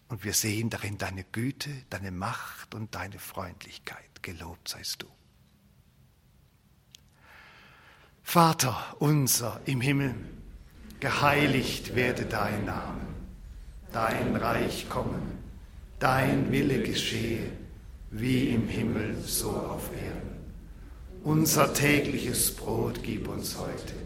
Und 0.09 0.25
wir 0.25 0.35
sehen 0.35 0.71
darin 0.71 0.99
deine 0.99 1.25
Güte, 1.25 1.71
deine 1.91 2.11
Macht 2.11 2.75
und 2.75 2.95
deine 2.95 3.19
Freundlichkeit. 3.19 4.23
Gelobt 4.23 4.69
seist 4.69 5.03
du. 5.03 5.07
Vater 8.23 8.97
unser 8.99 9.61
im 9.67 9.81
Himmel, 9.81 10.15
geheiligt 11.01 11.95
werde 11.95 12.25
dein 12.25 12.65
Name, 12.65 13.07
dein 13.93 14.35
Reich 14.35 14.89
komme, 14.89 15.23
dein 16.01 16.51
Wille 16.51 16.83
geschehe, 16.83 17.53
wie 18.11 18.49
im 18.49 18.69
Himmel 18.69 19.17
so 19.23 19.51
auf 19.51 19.91
Erden. 19.93 20.37
Unser 21.23 21.73
tägliches 21.73 22.55
Brot 22.55 23.03
gib 23.03 23.29
uns 23.29 23.57
heute 23.59 24.06